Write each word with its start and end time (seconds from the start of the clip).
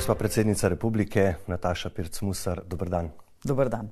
Gospa 0.00 0.14
predsednica 0.14 0.68
republike 0.68 1.34
Nataša 1.46 1.90
Pirc-Musar, 1.90 2.62
dober 2.64 2.88
dan. 2.88 3.10
Dober 3.44 3.68
dan. 3.68 3.90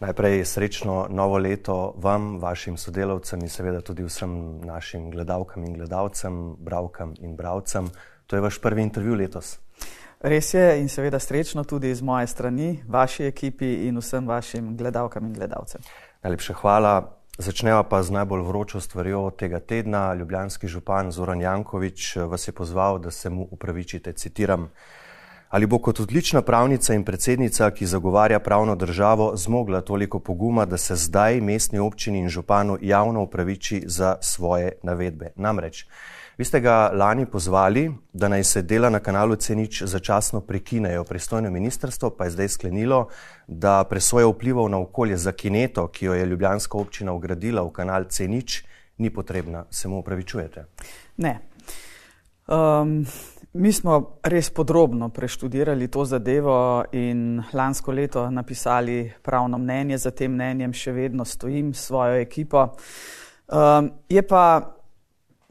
Najprej 0.00 0.44
srečno 0.44 1.06
novo 1.10 1.38
leto 1.38 1.94
vam, 1.96 2.36
vašim 2.40 2.76
sodelavcem 2.76 3.40
in 3.40 3.48
seveda 3.48 3.80
tudi 3.80 4.04
vsem 4.04 4.60
našim 4.60 5.10
gledalkam 5.10 5.64
in 5.64 5.72
gledalcem, 5.72 6.52
bravkam 6.58 7.14
in 7.20 7.32
bravcem. 7.36 7.88
To 8.26 8.36
je 8.36 8.44
vaš 8.44 8.60
prvi 8.60 8.82
intervju 8.82 9.14
letos. 9.14 9.56
Res 10.20 10.52
je 10.54 10.82
in 10.82 10.88
seveda 10.88 11.18
srečno 11.18 11.64
tudi 11.64 11.94
z 11.94 12.04
moje 12.04 12.26
strani, 12.26 12.84
vaši 12.88 13.24
ekipi 13.32 13.88
in 13.88 13.96
vsem 14.04 14.28
vašim 14.28 14.76
gledalkam 14.76 15.26
in 15.26 15.32
gledalcem. 15.32 15.80
Najlepša 16.22 16.60
hvala. 16.60 16.94
Začneva 17.38 17.82
pa 17.88 18.02
z 18.02 18.10
najbolj 18.10 18.42
vročo 18.42 18.80
stvarjo 18.80 19.30
tega 19.30 19.60
tedna. 19.60 20.14
Ljubljanski 20.14 20.68
župan 20.68 21.12
Zoran 21.12 21.40
Jankovič 21.40 22.16
vas 22.16 22.48
je 22.48 22.52
pozval, 22.52 22.98
da 22.98 23.10
se 23.10 23.30
mu 23.30 23.48
upravičite, 23.50 24.12
citiram. 24.12 24.68
Ali 25.48 25.66
bo 25.66 25.78
kot 25.78 26.00
odlična 26.00 26.42
pravnica 26.42 26.94
in 26.94 27.04
predsednica, 27.04 27.70
ki 27.70 27.86
zagovarja 27.86 28.38
pravno 28.38 28.74
državo, 28.76 29.32
zmogla 29.36 29.80
toliko 29.80 30.18
poguma, 30.18 30.64
da 30.64 30.76
se 30.76 30.96
zdaj 30.96 31.40
mestni 31.40 31.78
občini 31.78 32.18
in 32.18 32.28
županu 32.28 32.78
javno 32.82 33.22
upraviči 33.22 33.82
za 33.86 34.16
svoje 34.20 34.72
navedbe? 34.82 35.30
Namreč, 35.36 35.86
vi 36.38 36.44
ste 36.44 36.60
ga 36.60 36.90
lani 36.94 37.26
pozvali, 37.26 37.90
da 38.12 38.28
naj 38.28 38.44
se 38.44 38.62
dela 38.62 38.90
na 38.90 39.00
kanalu 39.00 39.36
Cenič 39.36 39.82
začasno 39.82 40.40
prekinejo. 40.40 41.04
Pristojno 41.04 41.50
ministrstvo 41.50 42.10
pa 42.10 42.24
je 42.24 42.30
zdaj 42.30 42.48
sklenilo, 42.48 43.08
da 43.46 43.84
presoja 43.84 44.26
vplivov 44.26 44.68
na 44.68 44.78
okolje 44.78 45.16
za 45.16 45.32
kineto, 45.32 45.88
ki 45.88 46.06
jo 46.06 46.14
je 46.14 46.26
Ljubljanska 46.26 46.78
občina 46.78 47.12
ugradila 47.12 47.62
v 47.62 47.72
kanal 47.72 48.04
Cenič, 48.04 48.64
ni 48.98 49.10
potrebna. 49.10 49.64
Se 49.70 49.88
mu 49.88 49.98
upravičujete? 49.98 50.64
Ne. 51.16 51.38
Um, 52.48 53.06
Mi 53.52 53.72
smo 53.72 54.18
res 54.22 54.50
podrobno 54.50 55.08
preštudirali 55.08 55.88
to 55.88 56.04
zadevo 56.04 56.84
in 56.92 57.42
lansko 57.52 57.92
leto 57.92 58.30
napisali 58.30 59.12
pravno 59.22 59.58
mnenje. 59.58 59.98
Za 59.98 60.10
tem 60.10 60.32
mnenjem 60.32 60.72
še 60.72 60.92
vedno 60.92 61.24
stojim 61.24 61.72
s 61.74 61.86
svojo 61.86 62.20
ekipo. 62.20 62.66
Um, 63.48 63.88
je 64.08 64.22
pa, 64.22 64.42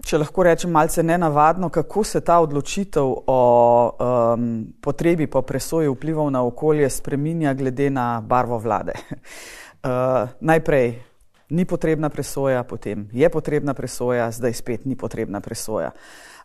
če 0.06 0.22
lahko 0.22 0.46
rečem, 0.46 0.72
malce 0.72 1.04
nenavadno, 1.04 1.72
kako 1.74 2.04
se 2.04 2.22
ta 2.22 2.38
odločitev 2.40 3.14
o 3.28 3.42
um, 3.90 4.48
potrebi 4.82 5.26
po 5.28 5.42
presoji 5.42 5.90
vplivov 5.90 6.30
na 6.32 6.46
okolje 6.46 6.90
spreminja 6.90 7.54
glede 7.58 7.90
na 7.90 8.22
barvo 8.22 8.62
vlade. 8.62 8.94
Uh, 9.82 10.30
najprej 10.54 10.94
ni 11.50 11.66
potrebna 11.66 12.10
presoja, 12.10 12.64
potem 12.64 13.08
je 13.12 13.30
potrebna 13.30 13.74
presoja, 13.74 14.32
zdaj 14.32 14.54
spet 14.54 14.86
ni 14.86 14.96
potrebna 14.96 15.40
presoja. 15.40 15.92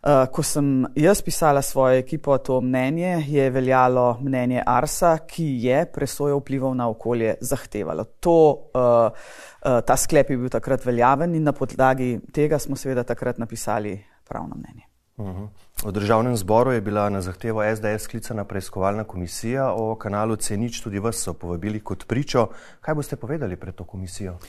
Uh, 0.03 0.27
ko 0.27 0.43
sem 0.43 0.83
jaz 0.99 1.21
pisala 1.23 1.61
svojo 1.63 1.95
ekipo 1.95 2.35
to 2.37 2.59
mnenje, 2.61 3.23
je 3.27 3.49
veljalo 3.49 4.17
mnenje 4.21 4.63
Arsa, 4.65 5.17
ki 5.27 5.45
je 5.63 5.85
presojo 5.91 6.41
vplival 6.41 6.75
na 6.75 6.89
okolje 6.91 7.35
zahtevalo. 7.41 8.03
To, 8.19 8.35
uh, 8.75 9.11
uh, 9.11 9.79
ta 9.87 9.95
sklep 9.97 10.29
je 10.29 10.37
bil 10.37 10.49
takrat 10.51 10.85
veljaven 10.85 11.35
in 11.35 11.43
na 11.43 11.51
podlagi 11.55 12.19
tega 12.35 12.59
smo 12.59 12.75
seveda 12.75 13.03
takrat 13.03 13.39
napisali 13.39 13.95
pravno 14.27 14.55
mnenje. 14.55 14.87
Uh 15.17 15.27
-huh. 15.27 15.47
V 15.85 15.91
državnem 15.91 16.35
zboru 16.37 16.71
je 16.71 16.81
bila 16.81 17.09
na 17.09 17.21
zahtevo 17.21 17.63
SDS 17.75 18.03
sklicana 18.03 18.43
preiskovalna 18.43 19.03
komisija 19.03 19.73
o 19.73 19.95
kanalu 19.95 20.35
Cenič, 20.35 20.81
tudi 20.81 20.99
vas 20.99 21.15
so 21.15 21.33
povabili 21.33 21.79
kot 21.79 22.07
pričo. 22.07 22.47
Kaj 22.81 22.95
boste 22.95 23.15
povedali 23.15 23.55
pred 23.55 23.75
to 23.75 23.83
komisijo? 23.83 24.33
Uh, 24.33 24.39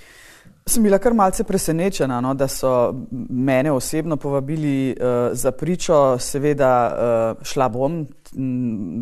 Sem 0.66 0.82
bila 0.82 0.98
kar 0.98 1.12
malce 1.12 1.44
presenečena, 1.44 2.20
no, 2.24 2.32
da 2.34 2.48
so 2.48 2.94
mene 3.28 3.72
osebno 3.72 4.16
povabili 4.16 4.96
uh, 4.96 5.06
za 5.32 5.52
pričo. 5.52 6.18
Seveda 6.18 6.70
uh, 6.88 7.44
šla 7.44 7.68
bom, 7.68 8.06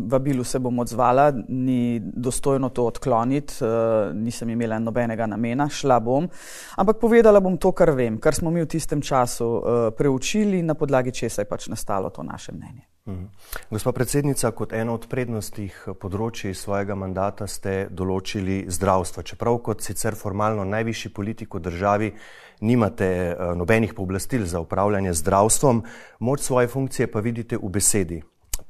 vabilu 0.07 0.43
se 0.43 0.59
bom 0.59 0.79
odzvala, 0.79 1.31
ni 1.47 1.99
dostojno 1.99 2.69
to 2.69 2.85
odkloniti, 2.85 3.53
uh, 3.61 4.15
nisem 4.15 4.49
imela 4.49 4.79
nobenega 4.79 5.27
namena, 5.27 5.69
šla 5.69 5.99
bom. 5.99 6.29
Ampak 6.77 6.99
povedala 7.01 7.39
bom 7.39 7.57
to, 7.57 7.71
kar 7.71 7.91
vem, 7.91 8.17
kar 8.17 8.35
smo 8.35 8.51
mi 8.51 8.61
v 8.61 8.69
tistem 8.69 9.01
času 9.01 9.45
uh, 9.45 9.61
preučili 9.97 10.59
in 10.59 10.71
na 10.71 10.73
podlagi 10.73 11.11
česa 11.11 11.41
je 11.41 11.49
pač 11.49 11.67
nastalo 11.67 12.09
to 12.09 12.23
naše 12.23 12.51
mnenje. 12.51 12.87
Mhm. 13.05 13.25
Gospa 13.69 13.91
predsednica, 13.91 14.51
kot 14.51 14.73
eno 14.73 14.93
od 14.95 15.09
prednostih 15.11 15.75
področji 15.99 16.53
svojega 16.55 16.95
mandata 16.95 17.47
ste 17.51 17.89
določili 17.91 18.63
zdravstvo. 18.71 19.25
Čeprav 19.27 19.59
kot 19.59 19.83
sicer 19.83 20.15
formalno 20.15 20.63
najvišji 20.63 21.11
politik 21.11 21.57
v 21.57 21.59
državi 21.67 22.11
nimate 22.63 23.05
eh, 23.05 23.55
nobenih 23.59 23.93
pooblastil 23.93 24.45
za 24.47 24.63
upravljanje 24.63 25.13
zdravstvom, 25.19 25.83
moč 26.19 26.47
svoje 26.47 26.67
funkcije 26.67 27.11
pa 27.11 27.19
vidite 27.19 27.59
v 27.59 27.69
besedi. 27.69 28.21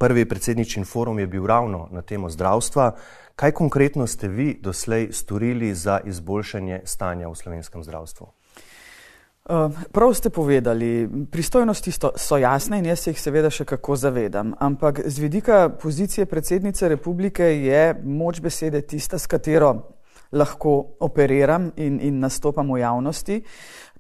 Prvi 0.04 0.26
predsedničin 0.26 0.86
forum 0.86 1.20
je 1.20 1.28
bil 1.28 1.46
ravno 1.48 1.88
na 1.92 2.02
temo 2.02 2.30
zdravstva. 2.30 2.92
Kaj 3.36 3.52
konkretno 3.52 4.08
ste 4.08 4.28
vi 4.28 4.60
doslej 4.62 5.08
storili 5.12 5.76
za 5.76 6.00
izboljšanje 6.06 6.82
stanja 6.86 7.30
v 7.30 7.36
slovenskem 7.36 7.84
zdravstvu? 7.84 8.28
Eh, 8.28 9.70
prav 9.92 10.14
ste 10.14 10.30
povedali, 10.30 11.10
pristojnosti 11.32 11.92
so 12.16 12.38
jasne 12.38 12.80
in 12.80 12.86
jaz 12.86 13.00
se 13.00 13.12
jih 13.12 13.22
seveda 13.22 13.50
še 13.50 13.66
kako 13.66 13.96
zavedam, 13.96 14.52
ampak 14.60 15.00
z 15.06 15.20
vidika 15.20 15.70
pozicije 15.70 16.26
predsednice 16.26 16.90
republike 16.90 17.44
je 17.44 17.96
moč 18.04 18.42
besede 18.42 18.82
tista, 18.82 19.18
s 19.18 19.28
katero 19.28 19.94
lahko 20.32 20.98
operiram 21.00 21.72
in, 21.78 22.00
in 22.02 22.20
nastopam 22.20 22.74
v 22.74 22.82
javnosti. 22.84 23.44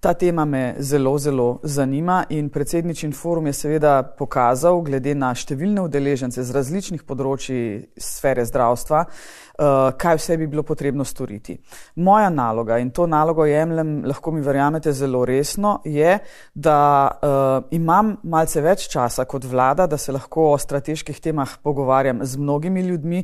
Ta 0.03 0.13
tema 0.13 0.45
me 0.45 0.75
zelo, 0.79 1.17
zelo 1.17 1.59
zanima 1.63 2.25
in 2.29 2.49
predsedničin 2.49 3.13
forum 3.13 3.45
je 3.47 3.53
seveda 3.53 4.01
pokazal, 4.17 4.81
glede 4.83 5.13
na 5.15 5.29
številne 5.31 5.79
udeležence 5.85 6.43
z 6.43 6.51
različnih 6.51 7.05
področji 7.07 7.61
sfere 7.95 8.43
zdravstva, 8.43 9.05
uh, 9.05 9.93
kaj 9.95 10.19
vse 10.19 10.37
bi 10.41 10.49
bilo 10.51 10.65
potrebno 10.67 11.07
storiti. 11.07 11.55
Moja 12.03 12.27
naloga 12.27 12.81
in 12.83 12.91
to 12.91 13.07
nalogo 13.07 13.47
jemljem, 13.47 13.95
lahko 14.11 14.35
mi 14.35 14.43
verjamete, 14.43 14.91
zelo 14.91 15.23
resno, 15.23 15.77
je, 15.87 16.19
da 16.51 16.77
uh, 17.07 17.71
imam 17.71 18.17
malce 18.27 18.59
več 18.59 18.89
časa 18.91 19.23
kot 19.23 19.47
vlada, 19.47 19.87
da 19.87 19.95
se 19.95 20.11
lahko 20.11 20.51
o 20.51 20.59
strateških 20.59 21.23
temah 21.23 21.55
pogovarjam 21.63 22.27
z 22.27 22.43
mnogimi 22.43 22.83
ljudmi 22.91 23.23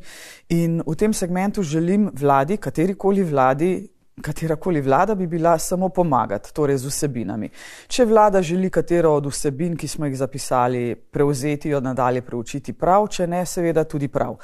in 0.56 0.80
v 0.88 0.96
tem 0.96 1.12
segmentu 1.12 1.60
želim 1.60 2.08
vladi, 2.16 2.56
katerikoli 2.56 3.28
vladi, 3.28 3.74
Katerakoli 4.22 4.82
vlada 4.82 5.16
bi 5.16 5.28
bila 5.28 5.58
samo 5.60 5.90
pomagati, 5.90 6.54
torej 6.54 6.78
z 6.78 6.92
vsebinami. 6.92 7.50
Če 7.88 8.06
vlada 8.06 8.42
želi 8.42 8.70
katero 8.70 9.14
od 9.16 9.30
vsebin, 9.32 9.78
ki 9.78 9.88
smo 9.88 10.06
jih 10.06 10.18
zapisali, 10.18 10.96
prevzeti, 10.96 11.70
jo 11.70 11.80
nadalje 11.80 12.22
preučiti 12.22 12.74
prav, 12.74 13.08
če 13.08 13.28
ne, 13.28 13.46
seveda 13.46 13.84
tudi 13.84 14.08
prav. 14.08 14.36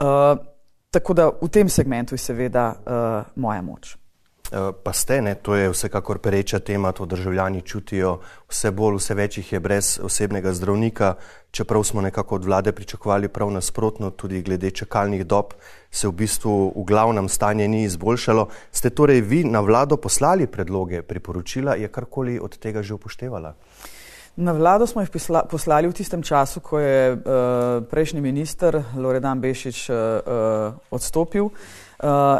Uh, 0.00 0.52
Tako 0.94 1.14
da 1.14 1.26
v 1.42 1.48
tem 1.50 1.68
segmentu 1.68 2.14
je 2.14 2.22
seveda 2.22 2.68
uh, 2.70 3.32
moja 3.42 3.62
moč. 3.62 3.96
Eh, 4.52 4.72
pa 4.82 4.92
ste, 4.92 5.22
ne, 5.22 5.34
to 5.34 5.54
je 5.56 5.70
vsekakor 5.72 6.18
pereča 6.18 6.58
tema, 6.58 6.92
to 6.92 7.06
državljani 7.06 7.62
čutijo 7.62 8.18
vse 8.48 8.70
bolj, 8.70 8.98
vse 9.00 9.14
več 9.16 9.38
jih 9.38 9.52
je 9.52 9.60
brez 9.60 9.86
osebnega 10.04 10.52
zdravnika, 10.52 11.14
čeprav 11.50 11.84
smo 11.84 12.02
nekako 12.04 12.34
od 12.34 12.44
vlade 12.44 12.72
pričakovali 12.72 13.28
prav 13.28 13.50
nasprotno, 13.50 14.10
tudi 14.10 14.42
glede 14.42 14.70
čakalnih 14.70 15.24
dob 15.26 15.54
se 15.90 16.08
v 16.08 16.12
bistvu 16.12 16.72
v 16.76 16.84
glavnem 16.84 17.28
stanje 17.28 17.68
ni 17.68 17.82
izboljšalo. 17.88 18.48
Ste 18.70 18.90
torej 18.90 19.20
vi 19.20 19.44
na 19.44 19.60
vlado 19.60 19.96
poslali 19.96 20.46
predloge, 20.46 21.02
priporočila, 21.02 21.74
je 21.80 21.88
karkoli 21.88 22.36
od 22.38 22.58
tega 22.58 22.82
že 22.82 22.94
upoštevala? 22.94 23.54
Na 24.36 24.52
vlado 24.52 24.86
smo 24.86 25.00
jih 25.00 25.10
poslali 25.50 25.88
v 25.88 25.94
tistem 25.94 26.22
času, 26.22 26.60
ko 26.60 26.78
je 26.78 27.12
uh, 27.12 27.18
prejšnji 27.90 28.20
minister 28.20 28.82
Loredan 28.96 29.40
Bešič 29.40 29.88
uh, 29.88 29.96
uh, 29.96 30.74
odstopil. 30.90 31.44
Uh, 31.44 31.83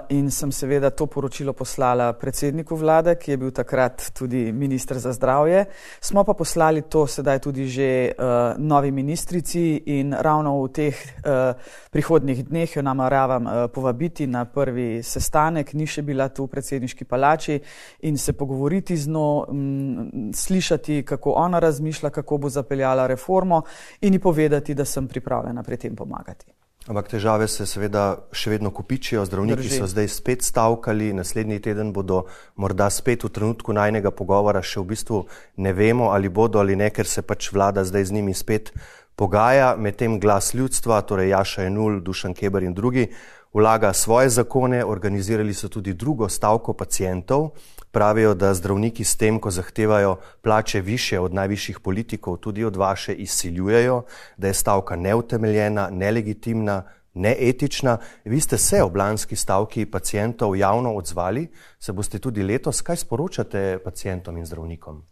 in 0.08 0.30
sem 0.30 0.52
seveda 0.52 0.90
to 0.90 1.06
poročilo 1.06 1.52
poslala 1.52 2.12
predsedniku 2.12 2.76
vlade, 2.76 3.14
ki 3.16 3.30
je 3.30 3.36
bil 3.36 3.50
takrat 3.50 4.10
tudi 4.12 4.52
ministr 4.52 4.98
za 4.98 5.12
zdravje. 5.12 5.64
Smo 6.00 6.24
pa 6.24 6.34
poslali 6.34 6.82
to 6.82 7.06
sedaj 7.06 7.38
tudi 7.38 7.66
že 7.68 8.12
uh, 8.12 8.58
novi 8.58 8.90
ministrici 8.90 9.82
in 9.86 10.12
ravno 10.12 10.62
v 10.62 10.68
teh 10.68 10.94
uh, 10.94 11.56
prihodnih 11.90 12.44
dneh 12.44 12.76
jo 12.76 12.82
nameravam 12.82 13.46
uh, 13.46 13.52
povabiti 13.72 14.26
na 14.26 14.44
prvi 14.44 15.02
sestanek, 15.02 15.72
ni 15.74 15.86
še 15.86 16.02
bila 16.02 16.28
tu 16.28 16.44
v 16.44 16.52
predsedniški 16.52 17.04
palači 17.04 17.60
in 18.02 18.18
se 18.18 18.32
pogovoriti 18.32 18.96
z 18.96 19.08
njo, 19.08 19.46
m, 19.48 20.32
slišati, 20.34 21.02
kako 21.02 21.32
ona 21.40 21.58
razmišlja, 21.58 22.10
kako 22.10 22.38
bo 22.38 22.48
zapeljala 22.48 23.06
reformo 23.06 23.62
in 24.00 24.12
ji 24.12 24.18
povedati, 24.18 24.74
da 24.74 24.84
sem 24.84 25.08
pripravljena 25.08 25.62
pri 25.62 25.76
tem 25.76 25.96
pomagati. 25.96 26.63
Ampak 26.84 27.06
težave 27.08 27.46
se 27.48 27.64
seveda 27.64 28.18
še 28.28 28.50
vedno 28.52 28.68
kupičijo, 28.68 29.22
zdravniki 29.24 29.62
Drži. 29.62 29.78
so 29.80 29.86
zdaj 29.88 30.08
spet 30.12 30.42
stavkali, 30.44 31.14
naslednji 31.16 31.56
teden 31.64 31.94
bodo 31.96 32.26
morda 32.60 32.90
spet 32.92 33.24
v 33.24 33.30
trenutku 33.32 33.72
najnega 33.72 34.12
pogovora, 34.12 34.60
še 34.60 34.82
v 34.82 34.92
bistvu 34.92 35.22
ne 35.64 35.72
vemo, 35.72 36.10
ali 36.12 36.28
bodo 36.28 36.60
ali 36.60 36.76
ne, 36.76 36.90
ker 36.92 37.08
se 37.08 37.24
pač 37.24 37.48
vlada 37.56 37.86
zdaj 37.88 38.04
z 38.04 38.12
njimi 38.20 38.34
spet 38.36 38.74
pogaja, 39.16 39.76
medtem 39.80 40.20
glas 40.20 40.52
ljudstva, 40.52 41.00
torej 41.08 41.32
Jaša 41.32 41.64
Enul, 41.70 42.02
Dušan 42.04 42.36
Keber 42.36 42.68
in 42.68 42.76
drugi, 42.76 43.08
vlaga 43.54 43.92
svoje 43.96 44.28
zakone, 44.28 44.84
organizirali 44.84 45.54
so 45.54 45.72
tudi 45.72 45.94
drugo 45.96 46.28
stavko 46.28 46.76
pacijentov, 46.76 47.54
pravijo, 47.94 48.34
da 48.34 48.54
zdravniki 48.54 49.04
s 49.04 49.16
tem, 49.16 49.38
ko 49.40 49.50
zahtevajo 49.50 50.16
plače 50.42 50.80
više 50.80 51.20
od 51.20 51.34
najvišjih 51.34 51.80
politikov, 51.80 52.36
tudi 52.36 52.64
od 52.64 52.76
vaše, 52.76 53.14
izsiljujejo, 53.14 54.02
da 54.36 54.46
je 54.46 54.54
stavka 54.54 54.96
neutemeljena, 54.96 55.88
nelegitimna, 55.90 56.82
neetična. 57.14 57.98
Vi 58.24 58.40
ste 58.40 58.58
se 58.58 58.82
ob 58.82 58.96
lanski 58.96 59.36
stavki 59.36 59.86
pacijentov 59.86 60.56
javno 60.56 60.94
odzvali, 60.94 61.48
se 61.78 61.92
boste 61.92 62.18
tudi 62.18 62.42
letos, 62.42 62.82
kaj 62.82 62.96
sporočate 62.96 63.78
pacijentom 63.84 64.36
in 64.36 64.46
zdravnikom? 64.46 65.02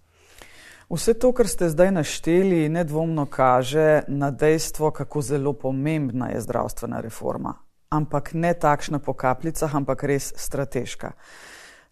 Vse 0.93 1.15
to, 1.15 1.33
kar 1.33 1.49
ste 1.49 1.69
zdaj 1.73 1.91
našteli, 1.91 2.69
nedvomno 2.69 3.27
kaže 3.27 4.03
na 4.09 4.31
dejstvo, 4.31 4.91
kako 4.91 5.23
zelo 5.23 5.53
pomembna 5.53 6.29
je 6.29 6.41
zdravstvena 6.41 7.01
reforma. 7.01 7.55
Ampak 7.89 8.35
ne 8.35 8.55
takšna 8.55 8.99
po 8.99 9.15
kapljicah, 9.15 9.75
ampak 9.75 10.05
res 10.05 10.33
strateška. 10.37 11.13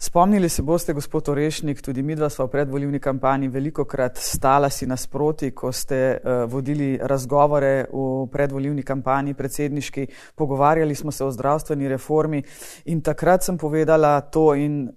Spomnili 0.02 0.48
se 0.48 0.62
boste, 0.62 0.92
gospod 0.92 1.28
Orešnik, 1.28 1.82
tudi 1.82 2.02
mi 2.02 2.14
dva 2.16 2.30
smo 2.30 2.46
v 2.46 2.50
predvoljivni 2.50 2.98
kampanji 2.98 3.48
veliko 3.48 3.84
krat 3.84 4.16
stala 4.16 4.70
si 4.70 4.86
nasproti, 4.86 5.50
ko 5.50 5.72
ste 5.72 5.98
uh, 6.16 6.52
vodili 6.52 6.96
razgovore 7.02 7.84
v 7.92 8.26
predvoljivni 8.32 8.82
kampanji 8.82 9.34
predsedniški, 9.34 10.06
pogovarjali 10.34 10.94
smo 10.94 11.12
se 11.12 11.24
o 11.24 11.30
zdravstveni 11.30 11.88
reformi 11.88 12.42
in 12.84 13.02
takrat 13.02 13.44
sem 13.44 13.58
povedala 13.58 14.20
to 14.20 14.54
in 14.54 14.88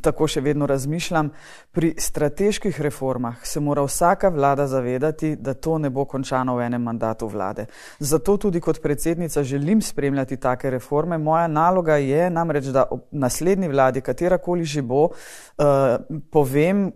tako 0.00 0.26
še 0.26 0.40
vedno 0.40 0.66
razmišljam, 0.66 1.30
pri 1.72 1.94
strateških 1.98 2.80
reformah 2.80 3.46
se 3.46 3.60
mora 3.60 3.82
vsaka 3.82 4.28
vlada 4.28 4.66
zavedati, 4.66 5.36
da 5.36 5.54
to 5.54 5.78
ne 5.78 5.90
bo 5.90 6.04
končano 6.04 6.56
v 6.56 6.66
enem 6.66 6.82
mandatu 6.82 7.28
vlade. 7.28 7.66
Zato 7.98 8.36
tudi 8.36 8.60
kot 8.60 8.80
predsednica 8.82 9.42
želim 9.42 9.82
spremljati 9.82 10.36
take 10.36 10.70
reforme. 10.70 11.18
Moja 11.18 11.46
naloga 11.46 11.96
je 11.96 12.30
namreč, 12.30 12.64
da 12.64 12.86
ob 12.90 13.00
naslednji 13.10 13.68
vladi, 13.68 14.00
katerakoli 14.00 14.64
že 14.64 14.82
bo, 14.82 15.04
uh, 15.04 15.64
povem, 16.30 16.92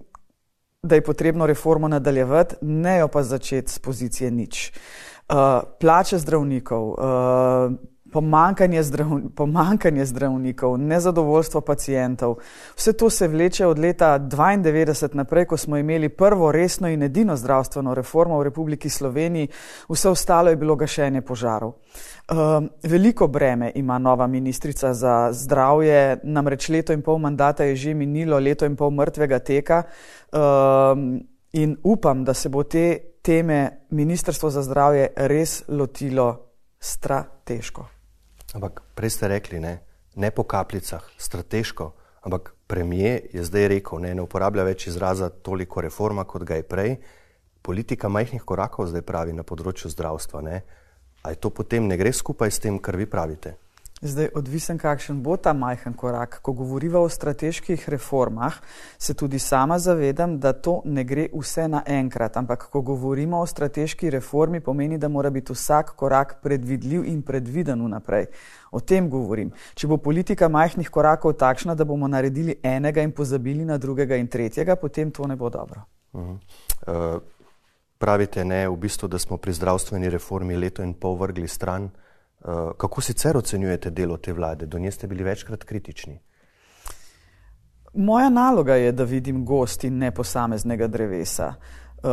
da 0.82 0.94
je 0.94 1.02
potrebno 1.02 1.46
reformo 1.46 1.88
nadaljevati, 1.88 2.56
ne 2.60 2.98
jo 2.98 3.08
pa 3.08 3.22
začeti 3.22 3.72
z 3.72 3.78
pozicije 3.78 4.30
nič. 4.30 4.72
Uh, 5.28 5.36
plače 5.80 6.18
zdravnikov, 6.18 6.88
uh, 6.88 6.96
pomankanje, 8.12 8.82
zdrav, 8.82 9.20
pomankanje 9.36 10.04
zdravnikov, 10.04 10.78
nezadovoljstvo 10.78 11.60
pacijentov. 11.60 12.36
Vse 12.76 12.92
to 12.92 13.10
se 13.10 13.28
vleče 13.28 13.66
od 13.66 13.78
leta 13.78 14.18
1992 14.18 15.14
naprej, 15.14 15.44
ko 15.44 15.56
smo 15.56 15.76
imeli 15.76 16.08
prvo 16.08 16.52
resno 16.52 16.88
in 16.88 17.02
edino 17.02 17.36
zdravstveno 17.36 17.94
reformo 17.94 18.38
v 18.38 18.42
Republiki 18.42 18.88
Sloveniji, 18.88 19.48
vse 19.88 20.08
ostalo 20.08 20.50
je 20.50 20.56
bilo 20.56 20.76
gašenje 20.76 21.20
požarov. 21.20 21.72
Um, 22.30 22.70
veliko 22.82 23.26
breme 23.26 23.72
ima 23.74 23.98
nova 23.98 24.26
ministrica 24.26 24.94
za 24.94 25.28
zdravje, 25.32 26.18
namreč 26.22 26.68
leto 26.68 26.92
in 26.92 27.02
pol 27.02 27.18
mandata 27.18 27.64
je 27.64 27.76
že 27.76 27.94
minilo, 27.94 28.38
leto 28.38 28.66
in 28.66 28.76
pol 28.76 28.90
mrtvega 28.90 29.38
teka 29.38 29.82
um, 30.32 31.20
in 31.52 31.76
upam, 31.82 32.24
da 32.24 32.34
se 32.34 32.48
bo 32.48 32.62
te 32.62 32.98
teme 33.22 33.86
Ministrstvo 33.90 34.50
za 34.50 34.62
zdravje 34.62 35.08
res 35.16 35.62
lotilo 35.68 36.46
strateško. 36.80 37.95
Ampak 38.54 38.82
prej 38.94 39.10
ste 39.10 39.28
rekli, 39.28 39.60
ne, 39.60 39.80
ne 40.14 40.30
po 40.30 40.44
kapljicah, 40.44 41.02
strateško, 41.18 41.92
ampak 42.22 42.54
premije 42.66 43.26
je 43.32 43.44
zdaj 43.44 43.68
rekel, 43.68 44.00
ne, 44.00 44.14
ne 44.14 44.22
uporablja 44.22 44.64
več 44.64 44.86
izraza 44.86 45.30
toliko 45.30 45.80
reforma, 45.80 46.24
kot 46.24 46.46
ga 46.46 46.58
je 46.58 46.66
prej. 46.66 46.96
Politika 47.62 48.08
majhnih 48.08 48.42
korakov 48.46 48.86
zdaj 48.86 49.02
pravi 49.02 49.34
na 49.34 49.42
področju 49.42 49.90
zdravstva. 49.90 50.42
Ne. 50.46 50.62
A 51.26 51.34
je 51.34 51.40
to 51.42 51.50
potem 51.50 51.86
ne 51.86 51.98
gre 51.98 52.12
skupaj 52.14 52.50
s 52.50 52.62
tem, 52.62 52.78
kar 52.78 52.96
vi 52.96 53.06
pravite? 53.10 53.56
Zdaj, 54.02 54.28
odvisen, 54.36 54.76
kakšen 54.76 55.22
bo 55.24 55.38
ta 55.40 55.54
majhen 55.56 55.94
korak. 55.96 56.40
Ko 56.44 56.52
govorimo 56.52 57.00
o 57.00 57.08
strateških 57.08 57.88
reformah, 57.88 58.58
se 58.98 59.14
tudi 59.14 59.38
sama 59.38 59.78
zavedam, 59.78 60.38
da 60.38 60.52
to 60.52 60.82
ne 60.84 61.04
gre 61.04 61.28
vse 61.32 61.64
naenkrat. 61.68 62.36
Ampak, 62.36 62.68
ko 62.70 62.82
govorimo 62.82 63.40
o 63.40 63.46
strateški 63.46 64.10
reformi, 64.10 64.60
pomeni, 64.60 64.98
da 64.98 65.08
mora 65.08 65.30
biti 65.30 65.52
vsak 65.52 65.94
korak 65.96 66.36
predvidljiv 66.42 67.08
in 67.08 67.22
predviden 67.22 67.86
vnaprej. 67.86 68.26
O 68.70 68.80
tem 68.80 69.08
govorim. 69.10 69.54
Če 69.74 69.88
bo 69.88 69.96
politika 69.96 70.48
majhnih 70.48 70.92
korakov 70.92 71.32
takšna, 71.40 71.74
da 71.74 71.84
bomo 71.84 72.08
naredili 72.08 72.60
enega 72.62 73.00
in 73.00 73.16
pozabili 73.16 73.64
na 73.64 73.78
drugega 73.78 74.16
in 74.16 74.28
tretjega, 74.28 74.76
potem 74.76 75.10
to 75.10 75.26
ne 75.26 75.36
bo 75.36 75.48
dobro. 75.50 75.80
Uh 76.12 76.20
-huh. 76.20 76.36
uh, 77.16 77.22
pravite, 77.98 78.44
ne, 78.44 78.68
v 78.68 78.76
bistvu, 78.76 79.08
da 79.08 79.18
smo 79.18 79.36
pri 79.36 79.52
zdravstveni 79.52 80.10
reformi 80.10 80.56
leto 80.56 80.82
in 80.82 80.92
pol 80.94 81.16
vrgli 81.16 81.48
stran. 81.48 81.90
Eh, 82.44 82.70
kako 82.76 83.00
sicer 83.00 83.36
ocenjujete 83.36 83.90
delo 83.90 84.16
te 84.16 84.32
vlade? 84.32 84.66
Do 84.66 84.78
nje 84.78 84.90
ste 84.90 85.06
bili 85.06 85.24
večkrat 85.24 85.64
kritični. 85.64 86.18
Moja 87.94 88.28
naloga 88.28 88.74
je, 88.74 88.92
da 88.92 89.04
vidim 89.04 89.44
gost 89.44 89.84
in 89.84 89.98
ne 89.98 90.10
posameznega 90.10 90.86
drevesa. 90.86 91.54
Uh, 91.96 92.12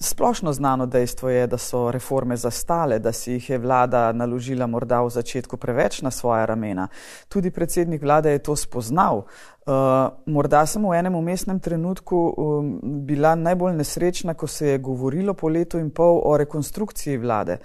splošno 0.00 0.52
znano 0.52 0.86
dejstvo 0.86 1.28
je, 1.30 1.46
da 1.46 1.58
so 1.58 1.90
reforme 1.90 2.36
zastale, 2.36 2.98
da 2.98 3.12
si 3.12 3.32
jih 3.32 3.50
je 3.50 3.58
vlada 3.58 4.12
naložila 4.12 4.66
morda 4.66 5.00
v 5.02 5.10
začetku 5.10 5.56
preveč 5.56 6.02
na 6.02 6.10
svoja 6.10 6.44
ramena. 6.44 6.88
Tudi 7.28 7.50
predsednik 7.50 8.02
vlade 8.02 8.30
je 8.30 8.42
to 8.42 8.56
spoznal. 8.56 9.16
Uh, 9.16 10.10
morda 10.26 10.66
sem 10.66 10.82
v 10.82 10.98
enem 10.98 11.14
umestnem 11.14 11.60
trenutku 11.60 12.34
um, 12.36 12.80
bila 13.06 13.34
najbolj 13.34 13.76
nesrečna, 13.76 14.34
ko 14.34 14.46
se 14.46 14.68
je 14.68 14.78
govorilo 14.78 15.34
po 15.34 15.48
letu 15.48 15.78
in 15.78 15.90
pol 15.90 16.20
o 16.24 16.36
rekonstrukciji 16.36 17.16
vlade. 17.16 17.58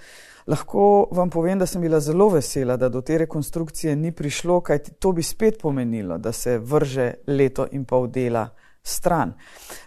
Lahko 0.46 1.08
vam 1.10 1.30
povem, 1.30 1.58
da 1.58 1.66
sem 1.66 1.82
bila 1.82 2.00
zelo 2.00 2.28
vesela, 2.28 2.76
da 2.76 2.88
do 2.88 3.00
te 3.00 3.18
rekonstrukcije 3.18 3.96
ni 3.96 4.12
prišlo, 4.12 4.60
kajti 4.60 4.92
to 5.02 5.12
bi 5.12 5.22
spet 5.22 5.58
pomenilo, 5.62 6.18
da 6.18 6.32
se 6.32 6.58
vrže 6.58 7.14
leto 7.26 7.66
in 7.72 7.84
pol 7.84 8.06
dela 8.06 8.48
stran. 8.86 9.34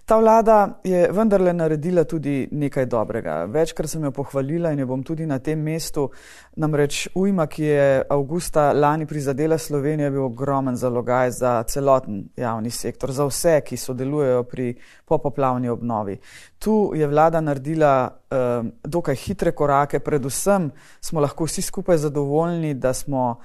Ta 0.06 0.18
vlada 0.18 0.80
je 0.84 1.08
vendarle 1.12 1.54
naredila 1.54 2.04
tudi 2.04 2.48
nekaj 2.52 2.86
dobrega. 2.86 3.46
Večkrat 3.46 3.90
sem 3.90 4.04
jo 4.04 4.12
pohvalila 4.12 4.72
in 4.74 4.80
jo 4.80 4.88
bom 4.90 5.04
tudi 5.04 5.26
na 5.26 5.38
tem 5.40 5.60
mestu. 5.62 6.10
Namreč 6.58 7.08
ujma, 7.16 7.46
ki 7.48 7.64
je 7.64 8.02
avgusta 8.10 8.72
lani 8.74 9.06
prizadela 9.06 9.58
Slovenijo, 9.58 10.08
je 10.08 10.12
bil 10.12 10.24
ogromen 10.24 10.76
zalogaj 10.76 11.32
za 11.32 11.64
celoten 11.64 12.24
javni 12.36 12.72
sektor, 12.72 13.12
za 13.12 13.28
vse, 13.30 13.62
ki 13.62 13.78
sodelujejo 13.78 14.44
pri 14.44 14.74
popoplavni 15.06 15.70
obnovi. 15.70 16.18
Tu 16.60 16.92
je 16.96 17.08
vlada 17.08 17.42
naredila 17.42 17.94
um, 18.10 18.72
dokaj 18.84 19.16
hitre 19.16 19.52
korake, 19.52 20.00
predvsem 20.00 20.72
smo 21.02 21.22
lahko 21.22 21.46
vsi 21.46 21.62
skupaj 21.62 21.98
zadovoljni, 21.98 22.74
da 22.74 22.94
smo 22.94 23.38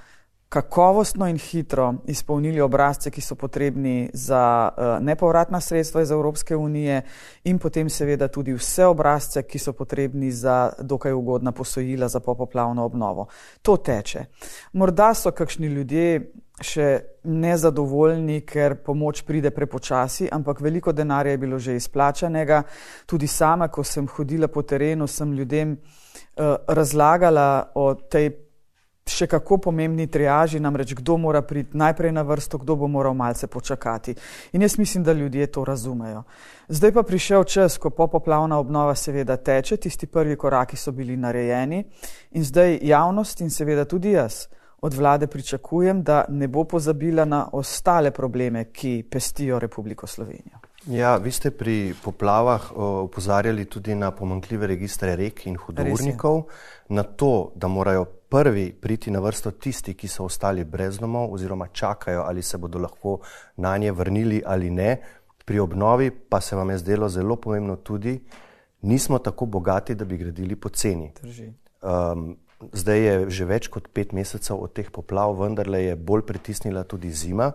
kakovostno 0.55 1.27
in 1.27 1.37
hitro 1.37 1.93
izpolnili 2.07 2.61
obrazce, 2.61 3.11
ki 3.11 3.21
so 3.21 3.35
potrebni 3.35 4.09
za 4.13 4.69
uh, 4.71 5.03
nepovratna 5.03 5.59
sredstva 5.61 6.01
iz 6.01 6.11
Evropske 6.11 6.55
unije 6.55 7.01
in 7.43 7.59
potem 7.59 7.89
seveda 7.89 8.27
tudi 8.27 8.53
vse 8.55 8.85
obrazce, 8.85 9.43
ki 9.43 9.59
so 9.59 9.73
potrebni 9.73 10.31
za 10.31 10.71
dokaj 10.79 11.13
ugodna 11.13 11.51
posojila 11.51 12.07
za 12.07 12.19
popoplavno 12.19 12.85
obnovo. 12.85 13.27
To 13.61 13.75
teče. 13.77 14.25
Morda 14.73 15.13
so 15.13 15.31
kakšni 15.31 15.67
ljudje 15.67 16.31
še 16.63 16.87
nezadovoljni, 17.23 18.39
ker 18.47 18.77
pomoč 18.79 19.25
pride 19.27 19.51
prepočasi, 19.51 20.29
ampak 20.31 20.63
veliko 20.63 20.95
denarja 20.95 21.35
je 21.35 21.43
bilo 21.43 21.59
že 21.59 21.75
izplačanega. 21.75 22.63
Tudi 23.05 23.27
sama, 23.27 23.67
ko 23.67 23.83
sem 23.83 24.07
hodila 24.07 24.47
po 24.47 24.63
terenu, 24.63 25.07
sem 25.07 25.35
ljudem 25.35 25.75
uh, 25.75 26.55
razlagala 26.67 27.71
o 27.75 27.93
tej 27.95 28.44
še 29.05 29.27
kako 29.29 29.59
pomembni 29.67 30.07
triaži, 30.09 30.59
namreč 30.59 30.95
kdo 30.97 31.17
mora 31.21 31.43
priti 31.45 31.77
najprej 31.77 32.11
na 32.11 32.23
vrsto, 32.25 32.57
kdo 32.57 32.75
bo 32.75 32.87
moral 32.89 33.13
malce 33.13 33.47
počakati. 33.47 34.15
In 34.57 34.65
jaz 34.65 34.77
mislim, 34.77 35.03
da 35.03 35.13
ljudje 35.13 35.47
to 35.47 35.65
razumejo. 35.65 36.23
Zdaj 36.67 36.91
pa 36.91 37.03
prišel 37.03 37.43
čas, 37.43 37.77
ko 37.77 37.89
popoplavna 37.93 38.57
obnova 38.57 38.95
seveda 38.95 39.37
teče, 39.37 39.77
tisti 39.77 40.07
prvi 40.07 40.35
koraki 40.35 40.77
so 40.77 40.91
bili 40.91 41.17
narejeni 41.17 41.83
in 42.31 42.43
zdaj 42.43 42.79
javnost 42.81 43.41
in 43.41 43.49
seveda 43.49 43.85
tudi 43.85 44.17
jaz 44.17 44.47
od 44.81 44.93
vlade 44.93 45.27
pričakujem, 45.27 46.03
da 46.03 46.25
ne 46.29 46.47
bo 46.47 46.63
pozabila 46.63 47.25
na 47.25 47.45
ostale 47.53 48.11
probleme, 48.11 48.65
ki 48.73 49.05
pestijo 49.11 49.59
Republiko 49.59 50.07
Slovenijo. 50.07 50.61
Ja, 50.85 51.15
vi 51.17 51.31
ste 51.31 51.49
pri 51.51 51.93
poplavah 52.03 52.71
opozarjali 52.77 53.65
tudi 53.65 53.95
na 53.95 54.11
pomankljive 54.11 54.67
registre 54.67 55.15
rek 55.15 55.45
in 55.45 55.55
hudournikov, 55.57 56.43
na 56.89 57.03
to, 57.03 57.51
da 57.55 57.67
morajo 57.67 58.05
prvi 58.29 58.73
priti 58.73 59.11
na 59.11 59.19
vrsto 59.19 59.51
tisti, 59.51 59.93
ki 59.93 60.07
so 60.07 60.25
ostali 60.25 60.63
brez 60.63 60.99
domov 60.99 61.33
oziroma 61.33 61.67
čakajo, 61.67 62.21
ali 62.21 62.41
se 62.41 62.57
bodo 62.57 62.79
lahko 62.79 63.19
na 63.57 63.77
nje 63.77 63.91
vrnili 63.91 64.41
ali 64.45 64.69
ne. 64.69 64.97
Pri 65.45 65.59
obnovi 65.59 66.11
pa 66.11 66.41
se 66.41 66.55
vam 66.55 66.69
je 66.69 66.77
zdelo 66.77 67.09
zelo 67.09 67.35
pomembno 67.35 67.75
tudi, 67.75 68.19
nismo 68.81 69.19
tako 69.19 69.45
bogati, 69.45 69.95
da 69.95 70.05
bi 70.05 70.17
gradili 70.17 70.55
poceni. 70.55 71.11
Um, 71.81 72.37
zdaj 72.73 72.99
je 72.99 73.29
že 73.29 73.45
več 73.45 73.67
kot 73.67 73.89
pet 73.93 74.13
mesecev 74.13 74.57
od 74.57 74.73
teh 74.73 74.89
poplav, 74.91 75.35
vendarle 75.39 75.83
je 75.83 75.95
bolj 75.95 76.25
pritisnila 76.25 76.83
tudi 76.83 77.11
zima. 77.11 77.51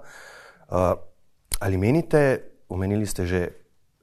Uh, 0.69 0.93
ali 1.61 1.79
menite, 1.79 2.43
omenili 2.69 3.07
ste 3.07 3.27
že 3.27 3.49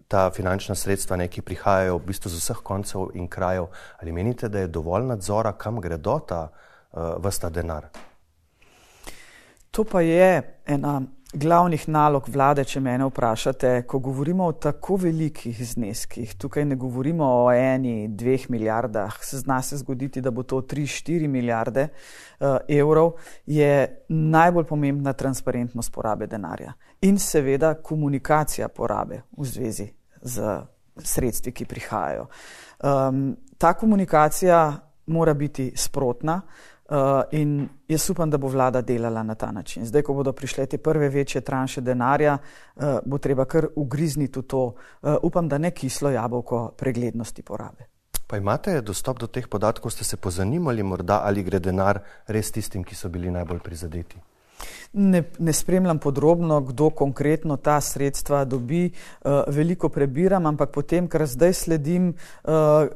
ta 0.07 0.29
finančna 0.31 0.75
sredstva, 0.75 1.17
ne, 1.17 1.27
ki 1.27 1.41
prihajajo 1.41 1.97
v 1.97 2.05
bistvu 2.07 2.31
z 2.31 2.39
vseh 2.39 2.61
koncev 2.63 3.11
in 3.13 3.27
krajev, 3.27 3.67
ali 4.01 4.11
menite, 4.11 4.49
da 4.49 4.59
je 4.59 4.67
dovolj 4.67 5.05
nadzora, 5.05 5.51
kam 5.59 5.81
gredo 5.81 6.19
ta 6.27 6.47
uh, 6.47 7.17
vsta 7.23 7.49
denar? 7.49 7.89
To 9.71 9.83
pa 9.83 10.01
je 10.01 10.61
ena 10.65 11.01
glavnih 11.33 11.87
nalog 11.89 12.27
vlade, 12.31 12.63
če 12.63 12.79
mene 12.79 13.05
vprašate, 13.09 13.71
ko 13.87 13.99
govorimo 13.99 14.45
o 14.47 14.53
tako 14.55 14.95
velikih 15.01 15.57
zneskih, 15.73 16.35
tukaj 16.39 16.65
ne 16.65 16.77
govorimo 16.79 17.27
o 17.43 17.51
eni, 17.51 18.07
dveh 18.07 18.47
milijardah, 18.49 19.17
zna 19.31 19.61
se 19.61 19.77
zgoditi, 19.77 20.21
da 20.21 20.31
bo 20.31 20.43
to 20.43 20.61
tri, 20.61 20.85
štiri 20.87 21.27
milijarde 21.27 21.87
uh, 21.89 22.57
evrov, 22.67 23.17
je 23.45 24.05
najbolj 24.09 24.65
pomembna 24.69 25.13
transparentnost 25.13 25.91
porabe 25.93 26.27
denarja 26.27 26.73
in 27.01 27.19
seveda 27.19 27.73
komunikacija 27.83 28.67
porabe 28.67 29.21
v 29.37 29.45
zvezi 29.45 29.91
z 30.21 30.55
sredstvi, 30.97 31.51
ki 31.51 31.65
prihajajo. 31.65 32.25
Um, 32.79 33.35
ta 33.57 33.73
komunikacija 33.73 34.61
mora 35.07 35.33
biti 35.33 35.71
sprotna. 35.75 36.41
Uh, 36.41 36.76
in 37.31 37.69
jaz 37.87 38.09
upam, 38.09 38.29
da 38.29 38.37
bo 38.37 38.47
vlada 38.47 38.81
delala 38.81 39.23
na 39.23 39.35
ta 39.35 39.51
način. 39.51 39.85
Zdaj, 39.85 40.01
ko 40.01 40.13
bodo 40.13 40.33
prišle 40.33 40.65
te 40.65 40.77
prve 40.77 41.09
večje 41.09 41.41
tranše 41.41 41.81
denarja, 41.81 42.37
uh, 42.75 42.83
bo 43.05 43.17
treba 43.17 43.45
kar 43.45 43.67
ugrizniti 43.75 44.39
v 44.39 44.43
to. 44.43 44.63
Uh, 44.65 45.15
upam, 45.23 45.47
da 45.47 45.57
ne 45.57 45.71
kislo 45.71 46.09
jabolko 46.09 46.71
preglednosti 46.77 47.41
porabe. 47.41 47.87
Pa 48.27 48.37
imate 48.37 48.81
dostop 48.81 49.19
do 49.19 49.27
teh 49.27 49.47
podatkov, 49.47 49.91
ste 49.91 50.03
se 50.03 50.17
pozanimali 50.17 50.83
morda, 50.83 51.21
ali 51.23 51.43
gre 51.43 51.59
denar 51.59 52.01
res 52.27 52.51
tistim, 52.51 52.83
ki 52.83 52.95
so 52.95 53.09
bili 53.09 53.31
najbolj 53.31 53.59
prizadeti? 53.63 54.19
Ne, 54.93 55.23
ne 55.39 55.53
spremljam 55.53 55.99
podrobno, 55.99 56.61
kdo 56.61 56.89
konkretno 56.89 57.57
ta 57.57 57.81
sredstva 57.81 58.45
dobi, 58.45 58.89
uh, 58.89 59.43
veliko 59.47 59.89
prebiram, 59.89 60.45
ampak 60.45 60.71
potem, 60.71 61.07
kar 61.07 61.27
zdaj 61.27 61.53
sledim, 61.53 62.09
uh, 62.11 62.87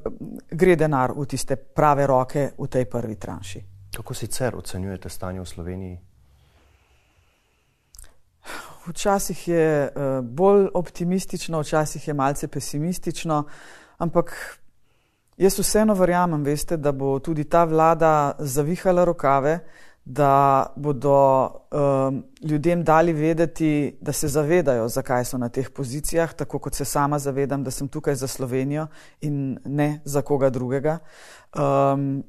gre 0.51 0.75
denar 0.75 1.13
v 1.15 1.25
tiste 1.25 1.55
prave 1.55 2.07
roke 2.07 2.51
v 2.57 2.67
tej 2.67 2.85
prvi 2.85 3.15
tranši. 3.15 3.70
Kako 3.95 4.13
sicer 4.13 4.55
ocenjujete 4.55 5.09
stanje 5.09 5.39
v 5.39 5.45
Sloveniji? 5.45 5.99
Včasih 8.87 9.47
je 9.47 9.91
uh, 9.91 10.25
bolj 10.25 10.67
optimistično, 10.73 11.59
včasih 11.61 12.07
je 12.07 12.13
malce 12.13 12.47
pesimistično, 12.47 13.43
ampak 13.97 14.57
jaz 15.37 15.59
vseeno 15.59 15.93
verjamem, 15.93 16.43
veste, 16.43 16.77
da 16.77 16.91
bo 16.91 17.19
tudi 17.19 17.43
ta 17.43 17.63
vlada 17.63 18.35
zavihala 18.39 19.05
rokave, 19.05 19.59
da 20.05 20.65
bodo 20.75 21.47
um, 21.71 22.23
ljudem 22.41 22.83
dali 22.83 23.13
vedeti, 23.13 23.97
da 24.01 24.11
se 24.11 24.27
zavedajo, 24.27 24.87
zakaj 24.87 25.25
so 25.25 25.37
na 25.37 25.49
teh 25.49 25.69
pozicijah, 25.69 26.33
tako 26.33 26.59
kot 26.59 26.75
se 26.75 26.85
sama 26.85 27.19
zavedam, 27.19 27.63
da 27.63 27.71
sem 27.71 27.87
tukaj 27.87 28.15
za 28.15 28.27
Slovenijo 28.27 28.87
in 29.21 29.59
ne 29.65 30.01
za 30.05 30.21
koga 30.21 30.49
drugega. 30.49 30.97
Um, 31.55 32.23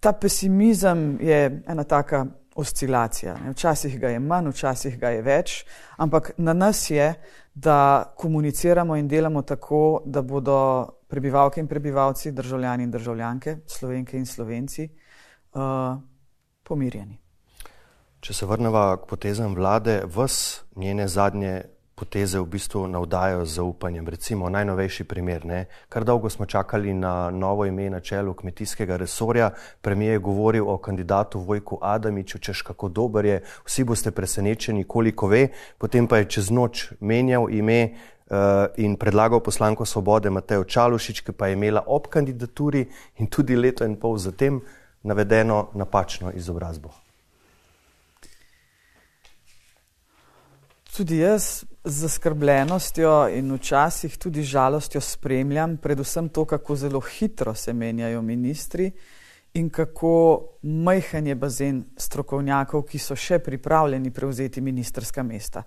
ta 0.00 0.12
pesimizem 0.12 1.18
je 1.20 1.62
ena 1.66 1.84
taka 1.84 2.26
oscilacija. 2.54 3.36
Ne? 3.44 3.50
Včasih 3.50 4.00
ga 4.00 4.08
je 4.08 4.18
manj, 4.18 4.48
včasih 4.48 4.98
ga 4.98 5.08
je 5.08 5.22
več, 5.22 5.64
ampak 5.96 6.32
na 6.36 6.52
nas 6.52 6.90
je, 6.90 7.14
da 7.54 8.12
komuniciramo 8.16 8.96
in 8.96 9.08
delamo 9.08 9.42
tako, 9.42 10.02
da 10.06 10.22
bodo 10.22 10.86
prebivalke 11.08 11.60
in 11.60 11.66
prebivalci, 11.68 12.32
državljani 12.32 12.84
in 12.84 12.90
državljanke, 12.90 13.56
slovenke 13.66 14.16
in 14.16 14.26
slovenci, 14.26 14.88
uh, 15.54 15.98
pomirjeni. 16.70 17.18
Če 18.20 18.36
se 18.36 18.46
vrnemo 18.46 18.84
k 19.02 19.10
potezam 19.10 19.54
vlade, 19.56 20.02
vas 20.14 20.62
njene 20.76 21.08
zadnje 21.08 21.62
poteze 22.00 22.40
v 22.40 22.48
bistvu 22.48 22.86
navdajajo 22.88 23.44
z 23.44 23.60
zaupanjem. 23.60 24.08
Recimo 24.08 24.48
najnovejši 24.48 25.04
primer. 25.04 25.44
Ne? 25.44 25.64
Kar 25.92 26.04
dolgo 26.08 26.30
smo 26.32 26.46
čakali 26.48 26.94
na 26.96 27.30
novo 27.30 27.66
ime 27.68 27.90
na 27.92 28.00
čelu 28.00 28.32
kmetijskega 28.34 28.96
resorja. 28.96 29.50
Premijer 29.80 30.16
je 30.16 30.24
govoril 30.24 30.68
o 30.68 30.78
kandidatu 30.78 31.40
Vojku 31.40 31.78
Adamiču, 31.82 32.38
češ 32.38 32.62
kako 32.62 32.88
dober 32.88 33.24
je, 33.24 33.42
vsi 33.66 33.84
boste 33.84 34.10
presenečeni, 34.10 34.84
koliko 34.84 35.28
ve, 35.28 35.48
potem 35.78 36.08
pa 36.08 36.22
je 36.22 36.30
čez 36.36 36.50
noč 36.50 36.88
menjal 37.00 37.50
ime 37.52 37.80
uh, 38.30 38.68
in 38.76 38.96
predlagal 38.96 39.40
poslanko 39.44 39.84
Svobode 39.84 40.30
Matejo 40.30 40.64
Čalušič, 40.64 41.20
ki 41.20 41.32
pa 41.32 41.50
je 41.50 41.58
imela 41.60 41.84
ob 41.86 42.08
kandidaturi 42.08 42.86
in 43.18 43.28
tudi 43.28 43.56
leto 43.56 43.84
in 43.84 43.96
pol 44.00 44.16
zatem 44.18 44.60
navedeno 45.02 45.68
napačno 45.74 46.32
izobrazbo. 46.32 46.90
Tudi 50.96 51.18
jaz 51.18 51.64
z 51.84 51.92
zaskrbljenostjo 52.02 53.28
in 53.32 53.54
včasih 53.54 54.18
tudi 54.18 54.42
žalostjo 54.42 55.00
spremljam, 55.00 55.76
predvsem 55.76 56.28
to, 56.28 56.44
kako 56.44 56.76
zelo 56.76 57.00
hitro 57.00 57.54
se 57.54 57.72
menjajo 57.72 58.22
ministri 58.22 58.90
in 59.54 59.70
kako 59.70 60.42
majhen 60.62 61.26
je 61.26 61.34
bazen 61.34 61.84
strokovnjakov, 61.96 62.82
ki 62.82 62.98
so 62.98 63.16
še 63.16 63.38
pripravljeni 63.38 64.10
prevzeti 64.10 64.60
ministerska 64.60 65.22
mesta. 65.22 65.62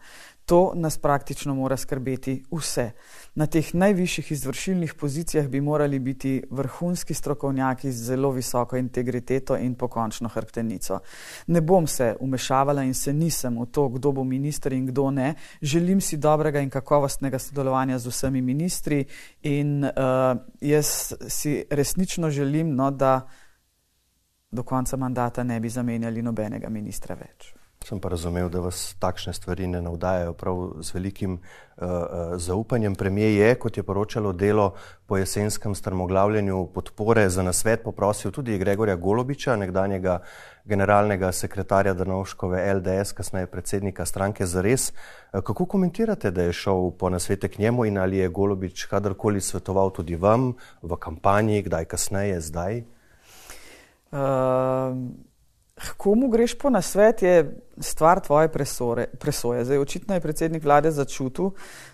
To 0.45 0.71
nas 0.75 0.97
praktično 0.97 1.55
mora 1.55 1.77
skrbeti 1.77 2.43
vse. 2.51 2.91
Na 3.35 3.45
teh 3.47 3.73
najvišjih 3.75 4.31
izvršilnih 4.31 4.93
pozicijah 4.93 5.47
bi 5.47 5.62
morali 5.62 6.00
biti 6.00 6.43
vrhunski 6.51 7.13
strokovnjaki 7.13 7.91
z 7.91 8.03
zelo 8.03 8.31
visoko 8.31 8.77
integriteto 8.77 9.57
in 9.57 9.75
pokončno 9.75 10.29
hrbtenico. 10.29 11.00
Ne 11.47 11.62
bom 11.62 11.88
se 11.88 12.15
umešavala 12.19 12.83
in 12.83 12.93
se 12.93 13.13
nisem 13.13 13.62
v 13.62 13.65
to, 13.65 13.88
kdo 13.89 14.12
bo 14.12 14.23
minister 14.23 14.73
in 14.73 14.85
kdo 14.85 15.12
ne. 15.12 15.33
Želim 15.62 16.01
si 16.01 16.17
dobrega 16.17 16.59
in 16.59 16.69
kakovostnega 16.69 17.39
sodelovanja 17.39 18.00
z 18.00 18.07
vsemi 18.07 18.41
ministri 18.41 19.05
in 19.43 19.83
uh, 19.85 19.91
jaz 20.62 21.13
si 21.27 21.63
resnično 21.69 22.29
želim, 22.29 22.75
no, 22.75 22.91
da 22.91 23.27
do 24.51 24.63
konca 24.63 24.97
mandata 24.97 25.43
ne 25.43 25.59
bi 25.59 25.69
zamenjali 25.69 26.21
nobenega 26.21 26.69
ministra 26.69 27.15
več. 27.15 27.52
Sem 27.83 27.99
pa 27.99 28.09
razumel, 28.09 28.47
da 28.49 28.61
vas 28.63 28.95
takšne 28.99 29.33
stvari 29.35 29.67
ne 29.67 29.81
navdajajo 29.83 30.33
prav 30.39 30.59
z 30.79 30.93
velikim 30.95 31.33
uh, 31.33 31.87
zaupanjem. 32.39 32.95
Premijer 32.95 33.31
je, 33.31 33.55
kot 33.59 33.77
je 33.77 33.83
poročalo 33.83 34.31
delo 34.33 34.69
po 35.05 35.17
jesenskem 35.17 35.75
strmoglavljanju 35.75 36.67
podpore 36.73 37.25
za 37.29 37.43
nasvet, 37.43 37.83
poprosil 37.83 38.31
tudi 38.31 38.57
Gregorja 38.57 38.95
Golobiča, 38.95 39.55
nekdanjega 39.55 40.21
generalnega 40.65 41.31
sekretarja 41.31 41.93
Danovškove 41.93 42.61
LDS, 42.73 43.11
kasneje 43.11 43.51
predsednika 43.51 44.05
stranke 44.05 44.45
za 44.45 44.63
res. 44.63 44.93
Uh, 45.33 45.41
kako 45.43 45.65
komentirate, 45.75 46.31
da 46.31 46.47
je 46.47 46.55
šel 46.63 46.91
po 46.99 47.09
nasvete 47.09 47.51
k 47.51 47.59
njemu 47.59 47.85
in 47.85 47.97
ali 47.97 48.23
je 48.23 48.29
Golobič 48.29 48.85
kadarkoli 48.85 49.41
svetoval 49.41 49.91
tudi 49.91 50.15
vam 50.15 50.53
v 50.81 50.95
kampanji, 50.95 51.61
kdaj 51.67 51.85
kasneje, 51.85 52.41
zdaj? 52.41 52.83
Uh... 54.11 55.32
Komu 55.98 56.27
greš 56.30 56.53
po 56.58 56.70
nasvet, 56.70 57.22
je 57.22 57.62
stvar 57.82 58.20
tvoje 58.22 58.48
presore, 58.48 59.08
presoje. 59.20 59.65
Zdaj, 59.65 59.77
očitno 59.77 60.13
je 60.13 60.22
predsednik 60.22 60.63
vlade 60.63 60.92
začutil, 60.92 61.50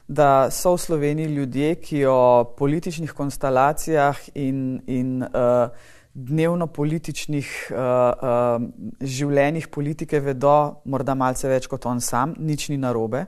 da 0.07 0.51
so 0.51 0.73
v 0.75 0.81
Sloveniji 0.83 1.25
ljudje, 1.25 1.75
ki 1.75 2.05
o 2.05 2.43
političnih 2.57 3.11
konstelacijah 3.11 4.19
in, 4.35 4.81
in 4.87 5.23
uh, 5.23 5.71
dnevno 6.13 6.67
političnih 6.67 7.49
uh, 7.71 7.77
uh, 7.77 8.63
življenjih 9.01 9.67
politike 9.71 10.19
vedo 10.19 10.81
morda 10.89 11.13
malce 11.15 11.47
več 11.49 11.67
kot 11.69 11.85
on 11.85 12.01
sam, 12.01 12.33
nič 12.39 12.69
ni 12.73 12.77
narobe, 12.81 13.25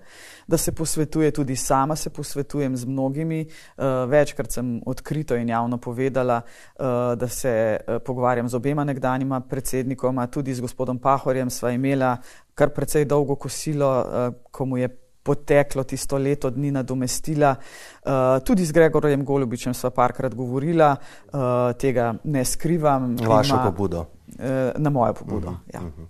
da 0.47 0.57
se 0.57 0.73
posvetuje 0.75 1.31
tudi 1.31 1.55
sama, 1.55 1.95
se 1.95 2.09
posvetujem 2.09 2.75
z 2.75 2.89
mnogimi, 2.89 3.43
uh, 3.45 4.03
večkrat 4.09 4.57
sem 4.57 4.73
odkrito 4.85 5.37
in 5.37 5.53
javno 5.53 5.77
povedala, 5.77 6.41
uh, 6.41 7.13
da 7.15 7.27
se 7.27 7.53
uh, 7.77 8.01
pogovarjam 8.05 8.49
z 8.49 8.57
obema 8.57 8.83
nekdanjima 8.83 9.43
predsednikoma, 9.45 10.27
tudi 10.27 10.53
z 10.53 10.65
gospodom 10.65 10.99
Pahorjem 10.99 11.49
sva 11.49 11.71
imela 11.71 12.17
kar 12.55 12.73
precej 12.73 13.05
dolgo 13.05 13.35
kosilo, 13.35 13.91
uh, 14.01 14.33
ko 14.51 14.65
mu 14.65 14.81
je 14.81 14.89
poteklo 15.23 15.83
tisto 15.83 16.17
leto 16.17 16.49
dni 16.49 16.71
nadomestila. 16.71 17.55
Uh, 17.55 18.11
tudi 18.43 18.65
z 18.65 18.71
Gregorjem 18.71 19.25
Golubičem 19.25 19.73
sva 19.73 19.89
parkrat 19.89 20.35
govorila, 20.35 20.95
uh, 20.95 21.39
tega 21.77 22.13
ne 22.23 22.45
skrivam. 22.45 23.15
Na 23.15 23.27
vašo 23.27 23.55
ima, 23.55 23.63
pobudo. 23.63 23.99
Uh, 23.99 24.45
na 24.77 24.89
mojo 24.89 25.13
pobudo, 25.13 25.47
uh 25.47 25.53
-huh, 25.53 25.73
ja. 25.73 25.79
Uh 25.79 25.85
-huh. 25.87 26.07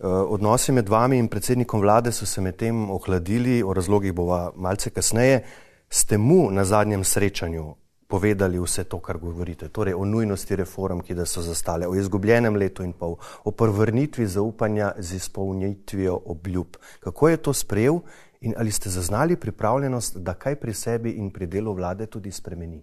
Uh, 0.00 0.32
odnosi 0.32 0.72
med 0.72 0.88
vami 0.88 1.18
in 1.18 1.28
predsednikom 1.28 1.80
vlade 1.80 2.12
so 2.12 2.26
se 2.26 2.40
medtem 2.40 2.90
ohladili, 2.90 3.62
o 3.62 3.74
razlogih 3.74 4.12
bova 4.12 4.50
malce 4.56 4.90
kasneje. 4.90 5.44
Ste 5.88 6.18
mu 6.18 6.50
na 6.50 6.64
zadnjem 6.64 7.04
srečanju 7.04 7.74
povedali 8.10 8.58
vse 8.58 8.84
to, 8.84 8.98
kar 8.98 9.18
govorite, 9.18 9.68
torej 9.68 9.94
o 9.94 10.04
nujnosti 10.04 10.56
reform, 10.56 11.00
ki 11.00 11.14
da 11.14 11.26
so 11.26 11.42
zastale, 11.46 11.86
o 11.86 11.94
izgubljenem 11.94 12.56
letu 12.58 12.82
in 12.82 12.92
pol, 12.92 13.14
o 13.44 13.50
prvrnitvi 13.50 14.26
zaupanja 14.26 14.92
z 14.98 15.14
izpolnitvijo 15.14 16.18
obljub. 16.26 16.76
Kako 17.00 17.28
je 17.28 17.36
to 17.36 17.52
sprejel 17.52 18.00
In 18.40 18.54
ali 18.56 18.72
ste 18.72 18.90
zaznali 18.90 19.36
pripravljenost, 19.36 20.16
da 20.16 20.34
kaj 20.34 20.56
pri 20.60 20.74
sebi 20.74 21.10
in 21.10 21.30
pri 21.30 21.46
delu 21.46 21.74
vlade 21.74 22.06
tudi 22.06 22.30
spremeni? 22.32 22.82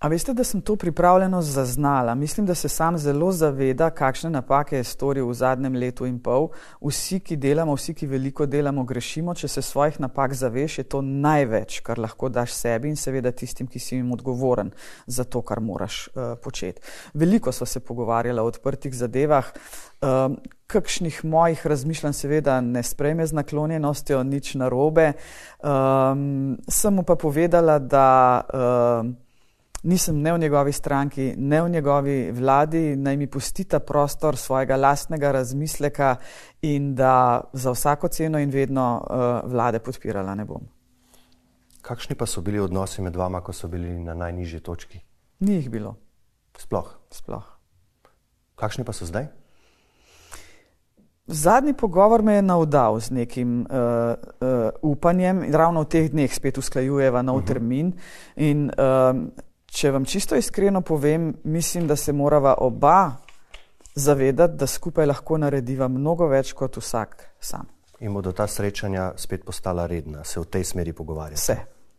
A 0.00 0.08
veste, 0.08 0.32
da 0.32 0.44
sem 0.44 0.60
to 0.60 0.76
pripravljenost 0.76 1.48
zaznala? 1.48 2.14
Mislim, 2.14 2.46
da 2.46 2.54
se 2.54 2.68
sam 2.68 2.98
zelo 2.98 3.32
zaveda, 3.32 3.90
kakšne 3.90 4.30
napake 4.30 4.76
je 4.76 4.84
storil 4.84 5.28
v 5.28 5.34
zadnjem 5.34 5.76
letu 5.76 6.06
in 6.08 6.16
pol. 6.18 6.48
Vsi, 6.80 7.18
ki 7.20 7.36
delamo, 7.36 7.74
vsi, 7.76 7.94
ki 7.94 8.08
veliko 8.08 8.46
delamo, 8.48 8.86
grešimo. 8.88 9.34
Če 9.36 9.48
se 9.48 9.62
svojih 9.62 10.00
napak 10.00 10.32
zaveš, 10.32 10.78
je 10.78 10.86
to 10.88 11.02
največ, 11.04 11.82
kar 11.84 12.00
lahko 12.00 12.32
daš 12.32 12.56
sebi 12.56 12.88
in 12.88 12.96
seveda 12.96 13.34
tistim, 13.36 13.68
ki 13.68 13.76
si 13.76 13.98
jim 13.98 14.08
odgovoren 14.16 14.72
za 15.04 15.28
to, 15.28 15.44
kar 15.44 15.60
moraš 15.60 16.06
uh, 16.08 16.32
početi. 16.40 16.80
Veliko 17.12 17.52
smo 17.52 17.68
se 17.68 17.84
pogovarjali 17.84 18.40
o 18.40 18.48
odprtih 18.48 18.96
zadevah. 18.96 19.52
Um, 20.00 20.40
kakšnih 20.66 21.24
mojih 21.28 21.66
razmišljanj 21.66 22.16
seveda 22.16 22.60
ne 22.64 22.80
sprejme 22.82 23.26
z 23.26 23.36
naklonjenostjo, 23.36 24.24
nič 24.24 24.54
narobe. 24.54 25.12
Um, 25.60 26.56
sem 26.68 26.94
mu 26.94 27.04
pa 27.04 27.20
povedala, 27.20 27.78
da. 27.78 28.06
Uh, 28.48 29.28
nisem 29.82 30.20
ne 30.22 30.32
v 30.32 30.38
njegovi 30.38 30.72
stranki, 30.72 31.34
ne 31.36 31.62
v 31.62 31.68
njegovi 31.68 32.32
vladi, 32.32 32.96
naj 32.96 33.16
mi 33.16 33.26
pustita 33.26 33.80
prostor 33.80 34.36
svojega 34.36 34.76
lastnega 34.76 35.32
razmisleka 35.32 36.16
in 36.62 36.94
da 36.94 37.40
za 37.52 37.70
vsako 37.70 38.08
ceno 38.08 38.38
in 38.38 38.50
vedno 38.50 39.00
uh, 39.00 39.50
vlade 39.50 39.78
podpirala 39.78 40.34
ne 40.34 40.44
bom. 40.44 40.68
Kakšni 41.82 42.14
pa 42.14 42.26
so 42.26 42.40
bili 42.40 42.60
odnosi 42.60 43.02
med 43.02 43.16
vama, 43.16 43.40
ko 43.40 43.52
so 43.52 43.68
bili 43.68 43.98
na 43.98 44.14
najnižji 44.14 44.60
točki? 44.60 45.00
Ni 45.40 45.54
jih 45.54 45.70
bilo. 45.70 45.96
Sploh. 46.58 46.90
Sploh. 47.10 47.44
Kakšni 48.54 48.84
pa 48.84 48.92
so 48.92 49.06
zdaj? 49.08 49.30
Zadnji 51.26 51.72
pogovor 51.72 52.22
me 52.22 52.34
je 52.34 52.42
navdal 52.42 53.00
z 53.00 53.10
nekim 53.10 53.60
uh, 53.60 53.66
uh, 53.72 54.68
upanjem, 54.82 55.44
ravno 55.54 55.86
v 55.86 55.88
teh 55.88 56.10
dneh 56.10 56.34
spet 56.34 56.58
usklajujeva 56.58 57.22
nov 57.22 57.36
uh 57.36 57.40
mhm. 57.40 57.44
-huh. 57.44 57.52
termin. 57.52 57.92
In, 58.36 58.70
uh, 58.76 59.48
Če 59.70 59.90
vam 59.94 60.04
čisto 60.04 60.36
iskreno 60.36 60.80
povem, 60.82 61.34
mislim, 61.44 61.86
da 61.86 61.96
se 61.96 62.12
morava 62.12 62.54
oba 62.58 63.16
zavedati, 63.94 64.56
da 64.56 64.66
skupaj 64.66 65.06
lahko 65.06 65.38
narediva 65.38 65.88
mnogo 65.88 66.26
več 66.28 66.52
kot 66.58 66.76
vsak 66.76 67.26
sam. 67.40 67.68
In 68.00 68.14
bodo 68.14 68.32
ta 68.32 68.46
srečanja 68.48 69.12
spet 69.16 69.44
postala 69.44 69.86
redna, 69.86 70.24
se 70.24 70.40
v 70.40 70.48
tej 70.50 70.64
smeri 70.64 70.92
pogovarjati? 70.92 71.40
Vse. 71.40 71.58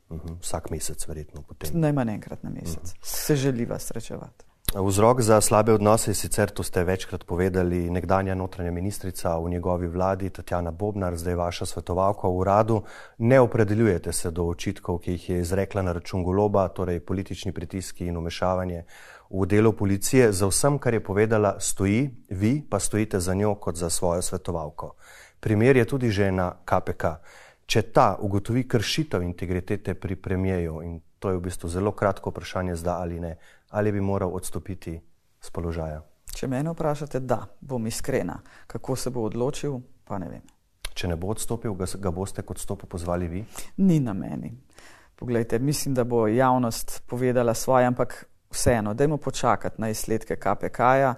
Uh 0.09 0.17
mhm, 0.17 0.27
-huh. 0.27 0.39
Vsak 0.41 0.69
mesec, 0.69 1.07
verjetno. 1.07 1.43
Najmanj 1.73 2.09
enkrat 2.09 2.43
na 2.43 2.49
mesec. 2.49 2.75
Uh 2.75 2.81
mhm. 2.81 2.85
-huh. 2.85 3.25
Se 3.25 3.35
želiva 3.35 3.79
srečevati. 3.79 4.50
Vzrok 4.71 5.21
za 5.21 5.41
slabe 5.41 5.73
odnose 5.73 6.11
je 6.11 6.15
sicer, 6.15 6.49
to 6.49 6.63
ste 6.63 6.83
večkrat 6.83 7.23
povedali, 7.23 7.89
nekdanja 7.89 8.35
notranja 8.35 8.71
ministrica 8.71 9.37
v 9.37 9.49
njegovi 9.49 9.87
vladi, 9.87 10.29
Tatjana 10.29 10.71
Bobnar, 10.71 11.17
zdaj 11.17 11.35
vaša 11.35 11.65
svetovalka 11.65 12.27
v 12.27 12.37
uradu. 12.37 12.81
Ne 13.17 13.39
opredeljujete 13.39 14.13
se 14.13 14.31
do 14.31 14.45
očitkov, 14.47 14.99
ki 14.99 15.11
jih 15.11 15.29
je 15.29 15.39
izrekla 15.41 15.81
na 15.81 15.91
račun 15.91 16.23
goloba, 16.23 16.67
torej 16.67 16.99
politični 16.99 17.51
pritiski 17.51 18.07
in 18.07 18.17
umešavanje 18.17 18.83
v 19.29 19.45
delo 19.45 19.71
policije. 19.71 20.31
Za 20.31 20.47
vsem, 20.47 20.79
kar 20.79 20.93
je 20.93 21.03
povedala, 21.03 21.55
stoji, 21.59 22.09
vi 22.29 22.61
pa 22.69 22.79
stojite 22.79 23.19
za 23.19 23.33
njo 23.33 23.55
kot 23.55 23.75
za 23.75 23.89
svojo 23.89 24.21
svetovalko. 24.21 24.95
Primer 25.39 25.77
je 25.77 25.85
tudi 25.85 26.09
že 26.09 26.31
na 26.31 26.51
KPK. 26.65 27.05
Če 27.65 27.81
ta 27.81 28.15
ugotovi 28.19 28.67
kršitev 28.67 29.23
integritete 29.23 29.93
pri 29.93 30.15
premijeju, 30.15 30.81
in 30.83 31.01
to 31.19 31.29
je 31.29 31.37
v 31.37 31.41
bistvu 31.41 31.69
zelo 31.69 31.91
kratko 31.91 32.29
vprašanje, 32.29 32.75
zda 32.75 32.97
ali 32.99 33.19
ne, 33.19 33.37
ali 33.71 33.91
bi 33.91 34.01
moral 34.01 34.35
odstopiti 34.35 34.99
z 35.41 35.49
položaja? 35.51 36.01
Če 36.35 36.47
me 36.47 36.61
vprašate, 36.63 37.19
da 37.19 37.43
bom 37.59 37.87
iskrena, 37.87 38.39
kako 38.67 38.95
se 38.95 39.09
bo 39.09 39.25
odločil, 39.27 39.79
pa 40.07 40.17
ne 40.17 40.29
vem. 40.29 40.41
Če 40.93 41.07
ne 41.07 41.15
bo 41.15 41.31
odstopil, 41.31 41.75
ga, 41.75 41.87
ga 41.99 42.11
boste 42.11 42.43
kot 42.43 42.59
stopu 42.59 42.87
pozvali 42.87 43.27
vi? 43.27 43.43
Ni 43.77 43.99
na 43.99 44.13
meni. 44.13 44.51
Poglejte, 45.15 45.59
mislim, 45.59 45.93
da 45.95 46.03
bo 46.03 46.25
javnost 46.27 47.03
povedala 47.07 47.53
svoje, 47.53 47.85
ampak 47.85 48.25
vseeno, 48.51 48.93
dajmo 48.93 49.17
počakati 49.17 49.81
na 49.81 49.89
izsledke 49.89 50.35
KPK-ja. 50.35 51.13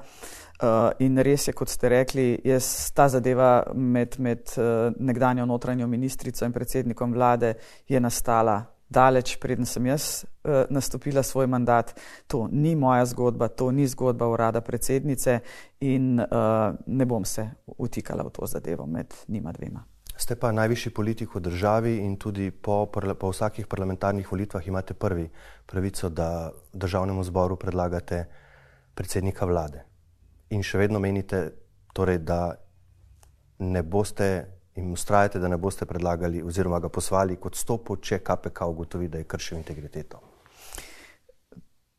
Uh, 0.64 0.68
eh, 0.70 1.06
in 1.06 1.18
res 1.18 1.48
je, 1.48 1.54
kot 1.54 1.70
ste 1.70 1.90
rekli, 1.90 2.28
jaz 2.46 2.92
ta 2.94 3.08
zadeva 3.10 3.64
med, 3.74 4.20
med 4.20 4.54
uh, 4.58 4.94
nekdanjo 5.00 5.46
notranjo 5.46 5.88
ministrico 5.88 6.46
in 6.46 6.54
predsednikom 6.54 7.14
vlade 7.14 7.54
je 7.88 8.00
nastala 8.00 8.62
daleč, 8.94 9.36
preden 9.42 9.66
sem 9.66 9.86
jaz 9.90 10.24
uh, 10.24 10.64
nastopila 10.70 11.24
svoj 11.24 11.50
mandat. 11.50 11.96
To 12.28 12.46
ni 12.52 12.76
moja 12.76 13.06
zgodba, 13.10 13.50
to 13.50 13.72
ni 13.72 13.88
zgodba 13.90 14.30
urada 14.30 14.62
predsednice 14.62 15.40
in 15.82 16.20
uh, 16.20 16.76
ne 16.86 17.06
bom 17.10 17.26
se 17.26 17.50
utikala 17.78 18.24
v 18.24 18.32
to 18.36 18.46
zadevo 18.46 18.86
med 18.86 19.14
njima 19.28 19.52
dvema. 19.52 19.84
Ste 20.16 20.36
pa 20.36 20.52
najvišji 20.54 20.92
politik 20.94 21.36
v 21.36 21.42
državi 21.42 21.98
in 22.06 22.18
tudi 22.22 22.52
po, 22.52 22.86
po 22.86 23.30
vsakih 23.30 23.68
parlamentarnih 23.68 24.32
volitvah 24.32 24.68
imate 24.68 24.94
prvi 24.94 25.30
pravico, 25.66 26.10
da 26.10 26.52
državnemu 26.74 27.24
zboru 27.24 27.58
predlagate 27.58 28.26
predsednika 28.94 29.46
vlade. 29.46 29.82
In 30.54 30.62
še 30.62 30.78
vedno 30.78 31.02
menite, 31.02 31.50
torej, 31.94 32.22
da 32.22 32.54
ne 33.60 33.82
boste 33.84 34.30
in 34.76 34.92
ustrajate, 34.92 35.40
da 35.40 35.48
ne 35.48 35.58
boste 35.58 35.86
predlagali 35.86 36.44
oziroma 36.44 36.80
ga 36.80 36.90
poslali 36.90 37.36
kot 37.36 37.56
stopu, 37.56 37.98
če 38.02 38.20
KPK 38.20 38.68
ugotovi, 38.70 39.08
da 39.08 39.18
je 39.18 39.28
kršil 39.30 39.58
integriteto? 39.58 40.20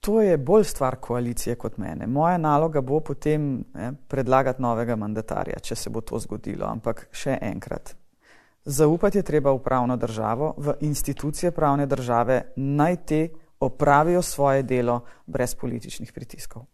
To 0.04 0.20
je 0.20 0.36
bolj 0.38 0.64
stvar 0.68 0.96
koalicije 1.00 1.54
kot 1.56 1.78
mene. 1.80 2.06
Moja 2.06 2.36
naloga 2.38 2.80
bo 2.80 3.00
potem 3.00 3.64
ne, 3.74 3.92
predlagati 4.08 4.62
novega 4.62 4.96
mandatarja, 4.96 5.62
če 5.62 5.76
se 5.76 5.90
bo 5.90 6.02
to 6.04 6.18
zgodilo. 6.20 6.66
Ampak 6.68 7.06
še 7.12 7.38
enkrat, 7.40 7.94
zaupati 8.64 9.18
je 9.18 9.24
treba 9.24 9.54
v 9.54 9.62
pravno 9.64 9.96
državo, 9.96 10.54
v 10.58 10.76
institucije 10.84 11.54
pravne 11.56 11.86
države, 11.86 12.42
naj 12.56 12.96
te 13.06 13.22
opravijo 13.64 14.22
svoje 14.22 14.62
delo 14.62 15.00
brez 15.26 15.54
političnih 15.54 16.12
pritiskov. 16.12 16.66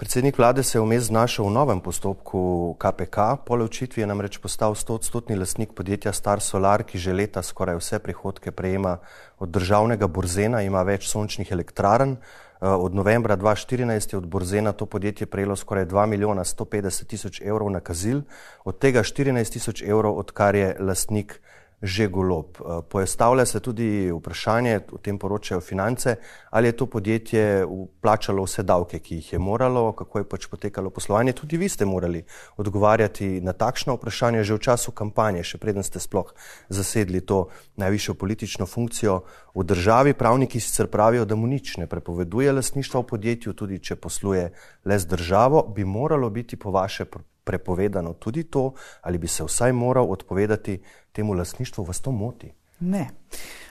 Predsednik 0.00 0.38
vlade 0.38 0.62
se 0.62 0.78
je 0.78 0.82
vmes 0.82 1.02
znašel 1.12 1.44
v 1.44 1.52
novem 1.52 1.80
postopku 1.80 2.72
KPK. 2.80 3.44
Po 3.44 3.56
ločitvi 3.56 4.00
je 4.00 4.06
namreč 4.08 4.38
postal 4.40 4.72
100-odstotni 4.72 5.36
lastnik 5.36 5.74
podjetja 5.76 6.12
Star 6.16 6.40
Solar, 6.40 6.86
ki 6.88 6.96
že 6.98 7.12
leta 7.12 7.42
skoraj 7.44 7.76
vse 7.76 7.98
prihodke 8.00 8.48
prejema 8.50 8.96
od 9.36 9.52
državnega 9.52 10.08
Borzena, 10.08 10.62
ima 10.64 10.80
več 10.88 11.04
sončnih 11.04 11.52
elektrarn. 11.52 12.16
Eh, 12.16 12.64
od 12.64 12.96
novembra 12.96 13.36
2014 13.36 14.12
je 14.12 14.16
od 14.16 14.26
Borzena 14.26 14.72
to 14.72 14.86
podjetje 14.86 15.26
prejelo 15.26 15.56
skoraj 15.56 15.84
2 15.92 16.06
milijona 16.06 16.44
150 16.44 17.04
tisoč 17.04 17.42
evrov 17.44 17.68
nakazil, 17.70 18.22
od 18.64 18.78
tega 18.80 19.04
14 19.04 19.52
tisoč 19.52 19.82
evrov, 19.82 20.16
odkar 20.16 20.54
je 20.54 20.76
lastnik 20.80 21.42
že 21.82 22.08
golob. 22.08 22.46
Eh, 22.60 22.82
pojastavlja 22.88 23.46
se 23.46 23.60
tudi 23.60 24.10
vprašanje, 24.12 24.80
o 24.92 24.98
tem 24.98 25.18
poročajo 25.18 25.60
finance, 25.60 26.16
ali 26.50 26.68
je 26.68 26.76
to 26.76 26.86
podjetje 26.86 27.66
plačalo 28.00 28.44
vse 28.44 28.62
davke, 28.62 28.98
ki 28.98 29.14
jih 29.14 29.32
je 29.32 29.38
moralo, 29.38 29.92
kako 29.92 30.18
je 30.18 30.28
pač 30.28 30.46
potekalo 30.46 30.90
poslovanje. 30.90 31.32
Tudi 31.32 31.56
vi 31.56 31.68
ste 31.68 31.84
morali 31.84 32.24
odgovarjati 32.56 33.40
na 33.40 33.52
takšno 33.52 33.96
vprašanje 33.96 34.44
že 34.44 34.54
v 34.54 34.58
času 34.58 34.92
kampanje, 34.92 35.42
še 35.44 35.58
preden 35.58 35.82
ste 35.82 36.00
sploh 36.00 36.34
zasedli 36.68 37.20
to 37.20 37.48
najvišjo 37.76 38.14
politično 38.14 38.66
funkcijo 38.66 39.22
v 39.54 39.64
državi. 39.64 40.14
Pravniki 40.14 40.60
sicer 40.60 40.86
pravijo, 40.86 41.24
da 41.24 41.34
mu 41.34 41.46
nič 41.46 41.76
ne 41.76 41.86
prepoveduje 41.86 42.52
lasništva 42.52 43.00
v 43.00 43.06
podjetju, 43.06 43.52
tudi 43.52 43.78
če 43.78 43.96
posluje 43.96 44.52
le 44.84 44.98
z 44.98 45.06
državo, 45.06 45.64
bi 45.74 45.84
moralo 45.84 46.30
biti 46.30 46.56
po 46.56 46.70
vaše 46.70 47.04
prepovedano 47.50 48.14
tudi 48.14 48.44
to, 48.44 48.72
ali 49.02 49.18
bi 49.18 49.26
se 49.26 49.44
vsaj 49.44 49.72
moral 49.72 50.06
odpovedati 50.12 50.78
temu 51.12 51.32
lasništvu, 51.32 51.84
vas 51.84 52.00
to 52.00 52.12
moti? 52.12 52.52
Ne. 52.80 53.08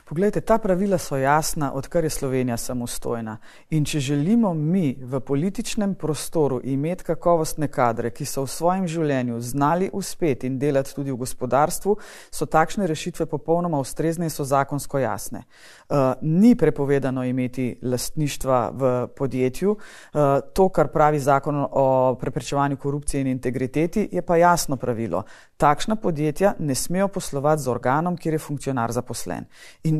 Poglejte, 0.10 0.42
ta 0.42 0.58
pravila 0.58 0.98
so 0.98 1.18
jasna, 1.18 1.74
odkar 1.74 2.04
je 2.04 2.10
Slovenija 2.10 2.58
samostojna. 2.58 3.38
In 3.70 3.84
če 3.86 4.00
želimo 4.00 4.54
mi 4.54 4.98
v 5.02 5.20
političnem 5.20 5.94
prostoru 5.96 6.58
imeti 6.64 7.04
kakovostne 7.04 7.68
kadre, 7.70 8.10
ki 8.10 8.26
so 8.26 8.42
v 8.42 8.50
svojem 8.50 8.88
življenju 8.90 9.38
znali 9.42 9.90
uspeti 9.94 10.50
in 10.50 10.56
delati 10.58 10.96
tudi 10.96 11.14
v 11.14 11.18
gospodarstvu, 11.22 11.94
so 12.32 12.48
takšne 12.50 12.88
rešitve 12.90 13.28
popolnoma 13.30 13.78
ustrezne 13.78 14.26
in 14.26 14.34
so 14.34 14.48
zakonsko 14.50 14.98
jasne. 14.98 15.44
Uh, 15.46 16.18
ni 16.22 16.56
prepovedano 16.56 17.22
imeti 17.24 17.76
lastništva 17.82 18.60
v 18.74 18.92
podjetju. 19.14 19.78
Uh, 19.78 20.42
to, 20.54 20.70
kar 20.74 20.90
pravi 20.90 21.20
zakon 21.20 21.62
o 21.70 21.86
preprečevanju 22.18 22.82
korupcije 22.82 23.22
in 23.22 23.30
integriteti, 23.36 24.10
je 24.12 24.26
pa 24.26 24.42
jasno 24.42 24.78
pravilo. 24.78 25.22
Takšna 25.58 26.02
podjetja 26.02 26.56
ne 26.60 26.76
smejo 26.76 27.08
poslovati 27.14 27.62
z 27.62 27.68
organom, 27.70 28.18
kjer 28.18 28.34
je 28.34 28.40
funkcionar 28.50 28.92
zaposlen. 28.92 29.46
In 29.84 29.99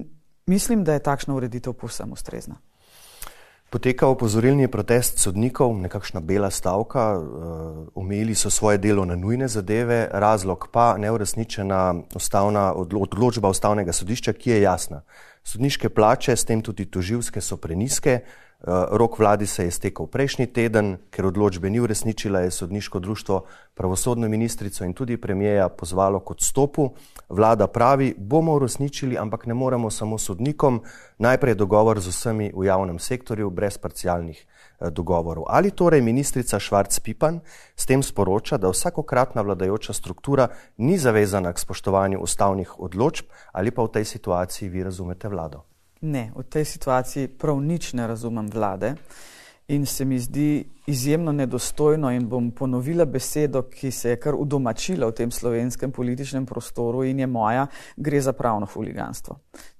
mislim, 0.50 0.84
da 0.84 0.94
je 0.94 1.06
takšna 1.06 1.36
ureditev 1.36 1.74
povsem 1.74 2.12
ustrezna. 2.12 2.58
Poteka 3.70 4.08
opozorilni 4.10 4.68
protest 4.68 5.20
sodnikov, 5.22 5.76
nekakšna 5.78 6.20
bela 6.26 6.50
stavka, 6.50 7.20
uh, 7.20 7.28
omejili 7.96 8.36
so 8.36 8.50
svoje 8.50 8.78
delo 8.78 9.06
na 9.06 9.16
nujne 9.16 9.48
zadeve, 9.48 10.08
razlog 10.12 10.68
pa 10.74 10.98
neuresničena 10.98 11.94
ustavna 12.16 12.74
odločba 12.74 13.50
ustavnega 13.50 13.94
sodišča, 13.94 14.34
ki 14.34 14.50
je 14.50 14.62
jasna. 14.62 15.04
Sodniške 15.44 15.90
plače, 15.90 16.36
s 16.36 16.46
tem 16.46 16.62
tudi 16.66 16.86
toživske, 16.90 17.42
so 17.42 17.58
preniske, 17.58 18.20
rok 18.68 19.20
vladi 19.20 19.48
se 19.48 19.64
je 19.64 19.72
stekel 19.72 20.08
prejšnji 20.08 20.48
teden, 20.48 20.98
ker 21.10 21.26
odločbe 21.26 21.70
ni 21.70 21.80
uresničila, 21.80 22.40
je 22.40 22.52
sodniško 22.52 23.00
društvo 23.00 23.46
pravosodno 23.74 24.28
ministrico 24.28 24.84
in 24.84 24.94
tudi 24.94 25.18
premijeja 25.18 25.70
pozvalo 25.70 26.20
k 26.20 26.32
odstopu. 26.32 26.90
Vlada 27.30 27.68
pravi, 27.68 28.16
bomo 28.18 28.54
uresničili, 28.54 29.18
ampak 29.18 29.46
ne 29.46 29.54
moremo 29.54 29.90
samo 29.90 30.18
sodnikom, 30.18 30.82
najprej 31.18 31.56
dogovor 31.56 32.00
z 32.00 32.08
vsemi 32.08 32.52
v 32.56 32.66
javnem 32.66 33.00
sektorju, 33.00 33.50
brez 33.50 33.78
parcialnih 33.78 34.46
eh, 34.46 34.92
dogovorov. 34.92 35.46
Ali 35.48 35.72
torej 35.72 36.02
ministrica 36.02 36.60
Švarc 36.60 37.00
Pipan 37.00 37.40
s 37.76 37.86
tem 37.86 38.04
sporoča, 38.04 38.58
da 38.58 38.70
vsakokratna 38.70 39.42
vladajoča 39.42 39.94
struktura 39.94 40.48
ni 40.78 40.98
zavezana 40.98 41.54
k 41.54 41.60
spoštovanju 41.60 42.20
ustavnih 42.20 42.80
odločb 42.80 43.26
ali 43.52 43.72
pa 43.72 43.84
v 43.84 43.92
tej 43.92 44.06
situaciji 44.06 44.70
vi 44.70 44.84
razumete 44.84 45.28
vlado? 45.28 45.69
Ne, 46.02 46.32
v 46.36 46.44
tej 46.44 46.66
situaciji 46.66 47.28
prav 47.28 47.60
nič 47.62 47.94
ne 47.94 48.08
razumem 48.08 48.48
vlade 48.48 48.96
in 49.70 49.86
se 49.86 50.06
mi 50.06 50.20
zdi 50.20 50.66
izjemno 50.88 51.32
nedostojno 51.32 52.12
in 52.12 52.28
bom 52.30 52.52
ponovila 52.52 53.06
besedo, 53.06 53.62
ki 53.62 53.92
se 53.92 54.10
je 54.10 54.20
kar 54.20 54.36
udomačila 54.36 55.08
v 55.08 55.14
tem 55.14 55.32
slovenskem 55.32 55.92
političnem 55.92 56.46
prostoru 56.46 57.04
in 57.04 57.20
je 57.20 57.28
moja, 57.28 57.68
gre 57.98 58.22
za 58.22 58.34
pravno 58.34 58.66
huliganstvo. 58.66 59.38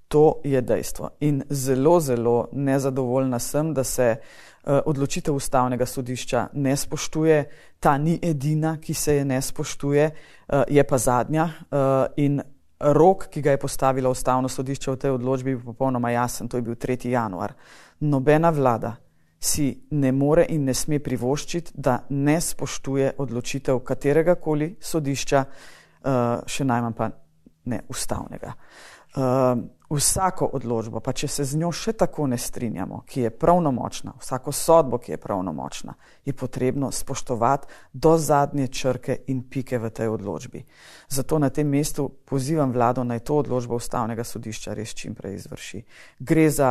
To 0.08 0.40
je 0.44 0.60
dejstvo. 0.60 1.10
In 1.20 1.42
zelo, 1.50 2.00
zelo 2.00 2.48
nezadovoljna 2.52 3.38
sem, 3.38 3.74
da 3.74 3.84
se 3.84 4.16
uh, 4.16 4.78
odločitev 4.86 5.34
ustavnega 5.34 5.86
sodišča 5.86 6.48
ne 6.52 6.76
spoštuje. 6.76 7.44
Ta 7.80 7.98
ni 7.98 8.18
edina, 8.22 8.76
ki 8.80 8.94
se 8.94 9.14
je 9.16 9.24
ne 9.24 9.42
spoštuje, 9.42 10.10
uh, 10.10 10.62
je 10.68 10.84
pa 10.84 10.98
zadnja. 10.98 11.44
Uh, 11.44 11.78
in 12.16 12.42
rok, 12.80 13.28
ki 13.28 13.42
ga 13.42 13.50
je 13.50 13.60
postavilo 13.60 14.10
ustavno 14.10 14.48
sodišče 14.48 14.90
v 14.90 14.96
tej 14.96 15.10
odločbi, 15.10 15.50
je 15.50 15.62
popolnoma 15.64 16.10
jasen. 16.10 16.48
To 16.48 16.56
je 16.56 16.62
bil 16.62 16.74
3. 16.74 17.08
januar. 17.08 17.54
Nobena 18.00 18.50
vlada 18.50 18.96
si 19.40 19.86
ne 19.90 20.12
more 20.12 20.44
in 20.48 20.64
ne 20.64 20.74
sme 20.74 21.00
privoščiti, 21.00 21.72
da 21.74 22.02
ne 22.10 22.40
spoštuje 22.40 23.14
odločitev 23.18 23.80
katerega 23.84 24.34
koli 24.34 24.74
sodišča, 24.80 25.44
uh, 25.44 26.44
še 26.46 26.64
najmanj 26.64 26.96
pa 26.96 27.10
ne 27.64 27.82
ustavnega. 27.88 28.52
Vsako 29.90 30.46
odločbo, 30.54 31.00
pa 31.02 31.10
če 31.12 31.26
se 31.28 31.44
z 31.44 31.58
njo 31.58 31.72
še 31.74 31.96
tako 31.98 32.28
ne 32.30 32.36
strinjamo, 32.38 33.00
ki 33.10 33.24
je 33.24 33.30
pravnomočna, 33.34 34.12
vsako 34.22 34.52
sodbo, 34.54 35.00
ki 35.02 35.16
je 35.16 35.18
pravnomočna, 35.18 35.94
je 36.24 36.32
potrebno 36.32 36.92
spoštovati 36.94 37.66
do 37.92 38.12
zadnje 38.18 38.68
črke 38.68 39.16
in 39.34 39.42
pike 39.50 39.80
v 39.82 39.90
tej 39.90 40.12
odločbi. 40.14 40.62
Zato 41.10 41.40
na 41.42 41.50
tem 41.50 41.66
mestu 41.66 42.06
pozivam 42.06 42.70
vlado 42.70 43.02
naj 43.04 43.24
to 43.26 43.40
odločbo 43.42 43.80
ustavnega 43.82 44.22
sodišča 44.24 44.78
res 44.78 44.94
čim 44.94 45.18
prej 45.18 45.40
izvrši. 45.40 45.82
Gre 46.22 46.46
za 46.54 46.70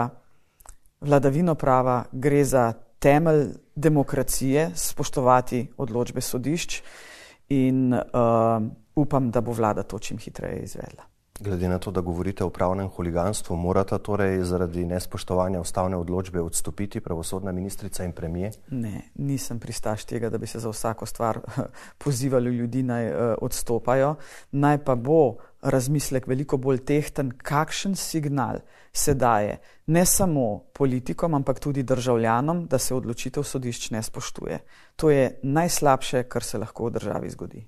vladavino 1.02 1.60
prava, 1.60 2.06
gre 2.12 2.46
za 2.46 2.72
temelj 3.04 3.50
demokracije, 3.76 4.72
spoštovati 4.76 5.66
odločbe 5.78 6.22
sodišč 6.22 6.82
in 7.50 7.94
uh, 7.94 8.02
upam, 8.96 9.32
da 9.32 9.42
bo 9.42 9.52
vlada 9.52 9.84
to 9.84 10.00
čim 10.00 10.18
hitreje 10.18 10.64
izvedla. 10.64 11.09
Glede 11.40 11.70
na 11.70 11.78
to, 11.80 11.92
da 11.92 12.02
govorite 12.02 12.44
o 12.44 12.50
pravnem 12.50 12.88
huliganstvu, 12.88 13.56
morata 13.56 13.98
torej 13.98 14.42
zaradi 14.44 14.86
nespoštovanja 14.86 15.62
ustavne 15.62 15.98
odločbe 15.98 16.42
odstopiti 16.42 17.00
pravosodna 17.00 17.52
ministrica 17.52 18.04
in 18.04 18.12
premije? 18.12 18.52
Ne, 18.72 19.02
nisem 19.16 19.60
pristaš 19.60 20.04
tega, 20.06 20.30
da 20.30 20.38
bi 20.38 20.48
se 20.48 20.60
za 20.60 20.70
vsako 20.70 21.06
stvar 21.06 21.40
pozivali 22.04 22.52
ljudi 22.52 22.84
naj 22.84 23.08
uh, 23.08 23.16
odstopajo. 23.42 24.16
Naj 24.52 24.84
pa 24.84 24.96
bo 24.96 25.38
razmislek 25.62 26.28
veliko 26.28 26.58
bolj 26.58 26.84
tehten, 26.84 27.32
kakšen 27.32 27.96
signal 27.96 28.60
se 28.94 29.14
daje 29.14 29.58
ne 29.88 30.06
samo 30.06 30.60
politikom, 30.74 31.34
ampak 31.34 31.60
tudi 31.60 31.84
državljanom, 31.84 32.66
da 32.68 32.78
se 32.78 32.96
odločitev 32.96 33.44
sodišč 33.44 33.92
ne 33.92 34.04
spoštuje. 34.04 34.60
To 34.96 35.10
je 35.10 35.40
najslabše, 35.44 36.24
kar 36.24 36.44
se 36.44 36.58
lahko 36.58 36.86
v 36.86 36.98
državi 37.00 37.30
zgodi. 37.30 37.68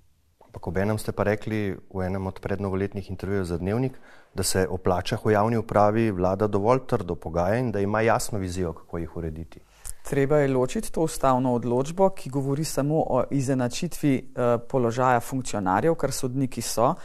Ampak 0.52 0.68
ob 0.68 0.78
enem 0.78 0.98
ste 1.00 1.16
pa 1.16 1.24
rekli 1.24 1.72
v 1.72 2.00
enem 2.04 2.28
od 2.28 2.40
prednovoletnih 2.44 3.08
intervjujev 3.10 3.44
za 3.48 3.58
dnevnik, 3.58 3.94
da 4.36 4.44
se 4.44 4.68
o 4.68 4.76
plačah 4.78 5.24
v 5.26 5.32
javni 5.32 5.56
upravi 5.56 6.12
vlada 6.12 6.48
dovolj 6.48 6.84
trdo 6.92 7.16
pogaja 7.16 7.56
in 7.56 7.72
da 7.72 7.80
ima 7.80 8.02
jasno 8.02 8.40
vizijo, 8.40 8.74
kako 8.74 8.98
jih 8.98 9.16
urediti. 9.18 9.62
Treba 10.04 10.38
je 10.38 10.48
ločiti 10.48 10.92
to 10.92 11.02
ustavno 11.02 11.54
odločbo, 11.54 12.10
ki 12.10 12.30
govori 12.30 12.64
samo 12.64 13.00
o 13.00 13.24
izenačitvi 13.32 14.16
eh, 14.18 14.58
položaja 14.70 15.20
funkcionarjev, 15.20 15.96
kar 15.96 16.12
sodniki 16.12 16.62
so. 16.62 16.96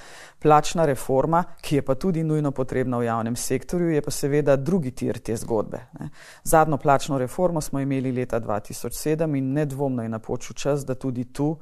Plačna 0.43 0.87
reforma, 0.87 1.45
ki 1.61 1.77
je 1.77 1.83
pa 1.83 1.95
tudi 1.95 2.25
nujno 2.25 2.51
potrebna 2.51 2.99
v 2.99 3.07
javnem 3.07 3.37
sektorju, 3.37 3.91
je 3.91 4.03
pa 4.03 4.11
seveda 4.11 4.57
drugi 4.57 4.91
tir 4.91 5.19
te 5.19 5.37
zgodbe. 5.37 5.85
Ne. 6.01 6.09
Zadnjo 6.43 6.77
plačno 6.77 7.19
reformo 7.19 7.61
smo 7.61 7.81
imeli 7.81 8.13
leta 8.13 8.41
2007 8.41 9.39
in 9.39 9.53
nedvomno 9.53 10.03
je 10.03 10.09
napočil 10.09 10.55
čas, 10.55 10.87
da 10.87 10.95
tudi 10.95 11.25
tu 11.25 11.57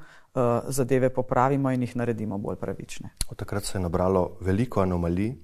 zadeve 0.68 1.10
popravimo 1.10 1.70
in 1.70 1.82
jih 1.82 1.96
naredimo 1.96 2.38
bolj 2.38 2.56
pravične. 2.56 3.10
Od 3.28 3.36
takrat 3.36 3.64
se 3.64 3.78
je 3.78 3.82
nabralo 3.82 4.36
veliko 4.40 4.82
anomalij. 4.82 5.34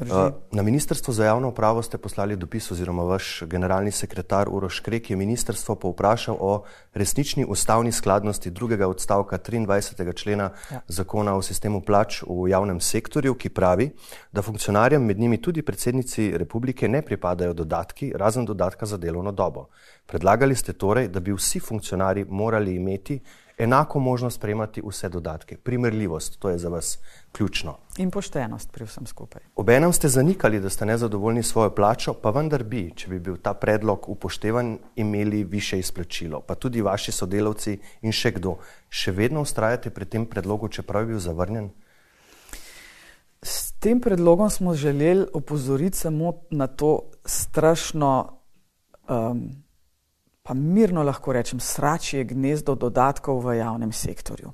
Uh, 0.00 0.06
na 0.52 0.62
Ministrstvo 0.62 1.14
za 1.14 1.24
javno 1.24 1.48
upravo 1.48 1.82
ste 1.82 1.98
poslali 1.98 2.36
dopis 2.36 2.70
oziroma 2.70 3.02
vaš 3.02 3.42
generalni 3.46 3.90
sekretar 3.90 4.48
Uroš 4.50 4.80
Krek 4.80 5.10
je 5.10 5.16
ministrstvo 5.16 5.74
povprašal 5.74 6.36
o 6.40 6.64
resnični 6.94 7.44
ustavni 7.48 7.92
skladnosti 7.92 8.50
drugega 8.50 8.88
odstavka 8.88 9.38
23. 9.38 10.14
člena 10.14 10.50
ja. 10.70 10.80
zakona 10.88 11.34
o 11.34 11.42
sistemu 11.42 11.80
plač 11.80 12.22
v 12.22 12.48
javnem 12.50 12.80
sektorju, 12.80 13.34
ki 13.34 13.48
pravi, 13.48 13.90
da 14.32 14.42
funkcionarjem, 14.42 15.04
med 15.04 15.18
njimi 15.18 15.42
tudi 15.42 15.62
predsednici 15.62 16.32
republike, 16.38 16.88
ne 16.88 17.02
pripadajo 17.02 17.52
dodatki, 17.52 18.12
razen 18.16 18.44
dodatka 18.44 18.86
za 18.86 18.96
delovno 18.96 19.32
dobo. 19.32 19.68
Predlagali 20.06 20.54
ste 20.54 20.72
torej, 20.72 21.08
da 21.08 21.20
bi 21.20 21.32
vsi 21.32 21.60
funkcionari 21.60 22.24
morali 22.28 22.74
imeti 22.74 23.20
enako 23.60 24.00
možnost 24.00 24.40
prejemati 24.40 24.82
vse 24.84 25.08
dodatke. 25.08 25.56
Primerljivost, 25.56 26.38
to 26.38 26.50
je 26.50 26.58
za 26.58 26.68
vas 26.68 26.98
ključno. 27.32 27.76
In 27.98 28.10
poštenost 28.10 28.72
pri 28.72 28.84
vsem 28.84 29.06
skupaj. 29.06 29.42
Obenem 29.56 29.92
ste 29.92 30.08
zanikali, 30.08 30.60
da 30.60 30.70
ste 30.70 30.86
nezadovoljni 30.86 31.42
s 31.42 31.52
svojo 31.52 31.74
plačo, 31.74 32.14
pa 32.14 32.30
vendar 32.30 32.64
bi, 32.64 32.90
če 32.96 33.08
bi 33.08 33.20
bil 33.20 33.36
ta 33.36 33.54
predlog 33.54 34.08
upoštevan, 34.08 34.78
imeli 34.96 35.44
više 35.44 35.78
izplačilo. 35.78 36.40
Pa 36.40 36.54
tudi 36.54 36.80
vaši 36.80 37.12
sodelavci 37.12 37.78
in 38.02 38.12
še 38.12 38.32
kdo. 38.40 38.56
Še 38.88 39.12
vedno 39.12 39.44
ustrajate 39.44 39.90
pri 39.90 40.04
tem 40.04 40.26
predlogu, 40.26 40.68
čeprav 40.68 41.04
je 41.04 41.12
bil 41.12 41.20
zavrnjen? 41.20 41.70
S 43.42 43.72
tem 43.80 44.00
predlogom 44.00 44.50
smo 44.50 44.74
želeli 44.74 45.26
opozoriti 45.34 45.96
samo 45.96 46.34
na 46.50 46.66
to 46.66 47.10
strašno 47.24 48.40
um, 49.08 49.50
pa 50.50 50.54
mirno 50.54 51.02
lahko 51.02 51.32
rečem, 51.32 51.60
sračje 51.62 52.24
gnezdo 52.24 52.74
dodatkov 52.74 53.38
v 53.44 53.52
javnem 53.60 53.92
sektorju. 53.94 54.50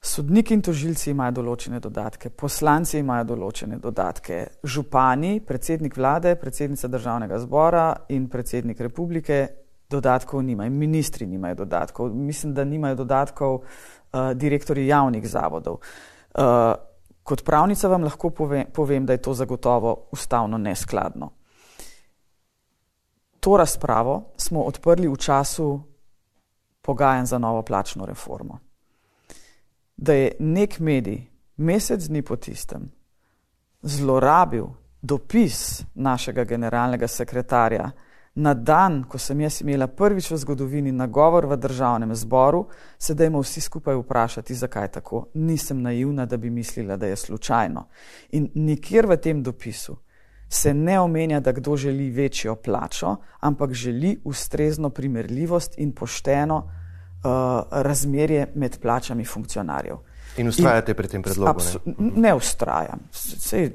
Sodniki 0.00 0.56
in 0.56 0.62
tožilci 0.64 1.10
imajo 1.12 1.34
določene 1.42 1.76
dodatke, 1.84 2.30
poslanci 2.32 3.02
imajo 3.02 3.26
določene 3.34 3.76
dodatke, 3.84 4.38
župani, 4.64 5.42
predsednik 5.44 5.98
vlade, 6.00 6.32
predsednica 6.40 6.88
državnega 6.88 7.42
zbora 7.44 7.84
in 8.16 8.30
predsednik 8.32 8.80
republike 8.80 9.42
dodatkov 9.92 10.40
nimajo, 10.48 10.72
ministri 10.72 11.28
nimajo 11.28 11.66
dodatkov, 11.66 12.08
mislim, 12.08 12.56
da 12.56 12.64
nimajo 12.64 13.02
dodatkov 13.04 13.58
uh, 13.60 14.32
direktori 14.32 14.88
javnih 14.88 15.28
zavodov. 15.28 15.82
Uh, 16.32 16.72
kot 17.28 17.44
pravnica 17.44 17.92
vam 17.92 18.08
lahko 18.08 18.32
povem, 18.32 18.72
povem, 18.72 19.04
da 19.04 19.18
je 19.18 19.26
to 19.28 19.36
zagotovo 19.36 19.98
ustavno 20.16 20.56
neskladno 20.56 21.34
to 23.40 23.56
razpravo 23.56 24.32
smo 24.36 24.62
odprli 24.62 25.08
v 25.08 25.16
času 25.16 25.80
pogajanj 26.82 27.26
za 27.26 27.38
novo 27.38 27.62
plačno 27.62 28.06
reformo. 28.06 28.58
Da 29.96 30.12
je 30.12 30.32
nek 30.38 30.78
medij 30.78 31.26
mesec 31.56 32.08
dni 32.08 32.22
po 32.22 32.36
tistem 32.36 32.90
zlorabil 33.82 34.66
dopis 35.02 35.84
našega 35.94 36.44
generalnega 36.44 37.08
sekretarja 37.08 37.90
na 38.34 38.54
dan, 38.54 39.04
ko 39.04 39.18
sem 39.18 39.40
jaz 39.40 39.60
imela 39.60 39.86
prvič 39.86 40.30
v 40.30 40.36
zgodovini 40.38 40.92
nagovor 40.92 41.46
v 41.46 41.56
državnem 41.56 42.14
zboru, 42.14 42.66
se 42.98 43.14
dajmo 43.14 43.40
vsi 43.42 43.60
skupaj 43.60 43.96
vprašati, 43.98 44.54
zakaj 44.54 44.88
tako. 44.88 45.24
Nisem 45.34 45.82
naivna, 45.82 46.26
da 46.26 46.36
bi 46.36 46.50
mislila, 46.50 46.96
da 46.96 47.06
je 47.06 47.16
slučajno. 47.16 47.86
In 48.38 48.50
nikjer 48.54 49.06
v 49.06 49.16
tem 49.16 49.42
dopisu 49.42 49.96
se 50.48 50.74
ne 50.74 51.00
omenja, 51.00 51.40
da 51.40 51.52
kdo 51.52 51.76
želi 51.76 52.10
večjo 52.10 52.54
plačo, 52.54 53.16
ampak 53.40 53.72
želi 53.72 54.20
ustrezno 54.24 54.90
primerljivost 54.90 55.78
in 55.78 55.92
pošteno 55.92 56.56
uh, 56.56 57.30
razmerje 57.70 58.46
med 58.54 58.78
plačami 58.80 59.24
funkcionarjev. 59.24 59.96
In 60.36 60.48
ustrajate 60.48 60.92
in, 60.92 60.96
pri 60.96 61.08
tem 61.08 61.22
predlogu? 61.22 61.60
Ne, 61.84 61.94
ne 62.16 62.34
ustrajam. 62.34 63.00
Sej, 63.12 63.72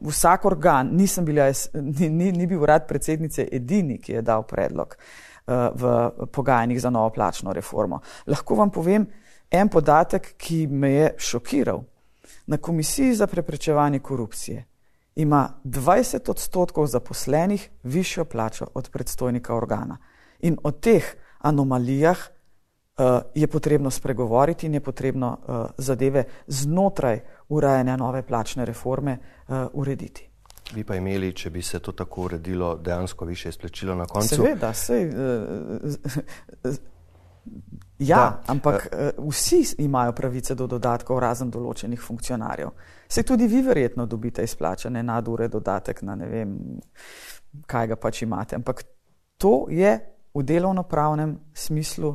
vsak 0.00 0.44
organ, 0.44 0.90
nisem 0.92 1.24
bila, 1.24 1.52
ni, 1.74 2.08
ni, 2.08 2.32
ni 2.32 2.46
bil 2.46 2.62
urad 2.62 2.88
predsednice 2.88 3.48
edini, 3.52 3.98
ki 3.98 4.12
je 4.12 4.22
dal 4.22 4.42
predlog 4.42 4.96
uh, 4.96 5.54
v 5.74 6.26
pogajanjih 6.32 6.80
za 6.80 6.90
novo 6.90 7.10
plačno 7.10 7.52
reformo. 7.52 8.00
Lahko 8.26 8.54
vam 8.54 8.70
povem 8.70 9.06
en 9.50 9.68
podatek, 9.68 10.34
ki 10.36 10.66
me 10.66 10.90
je 10.90 11.14
šokiral. 11.18 11.84
Na 12.46 12.56
Komisiji 12.56 13.14
za 13.14 13.26
preprečevanje 13.26 13.98
korupcije 13.98 14.67
ima 15.18 15.48
20 15.64 16.30
odstotkov 16.30 16.86
zaposlenih 16.86 17.70
višjo 17.82 18.24
plačo 18.24 18.66
od 18.74 18.90
predstojnika 18.90 19.54
organa. 19.56 19.96
In 20.38 20.56
o 20.62 20.70
teh 20.70 21.04
anomalijah 21.38 22.18
uh, 22.18 23.04
je 23.34 23.46
potrebno 23.46 23.90
spregovoriti 23.90 24.66
in 24.66 24.74
je 24.74 24.80
potrebno 24.80 25.38
uh, 25.38 25.54
zadeve 25.78 26.24
znotraj 26.46 27.20
urajanja 27.48 27.96
nove 27.96 28.22
plačne 28.22 28.64
reforme 28.64 29.18
uh, 29.18 29.54
urediti. 29.72 30.30
Bi 30.74 30.84
pa 30.84 30.94
imeli, 30.94 31.32
če 31.32 31.50
bi 31.50 31.62
se 31.62 31.78
to 31.78 31.92
tako 31.92 32.22
uredilo, 32.22 32.76
dejansko 32.76 33.24
više 33.24 33.48
izplačilo 33.48 33.94
na 33.94 34.06
koncu? 34.06 34.34
Seveda, 34.34 34.72
sej, 34.72 35.08
uh, 35.08 35.14
ja, 37.98 38.16
da. 38.16 38.42
ampak 38.46 38.88
uh, 38.92 39.30
vsi 39.30 39.74
imajo 39.78 40.12
pravice 40.12 40.54
do 40.54 40.66
dodatkov, 40.66 41.18
razen 41.18 41.50
določenih 41.50 42.00
funkcionarjev. 42.00 42.70
Se 43.08 43.22
tudi 43.22 43.46
vi 43.46 43.62
verjetno 43.62 44.06
dobite 44.06 44.44
izplačane 44.44 45.02
nadure 45.02 45.48
dodatek 45.48 46.02
na 46.02 46.14
ne 46.14 46.28
vem, 46.28 46.54
kaj 47.66 47.86
ga 47.86 47.96
pač 47.96 48.22
imate. 48.22 48.56
Ampak 48.56 48.84
to 49.38 49.66
je 49.70 49.98
v 50.34 50.42
delovno-pravnem 50.44 51.38
smislu 51.54 52.14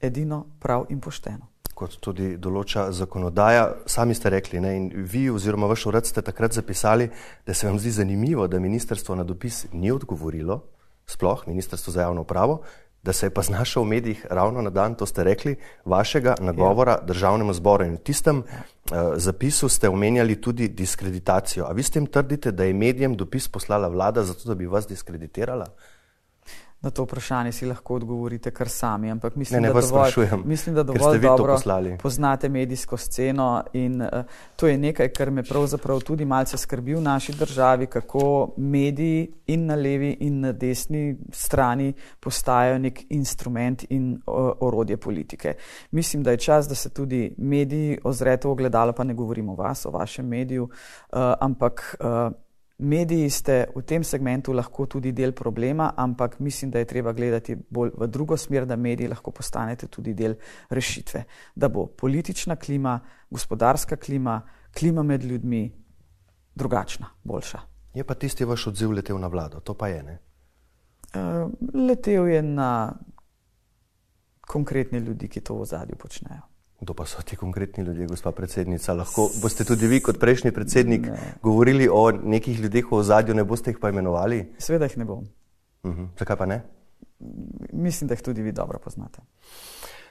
edino 0.00 0.44
prav 0.60 0.86
in 0.88 1.00
pošteno. 1.00 1.48
Kot 1.78 1.98
tudi 2.02 2.32
določa 2.42 2.88
zakonodaja, 2.94 3.84
sami 3.86 4.14
ste 4.14 4.32
rekli, 4.34 4.58
ne, 4.62 4.72
in 4.74 4.88
vi 5.06 5.28
oziroma 5.30 5.68
vaš 5.70 5.84
urad 5.86 6.08
ste 6.08 6.24
takrat 6.26 6.56
zapisali, 6.56 7.06
da 7.46 7.54
se 7.54 7.68
vam 7.68 7.78
zdi 7.78 7.92
zanimivo, 8.00 8.48
da 8.50 8.58
ministrstvo 8.58 9.14
na 9.14 9.26
dopis 9.26 9.66
ni 9.72 9.92
odgovorilo, 9.94 10.58
sploh 11.06 11.46
ministrstvo 11.46 11.94
za 11.94 12.08
javno 12.08 12.26
upravo, 12.26 12.62
da 13.08 13.12
se 13.12 13.26
je 13.26 13.30
pa 13.30 13.42
znašel 13.42 13.82
v 13.82 13.86
medijih 13.86 14.26
ravno 14.30 14.62
na 14.62 14.70
dan, 14.70 14.94
to 14.94 15.06
ste 15.06 15.24
rekli, 15.24 15.56
vašega 15.84 16.34
nagovora 16.40 16.92
ja. 16.92 17.04
državnemu 17.08 17.52
zboru. 17.56 17.86
In 17.88 17.94
v 17.96 18.02
tistem 18.04 18.42
uh, 18.42 19.16
zapisu 19.16 19.68
ste 19.68 19.88
omenjali 19.88 20.36
tudi 20.36 20.68
diskreditacijo. 20.68 21.64
A 21.64 21.72
vi 21.72 21.82
s 21.82 21.90
tem 21.90 22.06
trdite, 22.06 22.52
da 22.52 22.68
je 22.68 22.74
medijem 22.76 23.16
dopis 23.16 23.48
poslala 23.48 23.88
vlada 23.88 24.26
zato, 24.28 24.44
da 24.44 24.54
bi 24.54 24.68
vas 24.68 24.86
diskreditirala? 24.86 25.70
Na 26.80 26.90
to 26.90 27.02
vprašanje 27.02 27.52
si 27.52 27.66
lahko 27.66 27.94
odgovorite 27.94 28.50
kar 28.50 28.68
sami. 28.68 29.10
Ampak 29.10 29.36
mislim, 29.36 29.62
ne, 29.62 29.68
ne 29.68 29.74
da 29.74 29.80
dovolj, 29.80 30.12
mislim, 30.44 30.74
da 30.74 30.82
dovolj 30.82 31.18
dobro 31.18 31.58
poznate 32.02 32.48
medijsko 32.48 32.96
sceno 32.96 33.64
in 33.72 34.02
uh, 34.02 34.08
to 34.56 34.66
je 34.66 34.78
nekaj, 34.78 35.08
kar 35.08 35.30
me 35.30 35.42
pravzaprav 35.42 36.00
tudi 36.00 36.24
malce 36.24 36.56
skrbi 36.56 36.94
v 36.94 37.00
naši 37.00 37.32
državi, 37.32 37.86
kako 37.86 38.54
mediji 38.56 39.32
in 39.46 39.66
na 39.66 39.74
levi 39.74 40.16
in 40.20 40.40
na 40.40 40.52
desni 40.52 41.16
strani 41.32 41.92
postajajo 42.20 42.78
nek 42.78 43.04
instrument 43.10 43.84
in 43.90 44.12
uh, 44.26 44.50
orodje 44.60 44.96
politike. 44.96 45.54
Mislim, 45.90 46.22
da 46.22 46.30
je 46.30 46.36
čas, 46.36 46.68
da 46.68 46.74
se 46.74 46.90
tudi 46.90 47.34
mediji 47.38 47.98
ozreto 48.04 48.50
ogledalo, 48.50 48.92
pa 48.92 49.04
ne 49.04 49.14
govorimo 49.14 49.52
o 49.52 49.56
vas, 49.56 49.86
o 49.86 49.90
vašem 49.90 50.26
mediju, 50.26 50.62
uh, 50.64 51.18
ampak 51.40 51.96
uh, 52.00 52.32
Mediji 52.78 53.30
ste 53.30 53.54
v 53.74 53.82
tem 53.82 54.04
segmentu 54.06 54.52
lahko 54.54 54.86
tudi 54.86 55.10
del 55.12 55.32
problema, 55.34 55.92
ampak 55.96 56.38
mislim, 56.38 56.70
da 56.70 56.78
je 56.78 56.86
treba 56.86 57.12
gledati 57.12 57.56
bolj 57.70 57.90
v 57.98 58.06
drugo 58.06 58.36
smer, 58.36 58.66
da 58.66 58.76
mediji 58.76 59.08
lahko 59.08 59.30
postanete 59.30 59.88
tudi 59.88 60.14
del 60.14 60.36
rešitve. 60.70 61.24
Da 61.54 61.68
bo 61.68 61.86
politična 61.86 62.56
klima, 62.56 63.00
gospodarska 63.30 63.96
klima, 63.96 64.40
klima 64.78 65.02
med 65.02 65.24
ljudmi 65.24 65.72
drugačna, 66.54 67.10
boljša. 67.24 67.60
Je 67.94 68.04
pa 68.04 68.14
tisti 68.14 68.44
vaš 68.44 68.66
odziv 68.66 68.92
letel 68.92 69.18
na 69.18 69.26
vlado, 69.26 69.60
to 69.60 69.74
pa 69.74 69.88
je 69.88 70.02
ne? 70.02 70.18
Uh, 71.14 71.50
letel 71.74 72.28
je 72.28 72.42
na 72.42 72.94
konkretne 74.40 75.00
ljudi, 75.00 75.28
ki 75.28 75.40
to 75.40 75.58
v 75.58 75.66
zadju 75.66 75.96
počnejo. 75.96 76.47
Kdo 76.80 76.94
pa 76.94 77.04
so 77.06 77.22
ti 77.22 77.36
konkretni 77.36 77.84
ljudje, 77.84 78.06
gospa 78.06 78.30
predsednica? 78.32 78.94
Lahko 78.94 79.26
boste 79.42 79.64
tudi 79.66 79.86
vi, 79.86 79.98
kot 80.00 80.20
prejšnji 80.20 80.52
predsednik, 80.54 81.08
ne. 81.10 81.32
govorili 81.42 81.88
o 81.92 82.10
nekih 82.12 82.60
ljudeh 82.60 82.86
v 82.90 83.00
ozadju, 83.00 83.34
ne 83.34 83.44
boste 83.44 83.74
jih 83.74 83.80
pa 83.82 83.90
imenovali? 83.90 84.44
Sveda 84.58 84.86
jih 84.86 84.98
ne 84.98 85.04
bom. 85.04 85.26
Uh 85.82 85.90
mhm. 85.90 86.02
-huh. 86.02 86.18
Zakaj 86.18 86.36
pa 86.36 86.46
ne? 86.46 86.62
Mislim, 87.72 88.08
da 88.08 88.14
jih 88.14 88.22
tudi 88.22 88.42
vi 88.42 88.52
dobro 88.52 88.78
poznate. 88.78 89.22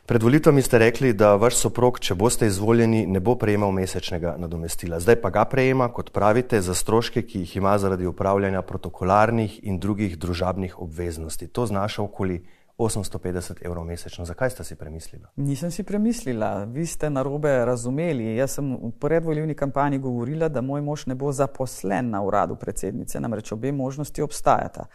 Pred 0.07 0.23
volitvami 0.23 0.61
ste 0.61 0.77
rekli, 0.77 1.13
da 1.13 1.33
vaš 1.35 1.55
soprog, 1.55 1.99
če 1.99 2.15
boste 2.15 2.47
izvoljeni, 2.47 3.05
ne 3.11 3.19
bo 3.19 3.35
prejemal 3.35 3.71
mesečnega 3.75 4.37
nadomestila. 4.39 4.99
Zdaj 4.99 5.17
pa 5.21 5.29
ga 5.29 5.43
prejema, 5.45 5.89
kot 5.91 6.13
pravite, 6.15 6.61
za 6.61 6.71
stroške, 6.73 7.21
ki 7.21 7.39
jih 7.39 7.55
ima 7.55 7.77
zaradi 7.77 8.05
upravljanja 8.07 8.61
protokolarnih 8.61 9.59
in 9.63 9.79
drugih 9.79 10.15
družabnih 10.17 10.79
obveznosti. 10.79 11.47
To 11.47 11.65
znaša 11.65 12.03
okoli 12.03 12.45
850 12.77 13.65
evrov 13.65 13.85
mesečno. 13.85 14.25
Zakaj 14.25 14.49
ste 14.49 14.63
si 14.63 14.75
premislili? 14.75 15.25
Nisem 15.35 15.71
si 15.71 15.83
premislila, 15.83 16.63
vi 16.63 16.85
ste 16.85 17.09
narobe 17.09 17.65
razumeli. 17.65 18.35
Jaz 18.35 18.59
sem 18.59 18.75
v 18.75 18.91
predvoljivni 18.99 19.55
kampanji 19.55 19.97
govorila, 19.97 20.49
da 20.49 20.61
moj 20.61 20.81
mož 20.81 21.05
ne 21.05 21.15
bo 21.15 21.31
zaposlen 21.31 22.09
na 22.09 22.21
uradu 22.21 22.55
predsednice, 22.55 23.19
namreč 23.19 23.51
obe 23.51 23.71
možnosti 23.71 24.21
obstajata. 24.21 24.85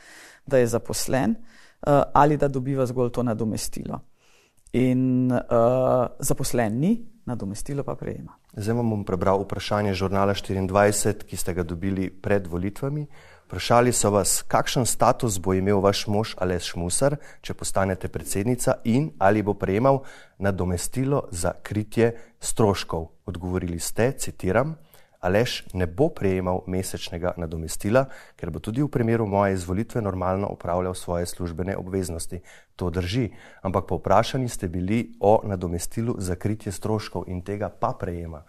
Da 0.46 0.58
je 0.58 0.66
zaposlen 0.66 1.34
uh, 1.34 2.02
ali 2.12 2.36
da 2.36 2.48
dobiva 2.48 2.86
zgolj 2.86 3.10
to 3.10 3.22
nadomestilo. 3.22 4.00
In 4.72 5.32
uh, 5.32 5.40
zaposlen 6.18 6.78
ni, 6.78 7.12
nadomestilo 7.24 7.82
pa 7.84 7.94
prejema. 7.94 8.38
Zdaj 8.56 8.76
vam 8.76 8.90
bom 8.90 9.04
prebral 9.04 9.42
vprašanje 9.42 9.94
žurnala 9.94 10.34
24, 10.34 11.26
ki 11.26 11.36
ste 11.36 11.54
ga 11.54 11.62
dobili 11.62 12.10
pred 12.10 12.46
volitvami. 12.46 13.06
Vprašali 13.52 13.92
so 13.92 14.08
vas, 14.08 14.30
kakšen 14.48 14.86
status 14.88 15.34
bo 15.36 15.52
imel 15.52 15.82
vaš 15.84 16.06
mož 16.08 16.30
Aleš 16.40 16.70
Šmusar, 16.72 17.18
če 17.44 17.52
postanete 17.52 18.08
predsednica 18.08 18.78
in 18.88 19.10
ali 19.20 19.42
bo 19.44 19.52
prejemal 19.52 19.98
nadomestilo 20.40 21.26
za 21.28 21.50
kritje 21.60 22.14
stroškov. 22.40 23.02
Odgovorili 23.28 23.76
ste, 23.76 24.06
citiram, 24.16 24.70
Aleš 25.20 25.66
ne 25.76 25.84
bo 25.84 26.08
prejemal 26.08 26.62
mesečnega 26.64 27.34
nadomestila, 27.36 28.06
ker 28.40 28.48
bo 28.48 28.62
tudi 28.64 28.80
v 28.80 28.88
primeru 28.88 29.26
moje 29.28 29.58
izvolitve 29.58 30.00
normalno 30.00 30.48
upravljal 30.48 30.94
svoje 30.96 31.28
službene 31.28 31.76
obveznosti. 31.76 32.40
To 32.80 32.88
drži, 32.88 33.26
ampak 33.60 33.84
po 33.84 33.98
vprašanju 34.00 34.48
ste 34.48 34.68
bili 34.68 35.02
o 35.20 35.42
nadomestilu 35.44 36.16
za 36.18 36.38
kritje 36.40 36.72
stroškov 36.72 37.28
in 37.28 37.44
tega 37.44 37.68
pa 37.68 37.92
prejema. 38.00 38.46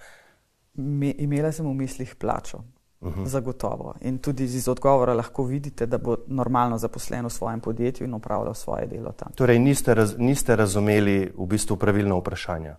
Me, 0.79 1.11
imela 1.11 1.51
sem 1.51 1.67
v 1.67 1.75
mislih 1.75 2.15
plačo. 2.15 2.63
-huh. 3.03 3.25
Zagotovo. 3.25 3.93
In 4.01 4.17
tudi 4.17 4.43
iz 4.43 4.67
odgovora 4.67 5.13
lahko 5.13 5.43
vidite, 5.43 5.85
da 5.85 5.97
bo 5.97 6.17
normalno 6.27 6.77
zaposlen 6.77 7.25
v 7.25 7.29
svojem 7.29 7.59
podjetju 7.59 8.07
in 8.07 8.13
upravljal 8.13 8.53
svoje 8.53 8.87
delo 8.87 9.11
tam. 9.11 9.31
Torej, 9.35 9.59
niste, 9.59 9.93
raz, 9.93 10.15
niste 10.17 10.55
razumeli 10.55 11.31
v 11.37 11.45
bistvu 11.45 11.77
pravilno 11.77 12.17
vprašanje? 12.17 12.75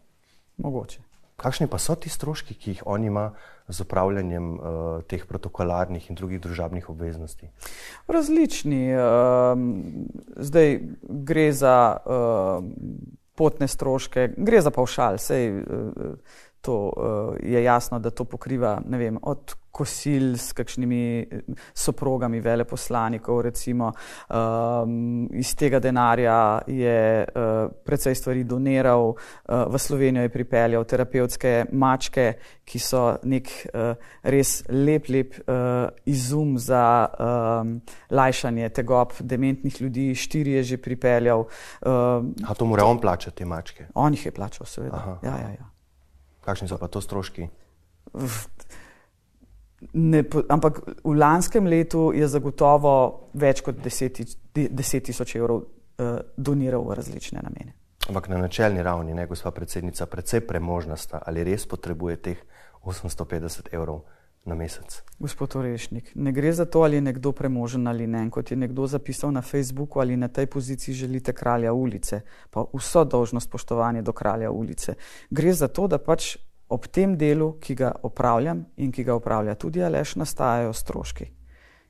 Mogoče. 0.57 1.01
Kakšni 1.37 1.67
pa 1.67 1.79
so 1.79 1.95
ti 1.99 2.09
stroški, 2.09 2.55
ki 2.55 2.71
jih 2.71 2.83
on 2.87 3.05
ima 3.05 3.33
z 3.69 3.81
upravljanjem 3.81 4.53
uh, 4.55 5.03
teh 5.09 5.25
protokolarnih 5.27 6.11
in 6.11 6.17
drugih 6.17 6.41
družabnih 6.41 6.91
obveznosti? 6.91 7.49
Različni. 8.07 8.95
Uh, 8.95 9.01
zdaj 10.37 10.79
gre 11.03 11.53
za 11.53 11.97
uh, 11.97 12.65
potne 13.35 13.69
stroške, 13.69 14.29
gre 14.37 14.61
za 14.63 14.71
paušal. 14.71 15.19
Sej, 15.19 15.51
uh, 15.51 16.15
to 16.65 16.77
uh, 16.97 17.37
je 17.43 17.65
jasno, 17.65 17.99
da 17.99 18.11
to 18.11 18.25
pokriva 18.25 18.79
vem, 18.89 19.19
od 19.23 19.55
kosil 19.75 20.37
s 20.39 20.53
kakšnimi 20.55 21.03
eh, 21.21 21.41
soprogami 21.75 22.39
veleposlanikov, 22.41 23.41
recimo 23.49 23.91
um, 23.91 25.27
iz 25.35 25.51
tega 25.59 25.81
denarja 25.83 26.63
je 26.71 27.25
uh, 27.27 27.73
precej 27.85 28.15
stvari 28.15 28.45
doniral, 28.47 29.11
uh, 29.11 29.65
v 29.67 29.81
Slovenijo 29.83 30.23
je 30.23 30.33
pripeljal 30.33 30.87
terapevtske 30.87 31.55
mačke, 31.73 32.29
ki 32.65 32.79
so 32.79 33.03
nek 33.27 33.51
uh, 33.75 33.99
res 34.23 34.63
lep, 34.71 35.11
lep 35.11 35.35
uh, 35.43 35.91
izum 36.07 36.55
za 36.59 36.87
um, 37.11 37.77
lajšanje 38.15 38.71
tegob 38.79 39.19
dementnih 39.21 39.83
ljudi, 39.83 40.13
štiri 40.15 40.61
je 40.61 40.65
že 40.75 40.79
pripeljal. 40.79 41.49
Uh, 41.83 42.23
A 42.47 42.55
to 42.55 42.65
mora 42.65 42.87
on 42.87 43.03
plačati, 43.03 43.45
mačke? 43.45 43.91
On 43.95 44.15
jih 44.15 44.27
je 44.31 44.33
plačal, 44.33 44.71
seveda. 44.71 45.03
Aha, 45.03 45.19
ja, 45.23 45.39
ja, 45.43 45.55
ja. 45.59 45.74
Kakšni 46.45 46.69
so 46.69 46.79
pa 46.81 46.89
to 46.93 47.01
stroški? 47.01 47.49
Ne, 49.95 50.25
ampak 50.49 50.81
v 51.05 51.15
lanskem 51.17 51.67
letu 51.69 52.11
je 52.17 52.29
zagotovo 52.29 53.31
več 53.37 53.61
kot 53.65 53.81
10 53.85 55.09
tisoč 55.09 55.35
evrov 55.37 55.65
uh, 55.65 56.21
doniral 56.37 56.85
v 56.85 56.97
različne 57.01 57.43
namene. 57.45 57.75
Ampak 58.09 58.29
na 58.29 58.39
načelni 58.41 58.85
ravni, 58.85 59.17
ne, 59.17 59.27
gospa 59.29 59.53
predsednica, 59.57 60.07
predvsej 60.07 60.45
premožna 60.45 60.97
sta, 61.01 61.23
ali 61.25 61.45
res 61.45 61.65
potrebuje 61.69 62.17
teh 62.21 62.41
850 62.85 63.73
evrov 63.73 64.05
na 64.45 64.55
mesec? 64.55 65.03
Gospod 65.19 65.57
Orešnik, 65.57 66.13
ne 66.15 66.33
gre 66.33 66.53
za 66.53 66.65
to, 66.65 66.83
ali 66.83 66.97
je 66.97 67.01
nekdo 67.01 67.33
premožen 67.33 67.87
ali 67.89 68.07
ne. 68.07 68.31
Kot 68.31 68.51
je 68.51 68.57
nekdo 68.57 68.87
zapisal 68.87 69.33
na 69.33 69.43
Facebooku, 69.43 70.01
ali 70.01 70.17
na 70.17 70.29
tej 70.29 70.47
poziciji 70.47 70.95
želite 70.95 71.33
kralja 71.33 71.73
ulice, 71.73 72.21
pa 72.51 72.65
vso 72.73 73.05
dožnost 73.05 73.49
spoštovanja 73.49 74.03
do 74.03 74.13
kralja 74.13 74.51
ulice. 74.51 74.95
Gre 75.31 75.53
za 75.53 75.69
to, 75.69 75.87
da 75.89 75.99
pač 75.99 76.37
ob 76.69 76.87
tem 76.87 77.17
delu, 77.17 77.53
ki 77.61 77.75
ga 77.75 77.93
opravljam 78.03 78.65
in 78.77 78.93
ki 78.93 79.05
ga 79.05 79.15
opravlja 79.15 79.55
tudi 79.55 79.83
Aleš, 79.85 80.17
nastajajo 80.17 80.73
stroški. 80.73 81.31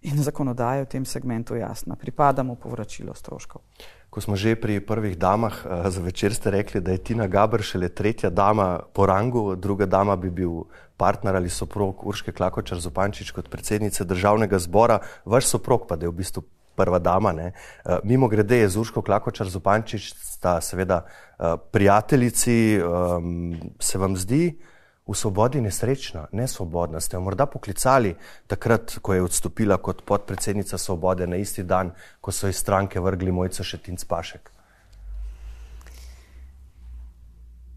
In 0.04 0.20
zakonodaja 0.20 0.82
je 0.82 0.84
v 0.84 0.88
tem 0.88 1.04
segmentu 1.04 1.56
jasna. 1.56 1.96
Pripadamo 1.96 2.58
povračilo 2.60 3.14
stroškov. 3.14 3.62
Ko 4.12 4.20
smo 4.20 4.36
že 4.36 4.54
pri 4.54 4.78
prvih 4.84 5.16
damah, 5.18 5.64
uh, 5.64 5.88
za 5.88 6.00
večer 6.00 6.34
ste 6.34 6.50
rekli, 6.50 6.80
da 6.80 6.92
je 6.92 6.98
Tina 6.98 7.26
Gabr 7.26 7.62
šele 7.62 7.88
tretja 7.88 8.30
dama 8.30 8.78
po 8.92 9.06
rangu, 9.06 9.56
druga 9.56 9.86
dama 9.86 10.16
bi 10.16 10.30
bil 10.30 10.68
partner 10.96 11.36
ali 11.36 11.50
soprog 11.50 12.06
Urške 12.06 12.32
Klakočar 12.32 12.78
Zopančič 12.78 13.30
kot 13.30 13.48
predsednice 13.50 14.04
državnega 14.04 14.58
zbora, 14.58 14.98
vaš 15.24 15.46
soprog 15.46 15.86
pa 15.88 15.96
da 15.96 16.06
je 16.06 16.10
v 16.10 16.18
bistvu 16.22 16.44
prva 16.74 16.98
dama. 16.98 17.32
Ne? 17.32 17.52
Uh, 17.84 17.98
mimo 18.04 18.28
grede 18.28 18.58
je 18.58 18.68
z 18.68 18.76
Urško 18.76 19.02
Klakočar 19.02 19.48
Zopančič, 19.48 20.14
sta 20.14 20.60
seveda 20.60 21.04
uh, 21.04 21.54
prijateljici, 21.70 22.80
um, 22.82 23.54
se 23.80 23.98
vam 23.98 24.16
zdi 24.16 24.56
v 25.06 25.14
svobodi 25.14 25.60
nesrečna, 25.60 26.26
nesvobodna. 26.32 27.00
Ste 27.00 27.16
jo 27.16 27.20
morda 27.20 27.46
poklicali 27.46 28.14
takrat, 28.46 28.98
ko 29.02 29.14
je 29.14 29.22
odstopila 29.22 29.76
kot 29.76 30.02
podpredsednica 30.04 30.78
svobode 30.78 31.26
na 31.26 31.36
isti 31.36 31.62
dan, 31.62 31.92
ko 32.20 32.32
so 32.32 32.48
iz 32.48 32.56
stranke 32.56 33.00
vrgli 33.00 33.32
mojca 33.32 33.62
Šetinc 33.62 34.04
Pašek. 34.04 34.53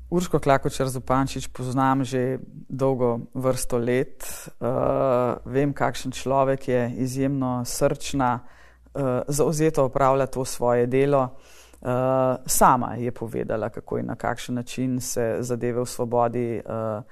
Urško 0.10 0.40
Klakočar 0.40 0.88
Zupančič 0.88 1.48
poznam 1.48 2.04
že 2.04 2.40
dolgo 2.70 3.20
vrsto 3.34 3.78
let. 3.78 4.24
Uh, 4.60 5.36
vem, 5.46 5.74
kakšen 5.74 6.12
človek 6.12 6.68
je, 6.68 6.82
izjemno 7.04 7.66
srčna, 7.66 8.40
uh, 8.40 9.28
zauzeto 9.28 9.86
opravlja 9.86 10.28
to 10.28 10.46
svoje 10.46 10.88
delo. 10.88 11.36
Uh, 11.82 12.40
sama 12.46 12.96
je 12.96 13.12
povedala, 13.12 13.70
kako 13.70 13.98
in 13.98 14.06
na 14.06 14.16
kakšen 14.16 14.56
način 14.56 15.02
se 15.02 15.38
zadeve 15.40 15.82
v 15.82 15.86
svobodi 15.86 16.62
uh, 16.64 17.04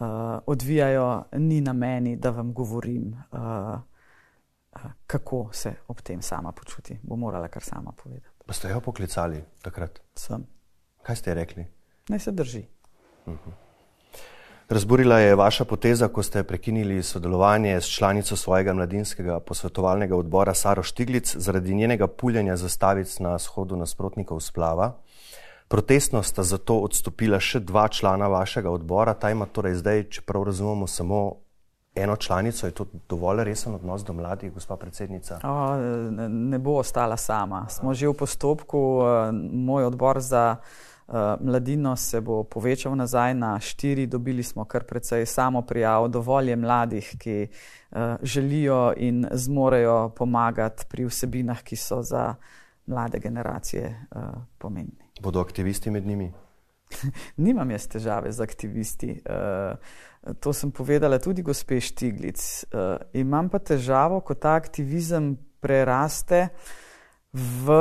uh, 0.00 0.40
odvijajo. 0.46 1.24
Ni 1.32 1.60
na 1.60 1.72
meni, 1.72 2.16
da 2.16 2.30
vam 2.30 2.52
govorim, 2.52 3.12
uh, 3.12 3.38
uh, 3.38 4.90
kako 5.06 5.48
se 5.52 5.74
ob 5.88 6.00
tem 6.00 6.22
sama 6.22 6.52
počuti. 6.52 6.98
Bo 7.02 7.16
morala 7.16 7.48
kar 7.48 7.62
sama 7.62 7.92
povedati. 7.92 8.40
Pa 8.46 8.52
ste 8.52 8.68
jo 8.68 8.80
poklicali 8.80 9.44
takrat? 9.62 10.00
Sem. 10.16 10.46
Kaj 11.02 11.16
ste 11.16 11.34
rekli? 11.34 11.77
Naj 12.08 12.18
se 12.18 12.32
drži. 12.32 12.64
Uh 13.26 13.32
mhm. 13.32 13.50
-huh. 13.50 13.68
Razburila 14.68 15.18
je 15.18 15.34
vaša 15.34 15.64
poteza, 15.64 16.08
ko 16.08 16.22
ste 16.22 16.42
prekinili 16.42 17.02
sodelovanje 17.02 17.80
s 17.80 17.88
članico 17.88 18.36
svojega 18.36 18.74
mladinskega 18.74 19.40
posvetovalnega 19.40 20.16
odbora 20.16 20.54
Saro 20.54 20.82
Štiglic 20.82 21.36
zaradi 21.36 21.74
njenega 21.74 22.06
puljenja 22.06 22.56
zastavic 22.56 23.18
na 23.18 23.38
shodu 23.38 23.76
nasprotnikov 23.76 24.40
splava. 24.40 24.92
Protestno 25.68 26.22
sta 26.22 26.42
zato 26.42 26.76
odstopila 26.84 27.40
še 27.40 27.60
dva 27.60 27.88
člana 27.88 28.28
vašega 28.28 28.70
odbora, 28.70 29.14
ta 29.14 29.30
ima 29.30 29.46
torej 29.46 29.74
zdaj, 29.80 30.04
če 30.10 30.22
prav 30.28 30.44
razumemo, 30.44 30.86
samo 30.86 31.36
eno 31.94 32.16
članico. 32.16 32.66
Je 32.66 32.72
to 32.72 32.86
dovolj 33.08 33.44
resen 33.44 33.74
odnos 33.74 34.04
do 34.04 34.12
mladih, 34.12 34.52
gospa 34.52 34.76
predsednica? 34.76 35.40
O, 35.44 35.76
ne 36.28 36.58
bo 36.58 36.76
ostala 36.84 37.16
sama. 37.16 37.64
Smo 37.72 37.94
že 37.94 38.08
v 38.08 38.12
postopku, 38.12 38.84
eh, 39.00 39.32
moj 39.52 39.88
odbor 39.88 40.20
za. 40.20 40.56
Eh, 41.08 41.36
mladino 41.40 41.96
se 41.96 42.20
bo 42.20 42.42
povečal 42.44 42.96
nazaj 42.96 43.34
na 43.34 43.60
štiri, 43.60 44.06
dobili 44.06 44.42
smo 44.42 44.64
kar 44.64 44.84
precej 44.84 45.26
samo 45.26 45.62
prijav, 45.62 46.08
dovolj 46.08 46.50
je 46.50 46.56
mladih, 46.56 47.14
ki 47.18 47.48
uh, 47.90 47.98
želijo 48.22 48.92
in 48.96 49.26
zmorejo 49.32 50.08
pomagati 50.16 50.84
pri 50.88 51.06
vsebinah, 51.08 51.62
ki 51.62 51.76
so 51.76 52.02
za 52.02 52.34
mlade 52.86 53.18
generacije 53.18 54.06
uh, 54.10 54.22
pomembni. 54.58 55.08
Bodo 55.20 55.40
aktivisti 55.40 55.90
med 55.90 56.06
njimi? 56.06 56.32
Nimam 57.46 57.70
jaz 57.70 57.88
težave 57.88 58.32
z 58.32 58.40
aktivisti. 58.40 59.22
Uh, 59.24 60.34
to 60.40 60.52
sem 60.52 60.70
povedala 60.70 61.18
tudi 61.18 61.42
gospe 61.42 61.80
Štiglic. 61.80 62.64
Uh, 62.72 63.00
imam 63.12 63.48
pa 63.48 63.58
težavo, 63.58 64.20
ko 64.20 64.34
ta 64.34 64.52
aktivizem 64.60 65.38
preraste 65.60 66.48
v 67.32 67.74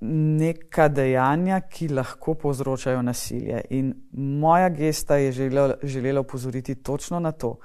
neka 0.00 0.88
dejanja, 0.88 1.60
ki 1.60 1.88
lahko 1.88 2.34
povzročajo 2.34 3.02
nasilje. 3.02 3.60
In 3.70 3.94
moja 4.12 4.68
gesta 4.68 5.16
je 5.16 5.32
želela, 5.32 5.74
želela 5.82 6.20
upozoriti 6.20 6.74
točno 6.74 7.20
na 7.20 7.32
to. 7.32 7.58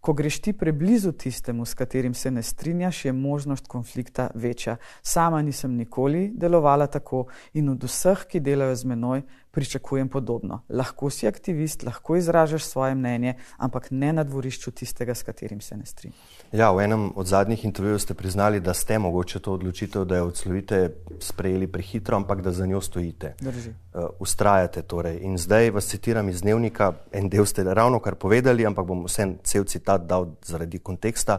Ko 0.00 0.12
greš 0.12 0.38
ti 0.40 0.52
preblizu 0.52 1.12
tistemu, 1.12 1.64
s 1.64 1.74
katerim 1.74 2.14
se 2.14 2.30
ne 2.30 2.42
strinjaš, 2.42 3.04
je 3.04 3.12
možnost 3.12 3.66
konflikta 3.66 4.30
večja. 4.34 4.76
Sama 5.02 5.42
nisem 5.42 5.74
nikoli 5.74 6.30
delovala 6.34 6.86
tako 6.86 7.24
in 7.54 7.68
od 7.68 7.82
vseh, 7.84 8.26
ki 8.28 8.40
delajo 8.40 8.76
z 8.76 8.84
menoj, 8.84 9.22
pričakujem 9.56 10.08
podobno. 10.08 10.60
Lahko 10.68 11.08
si 11.10 11.24
aktivist, 11.28 11.82
lahko 11.82 12.16
izražaš 12.16 12.64
svoje 12.64 12.94
mnenje, 12.94 13.34
ampak 13.56 13.86
ne 13.90 14.12
na 14.12 14.24
dvorišču 14.24 14.70
tistega, 14.70 15.14
s 15.14 15.22
katerim 15.22 15.60
se 15.60 15.76
ne 15.76 15.86
strinjaš. 15.86 16.42
Ja, 16.52 16.68
v 16.76 16.84
enem 16.84 17.06
od 17.16 17.26
zadnjih 17.26 17.64
intervjujev 17.64 17.98
ste 17.98 18.14
priznali, 18.14 18.60
da 18.60 18.74
ste 18.74 18.98
mogoče 18.98 19.40
to 19.40 19.54
odločitev, 19.56 20.04
da 20.04 20.20
jo 20.20 20.26
odslovite, 20.28 20.90
sprejeli 21.20 21.70
prehitro, 21.72 22.16
ampak 22.16 22.42
da 22.44 22.52
za 22.52 22.66
njo 22.66 22.80
stojite. 22.80 23.32
Drži. 23.40 23.72
Uh, 23.94 24.04
ustrajate 24.20 24.82
torej. 24.82 25.22
In 25.24 25.38
zdaj 25.38 25.70
vas 25.70 25.88
citiram 25.88 26.28
iz 26.28 26.42
dnevnika, 26.44 26.92
en 27.12 27.32
del 27.32 27.48
ste 27.48 27.64
ravno 27.64 28.00
kar 28.04 28.14
povedali, 28.14 28.66
ampak 28.66 28.84
bom 28.86 29.06
vse 29.08 29.38
cel 29.42 29.64
citat 29.64 30.04
dal 30.04 30.34
zaradi 30.44 30.78
konteksta. 30.78 31.38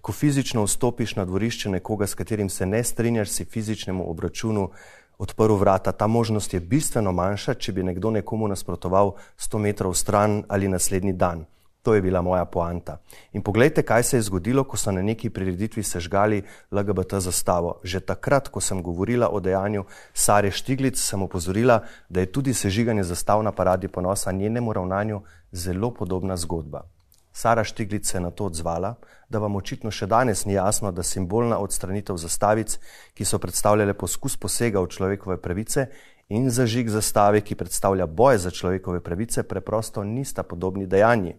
Ko 0.00 0.12
fizično 0.12 0.64
vstopiš 0.64 1.18
na 1.20 1.28
dvorišče 1.28 1.68
nekoga, 1.76 2.06
s 2.06 2.16
katerim 2.16 2.48
se 2.48 2.66
ne 2.66 2.80
strinjaš, 2.84 3.28
si 3.28 3.44
fizičnemu 3.44 4.08
obračunu 4.10 4.70
odprl 5.18 5.54
vrata. 5.54 5.92
Ta 5.92 6.06
možnost 6.06 6.54
je 6.54 6.60
bistveno 6.60 7.12
manjša, 7.12 7.54
če 7.54 7.72
bi 7.72 7.82
nekdo 7.82 8.10
nekomu 8.10 8.48
nasprotoval 8.48 9.14
100 9.38 9.58
metrov 9.58 9.94
stran 9.94 10.42
ali 10.48 10.68
naslednji 10.68 11.12
dan. 11.12 11.44
To 11.82 11.94
je 11.94 12.02
bila 12.02 12.22
moja 12.22 12.44
poanta. 12.44 12.98
In 13.32 13.42
poglejte, 13.42 13.82
kaj 13.82 14.02
se 14.02 14.16
je 14.16 14.22
zgodilo, 14.22 14.64
ko 14.64 14.76
so 14.76 14.92
na 14.92 15.02
neki 15.02 15.30
prireditvi 15.30 15.82
sežgali 15.82 16.42
LGBT 16.70 17.22
zastavo. 17.22 17.78
Že 17.82 18.00
takrat, 18.00 18.48
ko 18.48 18.60
sem 18.60 18.82
govorila 18.82 19.30
o 19.32 19.40
dejanju 19.40 19.84
Sare 20.12 20.50
Štiglic, 20.50 20.98
sem 20.98 21.22
opozorila, 21.22 21.80
da 22.08 22.20
je 22.20 22.32
tudi 22.32 22.54
sežiganje 22.54 23.02
zastav 23.02 23.42
na 23.42 23.52
paradi 23.52 23.88
ponosa 23.88 24.32
njenemu 24.32 24.72
ravnanju 24.72 25.22
zelo 25.52 25.90
podobna 25.94 26.36
zgodba. 26.36 26.97
Sara 27.38 27.64
Štiglic 27.64 28.08
se 28.10 28.16
je 28.16 28.20
na 28.20 28.30
to 28.30 28.48
odzvala, 28.50 28.96
da 29.30 29.38
vam 29.38 29.56
očitno 29.56 29.92
še 29.94 30.08
danes 30.10 30.42
ni 30.44 30.56
jasno, 30.56 30.90
da 30.92 31.04
simbolna 31.06 31.60
odstranitev 31.62 32.16
zastavic, 32.18 32.78
ki 33.14 33.24
so 33.24 33.38
predstavljale 33.38 33.94
poskus 33.94 34.34
posega 34.36 34.82
v 34.82 34.90
človekove 34.90 35.36
pravice, 35.42 35.86
in 36.28 36.50
zažig 36.50 36.90
zastave, 36.90 37.40
ki 37.40 37.54
predstavlja 37.54 38.06
boj 38.06 38.38
za 38.38 38.50
človekove 38.50 39.00
pravice, 39.00 39.42
preprosto 39.48 40.04
nista 40.04 40.42
podobni 40.42 40.86
dejanji. 40.86 41.36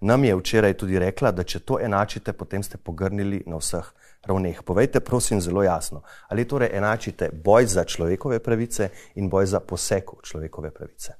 Nam 0.00 0.24
je 0.24 0.36
včeraj 0.36 0.74
tudi 0.74 0.98
rekla, 0.98 1.30
da 1.30 1.44
če 1.44 1.60
to 1.60 1.78
enačite, 1.80 2.32
potem 2.32 2.62
ste 2.62 2.78
pogrnili 2.78 3.42
na 3.46 3.60
vseh 3.60 3.92
ravneh. 4.26 4.62
Povejte, 4.62 5.00
prosim, 5.00 5.40
zelo 5.40 5.62
jasno, 5.62 6.02
ali 6.28 6.48
torej 6.48 6.72
enačite 6.72 7.30
boj 7.44 7.66
za 7.66 7.84
človekove 7.84 8.40
pravice 8.40 8.88
in 9.14 9.28
boj 9.28 9.46
za 9.46 9.60
poseg 9.60 10.16
v 10.16 10.22
človekove 10.22 10.70
pravice. 10.70 11.14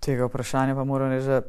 Tega 0.00 0.26
vprašanja 0.26 0.74
pa 0.74 0.84
moram 0.84 1.10
reči, 1.12 1.40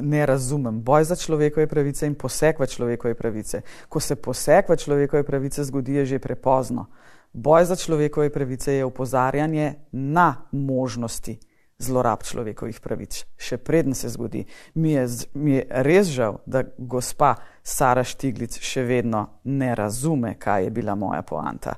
ne 0.00 0.26
razumem. 0.26 0.82
Boj 0.82 1.04
za 1.04 1.16
človekove 1.16 1.66
pravice 1.66 2.06
in 2.06 2.14
poseg 2.14 2.60
v 2.60 2.66
človekove 2.66 3.14
pravice. 3.14 3.62
Ko 3.88 4.00
se 4.00 4.16
poseg 4.16 4.68
v 4.68 4.76
človekove 4.76 5.22
pravice 5.22 5.64
zgodi, 5.64 6.00
je 6.02 6.06
že 6.06 6.18
prepozno. 6.18 6.86
Boj 7.32 7.64
za 7.64 7.76
človekove 7.76 8.30
pravice 8.30 8.72
je 8.72 8.84
upozarjanje 8.84 9.74
na 9.92 10.48
možnosti 10.52 11.38
zlorab 11.82 12.22
človekovih 12.22 12.80
pravic. 12.80 13.24
Še 13.36 13.58
preden 13.58 13.94
se 13.94 14.10
zgodi, 14.12 14.44
mi 14.74 14.92
je, 14.94 15.06
mi 15.34 15.56
je 15.56 15.66
res 15.82 16.12
žal, 16.14 16.38
da 16.46 16.62
gospa 16.78 17.34
Sara 17.62 18.04
Štiglic 18.04 18.60
še 18.62 18.84
vedno 18.86 19.42
ne 19.44 19.72
razume, 19.74 20.36
kaj 20.38 20.68
je 20.68 20.70
bila 20.70 20.94
moja 20.94 21.22
poanta. 21.26 21.74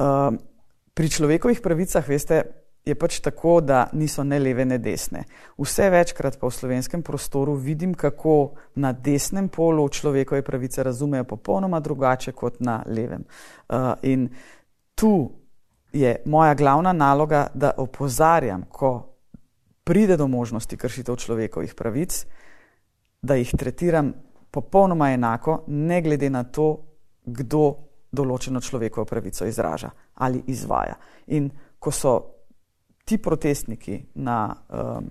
Um, 0.00 0.40
pri 0.92 1.08
človekovih 1.08 1.62
pravicah, 1.64 2.08
veste, 2.08 2.42
je 2.84 2.94
pač 2.94 3.20
tako, 3.20 3.60
da 3.60 3.86
niso 3.92 4.24
ne 4.24 4.38
leve, 4.38 4.64
ne 4.64 4.78
desne. 4.78 5.24
Vse 5.58 5.90
večkrat 5.90 6.38
pa 6.40 6.46
v 6.46 6.54
slovenskem 6.54 7.02
prostoru 7.02 7.54
vidim, 7.54 7.94
kako 7.94 8.54
na 8.74 8.92
desnem 8.92 9.48
polu 9.48 9.88
človekove 9.88 10.42
pravice 10.42 10.82
razumejo 10.82 11.24
popolnoma 11.24 11.80
drugače 11.80 12.32
kot 12.32 12.60
na 12.60 12.82
levem. 12.86 13.24
Uh, 13.68 13.92
in 14.02 14.28
tu 14.94 15.30
je 15.92 16.16
moja 16.24 16.54
glavna 16.54 16.92
naloga, 16.92 17.46
da 17.54 17.70
opozarjam, 17.76 18.64
ko 18.70 19.12
pride 19.84 20.16
do 20.16 20.26
možnosti 20.26 20.76
kršitev 20.76 21.16
človekovih 21.16 21.74
pravic, 21.74 22.24
da 23.22 23.34
jih 23.34 23.54
tretiram 23.58 24.12
popolnoma 24.50 25.12
enako, 25.12 25.64
ne 25.66 26.02
glede 26.02 26.30
na 26.30 26.44
to, 26.44 26.76
kdo 27.24 27.74
določeno 28.12 28.60
človekovo 28.60 29.06
pravico 29.06 29.46
izraža 29.46 29.90
ali 30.14 30.42
izvaja. 30.46 30.96
In 31.26 31.50
ko 31.78 31.90
so 31.90 32.41
ti 33.04 33.18
protestniki 33.18 34.04
na 34.14 34.56
um, 34.68 35.08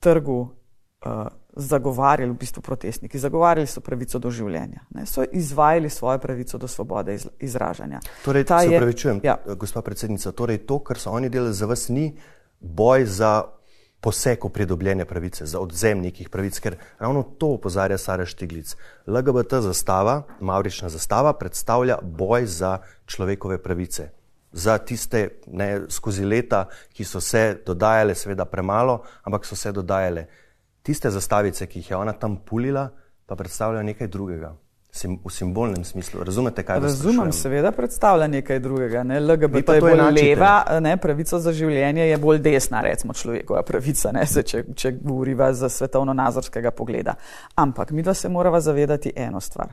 trgu 0.00 0.40
uh, 0.40 1.26
zagovarjali, 1.56 2.32
v 2.32 2.38
bistvu 2.38 2.62
protestniki, 2.62 3.18
zagovarjali 3.18 3.66
so 3.66 3.80
pravico 3.80 4.18
do 4.18 4.30
življenja, 4.30 4.84
ne, 4.94 5.06
so 5.06 5.24
izvajali 5.32 5.90
svojo 5.90 6.18
pravico 6.18 6.58
do 6.58 6.68
svobode 6.68 7.14
iz, 7.14 7.26
izražanja. 7.40 8.00
Torej, 8.24 8.44
Ta 8.44 8.60
se 8.60 8.68
upravičujem, 8.68 9.20
ja. 9.24 9.36
gospa 9.58 9.82
predsednica, 9.82 10.32
torej 10.32 10.62
to, 10.66 10.78
kar 10.78 10.98
so 10.98 11.10
oni 11.10 11.28
delali 11.28 11.54
za 11.54 11.66
vas, 11.66 11.88
ni 11.88 12.12
boj 12.60 13.04
za 13.06 13.32
poseg 14.00 14.44
v 14.44 14.48
pridobljene 14.48 15.04
pravice, 15.04 15.46
za 15.46 15.60
odzem 15.60 16.00
nekih 16.00 16.30
pravic, 16.32 16.56
ker 16.60 16.78
ravno 16.98 17.22
to 17.22 17.52
opozarja 17.58 17.98
Sara 17.98 18.24
Štiglic. 18.26 18.76
LGBT 19.06 19.60
zastava, 19.66 20.22
Maurična 20.40 20.88
zastava, 20.88 21.34
predstavlja 21.36 21.98
boj 22.02 22.46
za 22.46 22.78
človekove 23.06 23.60
pravice. 23.62 24.10
Za 24.52 24.78
tiste 24.78 25.28
ne, 25.46 25.86
skozi 25.88 26.24
leta, 26.24 26.64
ki 26.92 27.04
so 27.04 27.20
se 27.20 27.60
dodajale, 27.66 28.14
seveda 28.14 28.44
premalo, 28.50 29.02
ampak 29.24 29.46
so 29.46 29.56
se 29.56 29.72
dodajale. 29.72 30.26
Tiste 30.82 31.10
zastavice, 31.10 31.66
ki 31.66 31.78
jih 31.78 31.90
je 31.90 31.96
ona 31.96 32.12
tam 32.12 32.36
pulila, 32.36 32.88
pa 33.26 33.36
predstavljajo 33.36 33.86
nekaj 33.86 34.08
drugega 34.10 34.50
sim, 34.92 35.18
v 35.24 35.30
simbolnem 35.30 35.84
smislu. 35.84 36.24
Razumete, 36.24 36.62
kaj 36.62 36.80
Razumem, 36.80 37.32
seveda 37.32 37.72
predstavlja 37.72 38.26
nekaj 38.26 38.58
drugega. 38.60 39.02
Ne? 39.02 39.20
LGBT 39.20 39.68
je 39.74 39.80
bolj 39.80 39.92
enačite. 39.92 40.26
leva, 40.26 40.80
ne? 40.80 40.96
pravica 40.96 41.38
za 41.38 41.52
življenje 41.52 42.08
je 42.08 42.18
bolj 42.18 42.38
desna, 42.38 42.80
recimo 42.80 43.14
človekova 43.14 43.62
pravica, 43.62 44.12
Se, 44.26 44.42
če, 44.42 44.64
če 44.74 44.92
govoriva 45.00 45.52
za 45.54 45.68
svetovno-nazorskega 45.68 46.70
pogleda. 46.70 47.14
Ampak 47.54 47.90
mi 47.90 48.02
da 48.02 48.14
se 48.14 48.28
moramo 48.28 48.60
zavedati 48.60 49.12
eno 49.16 49.40
stvar. 49.40 49.72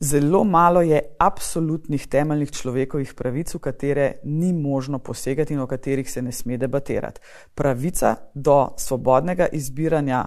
Zelo 0.00 0.44
malo 0.44 0.82
je 0.82 1.00
absolutnih 1.18 2.06
temeljnih 2.06 2.50
človekovih 2.52 3.14
pravic, 3.14 3.54
v 3.54 3.58
katere 3.58 4.12
ni 4.24 4.52
možno 4.52 4.98
posegati 4.98 5.54
in 5.54 5.60
o 5.60 5.66
katerih 5.66 6.10
se 6.10 6.22
ne 6.22 6.32
sme 6.32 6.56
debatirati. 6.56 7.20
Pravica 7.54 8.16
do 8.34 8.74
svobodnega 8.76 9.46
izbiranja 9.52 10.24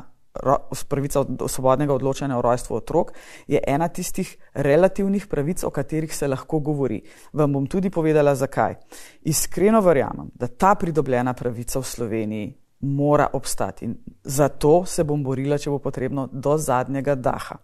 pravica 0.90 1.24
do 1.24 1.48
svobodnega 1.48 1.94
odločanja 1.94 2.38
o 2.38 2.42
rojstvu 2.42 2.76
otrok, 2.76 3.12
je 3.48 3.62
ena 3.68 3.88
tistih 3.88 4.38
relativnih 4.54 5.28
pravic, 5.28 5.64
o 5.64 5.70
katerih 5.70 6.16
se 6.16 6.28
lahko 6.28 6.60
govori. 6.60 7.02
Vam 7.34 7.54
bom 7.54 7.68
tudi 7.68 7.90
povedala, 7.90 8.36
zakaj. 8.36 8.76
Iskreno 9.22 9.82
verjamem, 9.82 10.30
da 10.34 10.48
ta 10.48 10.76
pridobljena 10.76 11.34
pravica 11.34 11.80
v 11.80 11.84
Sloveniji 11.84 12.54
mora 12.80 13.28
obstati 13.34 13.86
in 13.86 13.96
zato 14.24 14.86
se 14.86 15.04
bom 15.04 15.24
borila, 15.24 15.58
če 15.58 15.70
bo 15.70 15.80
potrebno, 15.80 16.30
do 16.32 16.58
zadnjega 16.58 17.16
daha. 17.16 17.58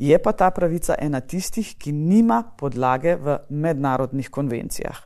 Je 0.00 0.18
pa 0.18 0.32
ta 0.32 0.48
pravica 0.50 0.94
ena 0.98 1.20
tistih, 1.20 1.74
ki 1.76 1.92
nima 1.92 2.38
podlage 2.56 3.18
v 3.20 3.36
mednarodnih 3.52 4.30
konvencijah. 4.32 4.96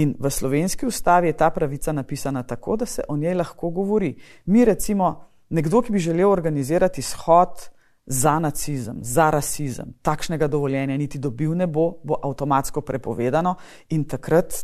In 0.00 0.14
v 0.18 0.30
slovenski 0.30 0.86
ustavi 0.86 1.28
je 1.28 1.36
ta 1.36 1.50
pravica 1.50 1.92
napisana 1.92 2.42
tako, 2.42 2.76
da 2.76 2.86
se 2.86 3.02
o 3.08 3.16
njej 3.16 3.34
lahko 3.34 3.70
govori. 3.70 4.14
Mi 4.46 4.64
recimo 4.64 5.24
nekdo, 5.50 5.82
ki 5.82 5.92
bi 5.92 5.98
želel 5.98 6.30
organizirati 6.30 7.02
shod 7.02 7.68
za 8.06 8.38
nacizem, 8.38 8.98
za 9.02 9.30
rasizem, 9.30 9.92
takšnega 10.02 10.48
dovoljenja 10.48 10.96
niti 10.96 11.18
dobil 11.18 11.52
ne 11.54 11.66
bo, 11.66 11.92
bo 12.04 12.16
avtomatsko 12.22 12.80
prepovedano 12.80 13.54
in 13.90 14.04
takrat 14.08 14.54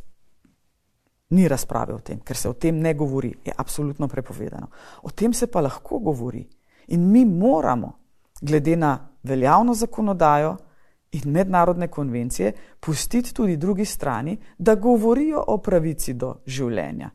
ni 1.31 1.49
razprave 1.49 1.95
o 1.95 2.01
tem, 2.01 2.25
ker 2.25 2.37
se 2.37 2.49
o 2.49 2.53
tem 2.53 2.81
ne 2.81 2.95
govori, 2.95 3.35
je 3.45 3.53
absolutno 3.57 4.09
prepovedano. 4.09 4.71
O 5.03 5.11
tem 5.11 5.33
se 5.33 5.47
pa 5.47 5.61
lahko 5.61 5.99
govori 5.99 6.49
in 6.89 7.11
mi 7.11 7.25
moramo, 7.25 7.93
glede 8.41 8.77
na 8.77 9.10
veljavno 9.23 9.75
zakonodajo 9.75 10.57
in 11.13 11.33
mednarodne 11.33 11.89
konvencije, 11.89 12.53
pustiti 12.81 13.35
tudi 13.35 13.57
drugi 13.57 13.85
strani, 13.85 14.39
da 14.59 14.75
govorijo 14.75 15.45
o 15.47 15.59
pravici 15.59 16.15
do 16.15 16.35
življenja. 16.47 17.11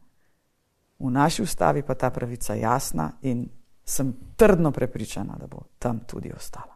V 1.00 1.12
naši 1.12 1.44
ustavi 1.44 1.82
pa 1.82 1.96
ta 1.96 2.10
pravica 2.10 2.54
jasna 2.54 3.12
in 3.22 3.48
sem 3.86 4.14
trdno 4.36 4.72
prepričana, 4.72 5.36
da 5.40 5.48
bo 5.48 5.62
tam 5.80 6.00
tudi 6.08 6.32
ostala. 6.36 6.76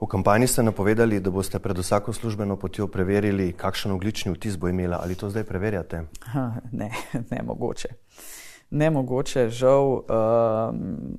V 0.00 0.06
kampanji 0.06 0.46
ste 0.46 0.62
napovedali, 0.62 1.20
da 1.20 1.30
boste 1.30 1.58
pred 1.58 1.78
vsako 1.78 2.12
službeno 2.12 2.56
potjo 2.56 2.86
preverili, 2.86 3.52
kakšen 3.52 3.92
oglični 3.92 4.32
vtis 4.32 4.56
bo 4.56 4.68
imela. 4.68 5.00
Ali 5.02 5.14
to 5.14 5.30
zdaj 5.30 5.44
preverjate? 5.44 6.04
Ha, 6.32 6.52
ne, 6.80 6.90
ne 7.30 7.42
mogoče. 7.42 7.88
Ne 8.70 8.90
mogoče, 8.90 9.48
žal. 9.48 10.04
Um, 10.06 11.18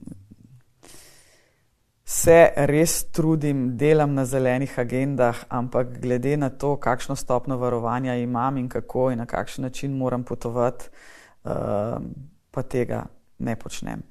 Se 2.09 2.53
res 2.65 3.03
trudim, 3.13 3.77
delam 3.77 4.15
na 4.17 4.23
zelenih 4.25 4.71
agendah, 4.81 5.43
ampak 5.53 5.99
glede 6.01 6.31
na 6.41 6.47
to, 6.49 6.71
kakšno 6.81 7.13
stopno 7.15 7.57
varovanja 7.61 8.15
imam 8.17 8.57
in 8.57 8.69
kako 8.69 9.11
in 9.11 9.21
na 9.21 9.27
kakšen 9.29 9.67
način 9.67 9.93
moram 9.97 10.23
potovati, 10.23 10.89
uh, 11.43 11.51
pa 12.51 12.61
tega 12.61 13.03
ne 13.37 13.55
počnem. 13.55 14.01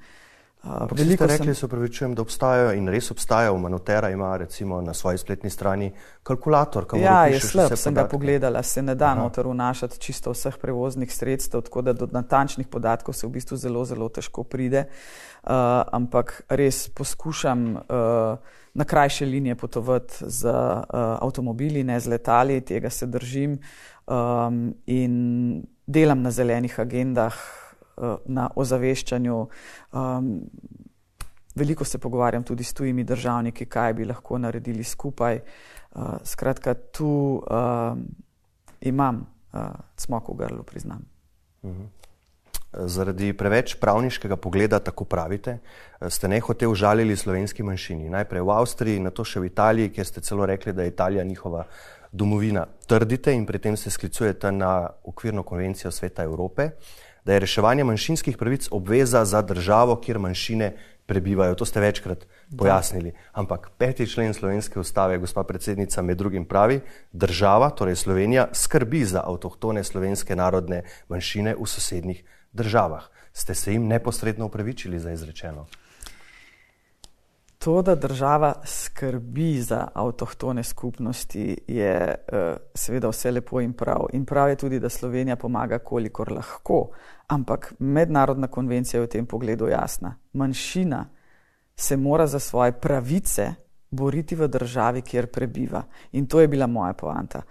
Uh, 0.65 0.89
Veliko 0.91 1.27
rekli, 1.27 1.47
sem... 1.47 1.55
se 1.55 1.67
upravičujem, 1.67 2.15
da 2.15 2.23
obstajajo 2.23 2.73
in 2.75 2.89
res 2.91 3.11
obstajajo. 3.11 3.59
Manotera 3.59 4.11
ima 4.11 4.37
recimo 4.37 4.81
na 4.83 4.95
svoji 4.95 5.19
spletni 5.19 5.51
strani 5.51 5.93
kalkulator. 6.23 6.87
Ja, 6.99 7.27
je 7.31 7.41
slab, 7.41 7.77
sem 7.77 7.95
ga 7.95 8.09
pogledala, 8.11 8.63
se 8.63 8.83
ne 8.83 8.95
da 8.99 9.15
noter 9.15 9.47
vnašati 9.47 10.01
čisto 10.01 10.35
vseh 10.35 10.57
prevoznih 10.59 11.15
sredstev, 11.15 11.63
tako 11.63 11.83
da 11.83 11.93
do 11.93 12.09
natančnih 12.11 12.67
podatkov 12.67 13.15
se 13.15 13.27
v 13.27 13.31
bistvu 13.39 13.57
zelo, 13.57 13.85
zelo 13.85 14.09
težko 14.09 14.43
pride. 14.43 14.89
Uh, 15.47 15.53
ampak 15.95 16.43
res 16.49 16.89
poskušam 16.89 17.77
uh, 17.77 18.59
na 18.75 18.85
krajše 18.85 19.27
linije 19.27 19.55
potovati 19.55 20.27
z 20.27 20.51
uh, 20.51 20.83
avtomobili, 21.23 21.85
ne 21.85 22.01
z 22.01 22.11
letali, 22.11 22.61
tega 22.61 22.91
se 22.91 23.07
držim 23.07 23.59
um, 24.07 24.75
in 24.87 25.63
delam 25.87 26.23
na 26.23 26.31
zelenih 26.31 26.81
agendah. 26.81 27.39
Eh, 27.99 28.17
na 28.27 28.47
ozaveščanju. 28.55 29.37
Um, 29.93 30.29
veliko 31.55 31.85
se 31.85 31.99
pogovarjam 31.99 32.45
tudi 32.47 32.65
s 32.65 32.73
tujimi 32.73 33.05
državniki, 33.05 33.67
kaj 33.67 33.95
bi 33.95 34.05
lahko 34.07 34.39
naredili 34.39 34.85
skupaj. 34.85 35.41
Uh, 35.91 36.03
skratka, 36.25 36.75
tu 36.75 37.09
uh, 37.43 37.99
imam 38.81 39.25
uh, 39.25 39.61
smok 39.97 40.29
v 40.29 40.37
grlu, 40.39 40.63
priznam. 40.63 41.03
Mhm. 41.65 41.89
Zaradi 42.85 43.33
preveč 43.33 43.75
pravniškega 43.81 44.37
pogleda, 44.37 44.79
tako 44.79 45.07
pravite, 45.09 45.57
ste 46.09 46.29
nehote 46.29 46.69
užalili 46.69 47.17
slovenski 47.17 47.65
manjšini. 47.65 48.11
Najprej 48.13 48.45
v 48.45 48.53
Avstriji, 48.53 49.01
nato 49.01 49.25
še 49.25 49.41
v 49.41 49.49
Italiji, 49.49 49.91
kjer 49.97 50.07
ste 50.07 50.21
celo 50.21 50.47
rekli, 50.47 50.77
da 50.77 50.85
je 50.85 50.93
Italija 50.93 51.25
njihova 51.25 51.65
domovina. 52.13 52.67
Trdite 52.87 53.33
in 53.33 53.47
pri 53.47 53.59
tem 53.59 53.77
se 53.77 53.91
sklicujete 53.91 54.53
na 54.53 54.91
okvirno 55.05 55.43
konvencijo 55.43 55.91
Sveta 55.91 56.29
Evrope. 56.29 56.69
Uh, 56.69 57.08
da 57.29 57.35
je 57.35 57.41
reševanje 57.45 57.85
manjšinskih 57.85 58.37
pravic 58.41 58.68
obveza 58.70 59.24
za 59.24 59.43
državo, 59.43 59.97
kjer 60.01 60.18
manjšine 60.18 60.70
prebivajo. 61.07 61.55
To 61.55 61.64
ste 61.64 61.81
večkrat 61.81 62.24
pojasnili. 62.59 63.12
Ampak 63.33 63.68
peti 63.79 64.07
člen 64.09 64.33
slovenske 64.35 64.81
ustave, 64.81 65.18
gospa 65.18 65.45
predsednica, 65.45 66.03
med 66.03 66.16
drugim 66.16 66.47
pravi, 66.49 66.81
država, 67.12 67.68
torej 67.70 67.97
Slovenija, 67.97 68.47
skrbi 68.53 69.05
za 69.05 69.22
avtohtone 69.26 69.85
slovenske 69.85 70.37
narodne 70.37 70.83
manjšine 71.09 71.53
v 71.61 71.66
sosednjih 71.66 72.24
državah. 72.53 73.11
Ste 73.33 73.55
se 73.55 73.72
jim 73.72 73.87
neposredno 73.87 74.47
upravičili 74.47 74.99
za 74.99 75.12
izrečeno? 75.12 75.66
To, 77.59 77.83
da 77.83 77.95
država 77.95 78.55
skrbi 78.64 79.61
za 79.61 79.89
avtohtone 79.95 80.62
skupnosti, 80.64 81.59
je 81.66 82.14
uh, 82.33 82.39
seveda 82.74 83.09
vse 83.09 83.31
lepo 83.31 83.61
in 83.61 83.72
prav. 83.72 84.07
In 84.12 84.24
prav 84.24 84.49
je 84.49 84.57
tudi, 84.57 84.79
da 84.81 84.89
Slovenija 84.89 85.37
pomaga, 85.37 85.79
kolikor 85.79 86.33
lahko. 86.33 86.89
Ampak 87.29 87.74
mednarodna 87.79 88.47
konvencija 88.47 89.01
je 89.01 89.07
v 89.07 89.11
tem 89.11 89.26
pogledu 89.26 89.68
jasna. 89.68 90.14
Manjšina 90.33 91.09
se 91.76 91.97
mora 91.97 92.26
za 92.26 92.39
svoje 92.39 92.72
pravice 92.72 93.55
boriti 93.91 94.35
v 94.35 94.49
državi, 94.49 95.03
kjer 95.03 95.26
prebiva. 95.26 95.83
In 96.12 96.26
to 96.26 96.41
je 96.41 96.49
bila 96.49 96.66
moja 96.66 96.93
poanta. 96.93 97.43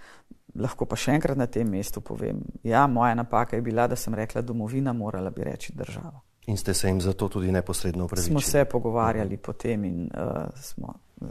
Lahko 0.56 0.86
pa 0.86 0.96
še 0.96 1.14
enkrat 1.14 1.38
na 1.38 1.46
tem 1.46 1.70
mestu 1.70 2.02
povem. 2.02 2.42
Ja, 2.64 2.88
moja 2.88 3.14
napaka 3.16 3.56
je 3.56 3.62
bila, 3.62 3.88
da 3.88 3.96
sem 3.96 4.14
rekla, 4.14 4.42
domovina 4.42 4.94
morala 4.94 5.30
bi 5.30 5.44
reči 5.44 5.74
država. 5.76 6.22
In 6.48 6.58
ste 6.58 6.74
se 6.74 6.88
jim 6.88 7.02
zato 7.02 7.28
tudi 7.30 7.52
neposredno 7.52 8.06
upravičili? 8.06 8.34
Smo 8.34 8.42
se 8.42 8.66
pogovarjali 8.66 9.36
uh 9.36 9.40
-huh. 9.40 9.46
potem 9.46 9.86
in 9.86 10.10
uh, 10.14 10.46
smo 10.56 10.94
uh, 11.22 11.30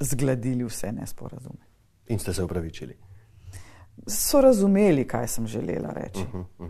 zgladili 0.00 0.64
vse 0.64 0.92
nesporazume. 0.92 1.64
In 2.08 2.18
ste 2.18 2.34
se 2.34 2.42
upravičili? 2.42 2.96
So 4.06 4.40
razumeli, 4.40 5.04
kaj 5.06 5.28
sem 5.28 5.46
želela 5.46 5.92
reči. 5.94 6.20
Uh 6.20 6.34
-huh, 6.34 6.44
uh 6.58 6.68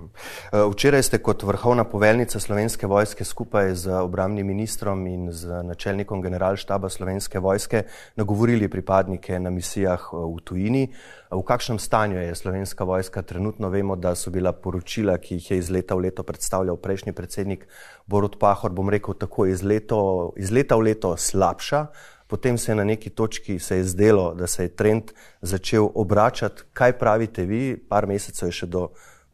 -huh. 0.52 0.72
Včeraj 0.72 1.02
ste 1.02 1.18
kot 1.18 1.42
vrhovna 1.42 1.84
poveljnica 1.84 2.40
slovenske 2.40 2.86
vojske 2.86 3.24
skupaj 3.24 3.74
z 3.74 3.92
obramnim 3.92 4.46
ministrom 4.46 5.06
in 5.06 5.32
z 5.32 5.62
načelnikom 5.62 6.22
generalštaba 6.22 6.88
slovenske 6.88 7.38
vojske 7.38 7.82
nagovorili 8.16 8.68
pripadnike 8.68 9.40
na 9.40 9.50
misijah 9.50 10.12
uh, 10.12 10.36
v 10.36 10.40
tujini. 10.44 10.94
V 11.30 11.42
kakšnem 11.42 11.78
stanju 11.78 12.18
je 12.18 12.34
slovenska 12.34 12.84
vojska 12.84 13.22
trenutno? 13.22 13.68
Vemo, 13.68 13.96
da 13.96 14.14
so 14.14 14.30
bila 14.30 14.52
poročila, 14.52 15.18
ki 15.18 15.34
jih 15.34 15.50
je 15.50 15.58
iz 15.58 15.70
leta 15.70 15.94
v 15.94 15.98
leto 15.98 16.22
predstavljal 16.22 16.76
prejšnji 16.76 17.12
predsednik 17.12 17.68
Borod 18.06 18.38
Pahor, 18.38 18.70
bom 18.70 18.88
rekel 18.88 19.14
tako, 19.14 19.46
iz, 19.46 19.62
leto, 19.62 20.32
iz 20.36 20.50
leta 20.50 20.76
v 20.76 20.80
leto 20.80 21.16
slabša 21.16 21.86
potem 22.32 22.58
se 22.58 22.72
je 22.72 22.76
na 22.76 22.84
neki 22.84 23.10
točki 23.10 23.58
zdelo, 23.82 24.34
da 24.34 24.46
se 24.46 24.64
je 24.64 24.68
trend 24.68 25.12
začel 25.42 25.88
obračati. 25.94 26.62
Kaj 26.72 26.92
pravite 26.98 27.44
vi? 27.44 27.76
Par 27.76 28.06
mesecev 28.08 28.48
je 28.48 28.52
še 28.56 28.66
do, 28.72 28.86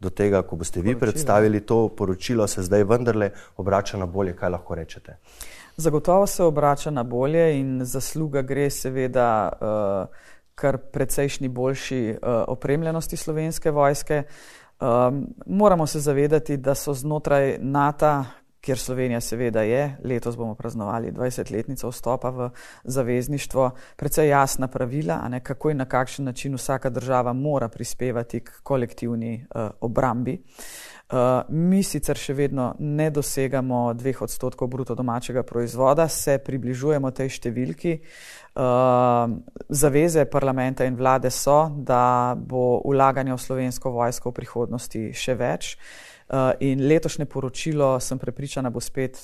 do 0.02 0.10
tega, 0.10 0.40
ko 0.42 0.56
boste 0.58 0.82
vi 0.82 0.96
predstavili 0.98 1.60
to 1.60 1.76
poročilo, 1.94 2.46
se 2.50 2.64
zdaj 2.66 2.82
vendarle 2.84 3.30
obrača 3.56 4.00
na 4.02 4.06
bolje. 4.06 4.34
Kaj 4.34 4.50
lahko 4.50 4.74
rečete? 4.74 5.14
Zagotovo 5.76 6.26
se 6.26 6.42
obrača 6.42 6.90
na 6.90 7.04
bolje 7.06 7.44
in 7.60 7.84
zasluga 7.86 8.42
gre 8.42 8.66
seveda 8.70 9.28
uh, 9.46 10.26
kar 10.58 10.80
precejšnji 10.90 11.48
boljši 11.48 12.02
uh, 12.10 12.42
opremljenosti 12.50 13.16
slovenske 13.16 13.70
vojske. 13.70 14.24
Um, 14.80 15.22
moramo 15.46 15.86
se 15.86 16.02
zavedati, 16.02 16.56
da 16.56 16.74
so 16.74 16.94
znotraj 16.98 17.60
NATO 17.62 18.24
kjer 18.68 18.78
Slovenija 18.78 19.20
seveda 19.20 19.62
je, 19.62 19.96
letos 20.04 20.36
bomo 20.36 20.54
praznovali 20.54 21.12
20-letnico 21.12 21.88
vstopa 21.88 22.30
v 22.30 22.50
zavezništvo, 22.84 23.70
precej 23.96 24.28
jasna 24.28 24.68
pravila, 24.68 25.22
ne, 25.28 25.40
kako 25.40 25.70
in 25.70 25.76
na 25.80 25.84
kakšen 25.84 26.24
način 26.24 26.54
vsaka 26.54 26.90
država 26.90 27.32
mora 27.32 27.68
prispevati 27.68 28.40
k 28.40 28.60
kolektivni 28.62 29.46
uh, 29.54 29.70
obrambi. 29.80 30.42
Uh, 31.08 31.16
mi 31.48 31.80
sicer 31.82 32.20
še 32.20 32.34
vedno 32.36 32.74
ne 32.78 33.06
dosegamo 33.10 33.94
dveh 33.94 34.20
odstotkov 34.22 34.68
bruto 34.68 34.94
domačega 34.94 35.42
proizvoda, 35.42 36.04
se 36.08 36.36
približujemo 36.44 37.10
tej 37.10 37.30
številki. 37.38 37.94
Uh, 38.52 39.32
zaveze 39.68 40.26
parlamenta 40.28 40.84
in 40.84 41.00
vlade 41.00 41.30
so, 41.32 41.70
da 41.72 42.36
bo 42.36 42.82
ulaganje 42.84 43.32
v 43.32 43.40
slovensko 43.46 43.96
vojsko 43.96 44.28
v 44.28 44.38
prihodnosti 44.42 45.06
še 45.16 45.38
več. 45.40 45.72
Uh, 45.72 46.07
in 46.60 46.86
letošnje 46.88 47.24
poročilo, 47.24 48.00
sem 48.00 48.18
prepričana, 48.18 48.70
bo 48.70 48.80
spet, 48.80 49.18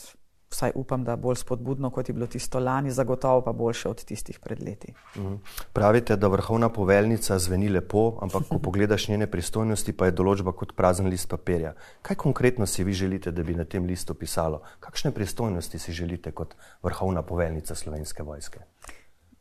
vsaj 0.54 0.72
upam, 0.74 1.04
da 1.04 1.16
bolj 1.16 1.40
spodbudno, 1.42 1.90
kot 1.90 2.08
je 2.08 2.14
bilo 2.14 2.26
tisto 2.26 2.58
lani, 2.58 2.90
zagotovo 2.90 3.40
pa 3.42 3.52
boljše 3.52 3.88
od 3.88 4.04
tistih 4.04 4.38
pred 4.38 4.62
leti. 4.62 4.94
Mhm. 5.16 5.34
Pravite, 5.72 6.16
da 6.16 6.28
vrhovna 6.28 6.68
poveljnica 6.68 7.38
zveni 7.38 7.68
lepo, 7.68 8.18
ampak 8.22 8.48
ko 8.48 8.58
pogledaš 8.58 9.08
njene 9.08 9.26
pristojnosti, 9.30 9.92
pa 9.92 10.06
je 10.06 10.16
določba 10.20 10.52
kot 10.52 10.76
prazen 10.76 11.10
list 11.10 11.28
papirja. 11.28 11.74
Kaj 12.02 12.16
konkretno 12.16 12.66
si 12.66 12.84
vi 12.84 12.92
želite, 12.92 13.30
da 13.30 13.42
bi 13.42 13.54
na 13.54 13.64
tem 13.64 13.86
listu 13.86 14.14
pisalo? 14.14 14.62
Kakšne 14.80 15.10
pristojnosti 15.10 15.78
si 15.78 15.92
želite 15.92 16.32
kot 16.32 16.54
vrhovna 16.82 17.22
poveljnica 17.22 17.74
slovenske 17.74 18.22
vojske? 18.22 18.62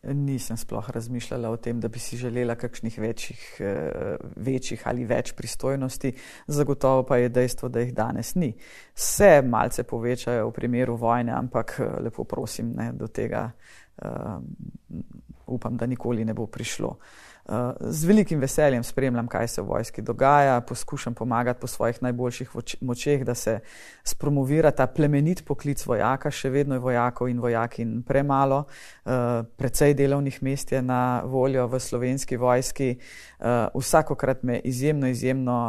Nisem 0.03 0.57
sploh 0.57 0.89
razmišljala 0.89 1.49
o 1.49 1.57
tem, 1.57 1.79
da 1.79 1.87
bi 1.87 1.99
si 1.99 2.17
želela 2.17 2.55
kakšnih 2.59 2.99
večjih, 2.99 3.43
eh, 3.59 4.15
večjih 4.35 4.81
ali 4.85 5.05
več 5.05 5.31
pristojnosti, 5.31 6.11
zagotovo 6.47 7.05
pa 7.07 7.17
je 7.17 7.29
dejstvo, 7.29 7.69
da 7.69 7.79
jih 7.79 7.93
danes 7.93 8.35
ni. 8.35 8.53
Se 8.95 9.41
malce 9.41 9.83
povečajo 9.83 10.49
v 10.49 10.53
primeru 10.53 10.95
vojne, 10.95 11.31
ampak 11.31 11.77
eh, 11.79 12.01
lepo 12.03 12.23
prosim, 12.23 12.73
ne, 12.75 12.91
do 12.91 13.07
tega 13.07 13.51
uh, 14.03 14.41
upam, 15.47 15.77
da 15.77 15.85
nikoli 15.85 16.25
ne 16.25 16.33
bo 16.33 16.47
prišlo. 16.47 16.87
Uh, 16.87 17.32
Z 17.79 18.05
velikim 18.07 18.39
veseljem 18.39 18.83
spremljam, 18.83 19.27
kaj 19.27 19.47
se 19.47 19.61
v 19.61 19.65
vojski 19.65 20.01
dogaja, 20.01 20.61
poskušam 20.61 21.13
pomagati 21.13 21.59
po 21.59 21.67
svojih 21.67 21.97
najboljših 22.01 22.51
močeh, 22.81 23.25
da 23.25 23.35
se 23.35 23.59
spromovira 24.03 24.71
ta 24.71 24.87
plemenit 24.87 25.43
poklic 25.45 25.85
vojaka. 25.85 26.31
Še 26.31 26.49
vedno 26.49 26.75
je 26.75 26.83
vojakov 26.83 27.27
in 27.27 27.41
vojakin 27.43 27.97
premalo, 28.07 28.63
precej 29.57 29.93
delovnih 29.93 30.39
mest 30.43 30.71
je 30.71 30.81
na 30.81 31.21
voljo 31.25 31.67
v 31.67 31.79
slovenski 31.79 32.37
vojski. 32.37 32.95
Vsakokrat 33.75 34.43
me 34.43 34.61
izjemno, 34.63 35.07
izjemno 35.07 35.59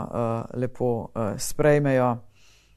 lepo 0.55 1.11
sprejmejo. 1.39 2.15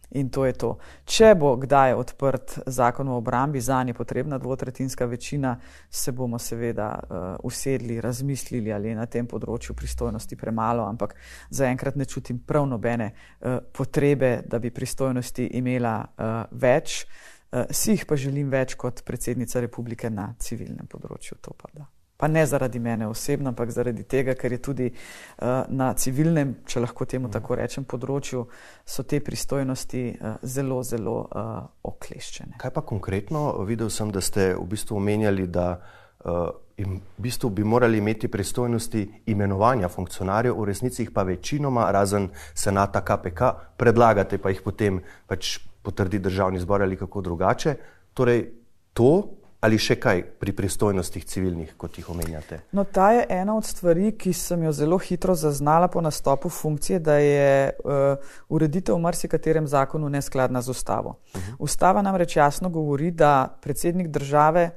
In 0.10 0.30
to 0.30 0.45
je 0.45 0.53
to. 0.53 0.70
Če 1.05 1.34
bo 1.36 1.51
kdaj 1.60 1.93
odprt 1.99 2.53
zakon 2.66 3.10
o 3.12 3.18
obrambi, 3.20 3.60
za 3.62 3.82
nje 3.84 3.93
potrebna 3.93 4.38
dvotretinska 4.38 5.05
večina, 5.05 5.58
se 5.89 6.12
bomo 6.12 6.39
seveda 6.39 6.88
uh, 6.99 7.18
usedli, 7.43 7.99
razmislili, 8.01 8.74
ali 8.74 8.93
je 8.93 8.95
na 8.95 9.05
tem 9.05 9.28
področju 9.28 9.76
pristojnosti 9.76 10.39
premalo, 10.39 10.88
ampak 10.88 11.18
zaenkrat 11.49 11.99
ne 11.99 12.05
čutim 12.05 12.39
prav 12.39 12.70
nobene 12.72 13.12
uh, 13.12 13.60
potrebe, 13.74 14.41
da 14.47 14.60
bi 14.64 14.72
pristojnosti 14.72 15.51
imela 15.60 15.99
uh, 15.99 16.39
več. 16.51 17.03
Uh, 17.51 17.68
si 17.72 17.97
jih 17.97 18.08
pa 18.08 18.16
želim 18.16 18.49
več 18.51 18.80
kot 18.80 19.03
predsednica 19.03 19.60
republike 19.60 20.10
na 20.10 20.32
civilnem 20.39 20.88
področju. 20.88 21.41
To 21.43 21.51
pa 21.51 21.72
da 21.74 21.97
pa 22.18 22.28
ne 22.28 22.45
zaradi 22.45 22.80
mene 22.80 23.07
osebno, 23.07 23.49
ampak 23.49 23.72
zaradi 23.72 24.03
tega, 24.03 24.34
ker 24.36 24.51
je 24.51 24.61
tudi 24.61 24.88
uh, 24.89 25.63
na 25.70 25.91
civilnem, 25.93 26.55
če 26.65 26.82
lahko 26.82 27.05
temu 27.05 27.30
tako 27.34 27.57
rečem, 27.59 27.86
področju, 27.86 28.43
so 28.86 29.05
te 29.05 29.20
pristojnosti 29.22 30.03
uh, 30.09 30.39
zelo, 30.41 30.82
zelo 30.84 31.18
uh, 31.28 31.59
okleščene. 31.86 32.57
Kaj 32.61 32.74
pa 32.74 32.82
konkretno? 32.82 33.51
Videl 33.70 33.93
sem, 33.93 34.11
da 34.11 34.24
ste 34.26 34.55
v 34.57 34.65
bistvu 34.74 34.97
omenjali, 34.97 35.45
da 35.47 35.70
uh, 35.78 36.49
v 36.78 36.99
bistvu 37.22 37.49
bi 37.49 37.63
morali 37.63 37.97
imeti 37.97 38.28
pristojnosti 38.28 39.24
imenovanja 39.34 39.89
funkcionarjev, 39.89 40.57
v 40.57 40.65
resnici 40.70 41.03
jih 41.03 41.13
pa 41.13 41.24
večinoma, 41.26 41.89
razen 41.91 42.30
senata 42.53 43.01
KPK, 43.05 43.53
predlagate 43.78 44.38
pa 44.38 44.53
jih 44.53 44.61
potem 44.65 45.01
pač 45.30 45.57
potrdi 45.82 46.20
državni 46.20 46.59
zbor 46.59 46.82
ali 46.82 46.97
kako 46.97 47.22
drugače. 47.22 47.76
Torej, 48.13 48.45
to 48.93 49.37
ali 49.60 49.78
še 49.82 49.95
kaj 49.97 50.22
pri 50.39 50.53
pristojnostih 50.53 51.26
civilnih, 51.26 51.74
kot 51.78 51.97
jih 51.97 52.10
omenjate? 52.14 52.60
No, 52.78 52.84
ta 52.84 53.10
je 53.16 53.26
ena 53.30 53.55
od 53.58 53.66
stvari, 53.66 54.12
ki 54.18 54.34
sem 54.34 54.64
jo 54.68 54.72
zelo 54.72 54.99
hitro 55.01 55.36
zaznala 55.36 55.88
po 55.88 56.01
nastopu 56.01 56.49
funkcije, 56.49 56.99
da 56.99 57.18
je 57.18 57.74
uh, 57.74 58.30
ureditev 58.49 58.95
v 58.95 59.05
marsikaterem 59.08 59.68
zakonu 59.68 60.10
neskladna 60.10 60.62
z 60.62 60.70
ustavo. 60.70 61.10
Uh 61.10 61.41
mhm. 61.41 61.51
-huh. 61.51 61.55
Ustava 61.60 62.01
namreč 62.01 62.36
jasno 62.36 62.70
govori, 62.70 63.12
da 63.12 63.58
predsednik 63.62 64.08
države 64.08 64.70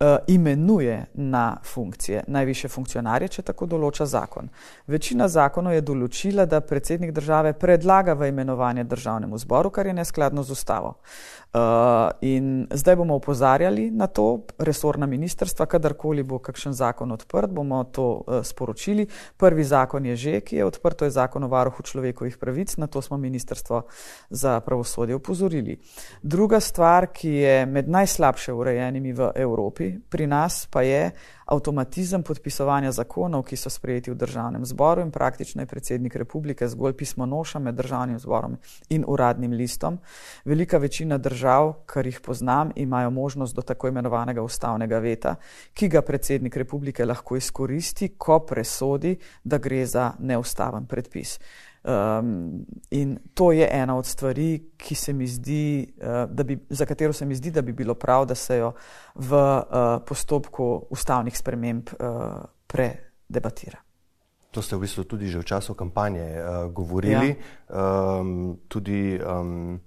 uh, 0.00 0.06
imenuje 0.26 1.06
na 1.14 1.56
funkcije 1.64 2.24
najviše 2.26 2.68
funkcionarje, 2.68 3.28
če 3.28 3.42
tako 3.42 3.66
določa 3.66 4.06
zakon. 4.06 4.48
Večina 4.86 5.28
zakonov 5.28 5.74
je 5.74 5.80
določila, 5.80 6.46
da 6.46 6.60
predsednik 6.60 7.12
države 7.12 7.52
predlaga 7.52 8.12
v 8.12 8.28
imenovanje 8.28 8.84
državnemu 8.84 9.38
zboru, 9.38 9.70
kar 9.70 9.86
je 9.86 9.94
neskladno 9.94 10.42
z 10.42 10.50
ustavo. 10.50 10.94
Uh, 11.54 11.60
in 12.20 12.66
zdaj 12.70 12.96
bomo 12.96 13.14
upozarjali 13.14 13.90
na 13.90 14.06
to, 14.06 14.42
resorna 14.58 15.06
ministrstva, 15.06 15.66
kadarkoli 15.70 16.24
bo 16.26 16.40
kakšen 16.42 16.74
zakon 16.74 17.12
odprt, 17.14 17.52
bomo 17.54 17.84
to 17.84 18.06
uh, 18.26 18.42
sporočili. 18.42 19.06
Prvi 19.36 19.64
zakon 19.64 20.06
je 20.06 20.16
že, 20.16 20.40
ki 20.40 20.56
je 20.56 20.64
odprt, 20.64 20.98
to 20.98 21.04
je 21.04 21.14
zakon 21.14 21.46
o 21.46 21.48
varuhu 21.48 21.82
človekovih 21.82 22.38
pravic, 22.42 22.74
na 22.76 22.90
to 22.90 23.02
smo 23.02 23.16
ministrstvo 23.22 23.82
za 24.30 24.60
pravosodje 24.60 25.14
upozorili. 25.14 25.78
Druga 26.22 26.60
stvar, 26.60 27.06
ki 27.14 27.30
je 27.30 27.66
med 27.66 27.88
najslabše 27.88 28.52
urejenimi 28.52 29.12
v 29.12 29.30
Evropi, 29.34 29.92
pri 30.10 30.26
nas 30.26 30.66
pa 30.66 30.82
je 30.82 31.12
avtomatizem 31.46 32.22
podpisovanja 32.22 32.92
zakonov, 32.92 33.44
ki 33.44 33.56
so 33.56 33.70
sprejeti 33.70 34.10
v 34.10 34.18
državnem 34.18 34.64
zboru 34.64 35.02
in 35.02 35.10
praktično 35.10 35.62
je 35.62 35.66
predsednik 35.66 36.16
republike 36.16 36.68
zgolj 36.68 36.96
pismo 36.96 37.26
noša 37.26 37.58
med 37.58 37.74
državnim 37.74 38.18
zborom 38.18 38.56
in 38.88 39.04
uradnim 39.06 39.52
listom. 39.52 39.98
Velika 40.44 40.78
večina 40.78 41.18
držav, 41.18 41.72
kar 41.86 42.06
jih 42.06 42.20
poznam, 42.20 42.72
imajo 42.76 43.10
možnost 43.10 43.54
do 43.54 43.62
tako 43.62 43.88
imenovanega 43.88 44.42
ustavnega 44.42 44.98
veta, 44.98 45.34
ki 45.74 45.88
ga 45.88 46.02
predsednik 46.02 46.56
republike 46.56 47.04
lahko 47.04 47.36
izkoristi, 47.36 48.14
ko 48.18 48.40
presodi, 48.40 49.16
da 49.44 49.58
gre 49.58 49.86
za 49.86 50.12
neustaven 50.18 50.86
predpis. 50.86 51.38
Um, 51.84 52.64
in 52.90 53.18
to 53.34 53.52
je 53.52 53.68
ena 53.72 53.96
od 53.96 54.06
stvari, 54.06 54.72
se 54.94 55.12
zdi, 55.26 55.92
uh, 56.00 56.30
bi, 56.44 56.58
za 56.70 56.86
katero 56.86 57.12
se 57.12 57.26
mi 57.26 57.34
zdi, 57.34 57.50
da 57.50 57.62
bi 57.62 57.72
bilo 57.72 57.94
prav, 57.94 58.24
da 58.26 58.34
se 58.34 58.56
jo 58.56 58.72
v 59.14 59.32
uh, 59.36 60.00
postopku 60.06 60.86
ustavnih 60.90 61.38
sprememb 61.38 61.90
uh, 61.92 62.40
predebatira. 62.66 63.78
To 64.50 64.62
ste 64.62 64.76
v 64.76 64.86
bistvu 64.86 65.04
tudi 65.04 65.28
že 65.28 65.38
v 65.38 65.44
času 65.44 65.74
kampanje 65.74 66.24
uh, 66.24 66.72
govorili. 66.72 67.36
Ja. 67.68 68.20
Um, 68.22 68.56
tudi 68.68 69.20
um, 69.20 69.80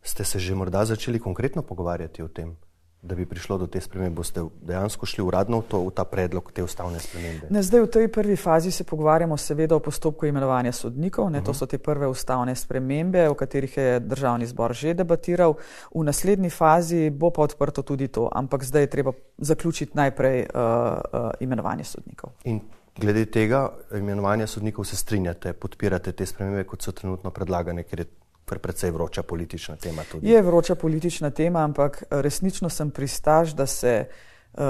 ste 0.00 0.24
se 0.24 0.38
že 0.38 0.54
morda 0.54 0.84
začeli 0.84 1.20
konkretno 1.20 1.62
pogovarjati 1.62 2.22
o 2.22 2.28
tem? 2.28 2.56
Da 3.04 3.14
bi 3.14 3.26
prišlo 3.26 3.58
do 3.58 3.66
te 3.66 3.80
spremembe, 3.80 4.16
boste 4.16 4.42
dejansko 4.64 5.06
šli 5.06 5.24
uradno 5.24 5.58
v, 5.60 5.64
to, 5.68 5.80
v 5.84 5.90
ta 5.94 6.04
predlog 6.08 6.48
te 6.52 6.64
ustavne 6.64 7.00
spremembe? 7.00 7.50
Ne, 7.52 7.62
zdaj 7.62 7.84
v 7.84 7.90
tej 7.92 8.08
prvi 8.08 8.36
fazi 8.36 8.70
se 8.72 8.84
pogovarjamo 8.84 9.36
seveda 9.36 9.76
o 9.76 9.82
postopku 9.84 10.26
imenovanja 10.26 10.72
sodnikov. 10.72 11.30
Ne, 11.30 11.38
uh 11.38 11.42
-huh. 11.42 11.46
To 11.46 11.52
mhm. 11.52 11.58
so 11.58 11.66
te 11.66 11.78
prve 11.78 12.06
ustavne 12.06 12.54
spremembe, 12.56 13.28
o 13.28 13.34
katerih 13.34 13.76
je 13.76 14.00
državni 14.00 14.46
zbor 14.46 14.72
že 14.72 14.94
debatiral. 14.94 15.54
V 15.94 16.04
naslednji 16.04 16.50
fazi 16.50 17.10
bo 17.10 17.30
pa 17.30 17.42
odprto 17.42 17.82
tudi 17.82 18.08
to, 18.08 18.28
ampak 18.32 18.64
zdaj 18.64 18.82
je 18.82 18.90
treba 18.90 19.12
zaključiti 19.38 19.92
najprej 19.94 20.46
uh, 20.54 20.60
uh, 20.60 21.30
imenovanje 21.40 21.84
sodnikov. 21.84 22.30
In 22.44 22.60
glede 22.96 23.26
tega 23.26 23.72
imenovanja 23.94 24.46
sodnikov 24.46 24.84
se 24.84 24.96
strinjate, 24.96 25.52
podpirate 25.52 26.12
te 26.12 26.26
spremembe, 26.26 26.64
kot 26.64 26.82
so 26.82 26.92
trenutno 26.92 27.30
predlagane, 27.30 27.82
ker 27.82 28.00
je 28.00 28.06
kar 28.54 28.58
precej 28.62 28.90
vroča 28.90 29.22
politična 29.22 29.76
tema. 29.76 30.02
Tudi. 30.10 30.28
Je 30.30 30.42
vroča 30.42 30.74
politična 30.74 31.30
tema, 31.30 31.64
ampak 31.64 32.02
eh, 32.02 32.22
resnično 32.22 32.68
sem 32.68 32.90
pristaš, 32.90 33.54
da 33.54 33.66
se 33.66 34.06
uh, 34.54 34.62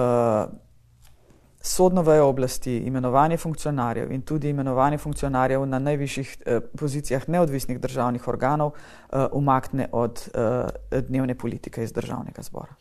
sodno 1.61 2.03
vejo 2.03 2.29
oblasti, 2.29 2.79
imenovanje 2.79 3.37
funkcionarjev 3.37 4.13
in 4.13 4.23
tudi 4.23 4.49
imenovanje 4.49 4.99
funkcionarjev 4.99 5.67
na 5.67 5.79
najvišjih 5.79 6.37
uh, 6.47 6.63
pozicijah 6.79 7.29
neodvisnih 7.29 7.81
državnih 7.81 8.29
organov 8.29 8.71
uh, 8.73 9.27
umakne 9.33 9.89
od 9.93 10.29
uh, 10.35 11.01
dnevne 11.09 11.35
politike 11.35 11.85
iz 11.85 11.93
državnega 11.93 12.43
zbora. 12.43 12.75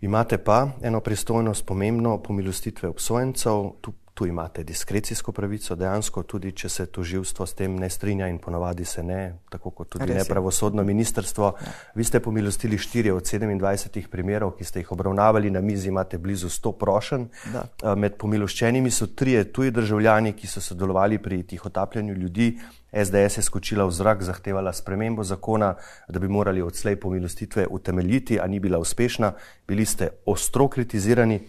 Imate 0.00 0.38
pa 0.38 0.68
eno 0.82 1.00
pristojnost 1.00 1.66
pomembno 1.66 2.18
pomilostitve 2.22 2.88
obsojencev. 2.88 3.70
Tu 3.80 3.92
tu 4.14 4.26
imate 4.26 4.62
diskrecijsko 4.64 5.32
pravico, 5.32 5.74
dejansko 5.76 6.22
tudi, 6.22 6.52
če 6.52 6.68
se 6.68 6.86
toživstvo 6.92 7.46
s 7.46 7.56
tem 7.56 7.76
ne 7.80 7.88
strinja 7.90 8.28
in 8.28 8.38
ponavadi 8.38 8.84
se 8.84 9.02
ne, 9.02 9.20
tako 9.50 9.70
kot 9.70 9.88
tudi 9.94 10.12
ne 10.12 10.24
pravosodno 10.28 10.84
ministrstvo. 10.84 11.46
Ja. 11.56 11.72
Vi 11.94 12.04
ste 12.04 12.20
pomilostili 12.20 12.78
štiri 12.78 13.10
od 13.10 13.24
27 13.24 14.10
primerov, 14.12 14.52
ki 14.58 14.64
ste 14.68 14.82
jih 14.82 14.92
obravnavali, 14.92 15.50
na 15.50 15.60
mizi 15.64 15.88
imate 15.88 16.18
blizu 16.18 16.50
100 16.52 16.74
prošen. 16.78 17.26
Da. 17.52 17.94
Med 17.96 18.18
pomiloščenimi 18.20 18.90
so 18.90 19.08
trije 19.16 19.46
tuji 19.52 19.72
državljani, 19.72 20.34
ki 20.36 20.46
so 20.46 20.60
sodelovali 20.60 21.18
pri 21.18 21.42
tih 21.42 21.66
otapljanju 21.66 22.14
ljudi. 22.14 22.52
SDS 22.92 23.40
je 23.40 23.42
skočila 23.42 23.88
v 23.88 23.96
zrak, 23.96 24.22
zahtevala 24.22 24.72
spremembo 24.76 25.24
zakona, 25.24 25.72
da 26.08 26.20
bi 26.20 26.28
morali 26.28 26.62
odslej 26.62 27.00
pomilostitve 27.00 27.66
utemeljiti, 27.70 28.40
a 28.40 28.46
ni 28.46 28.60
bila 28.60 28.78
uspešna. 28.78 29.32
Bili 29.68 29.88
ste 29.88 30.10
ostro 30.26 30.68
kritizirani. 30.68 31.40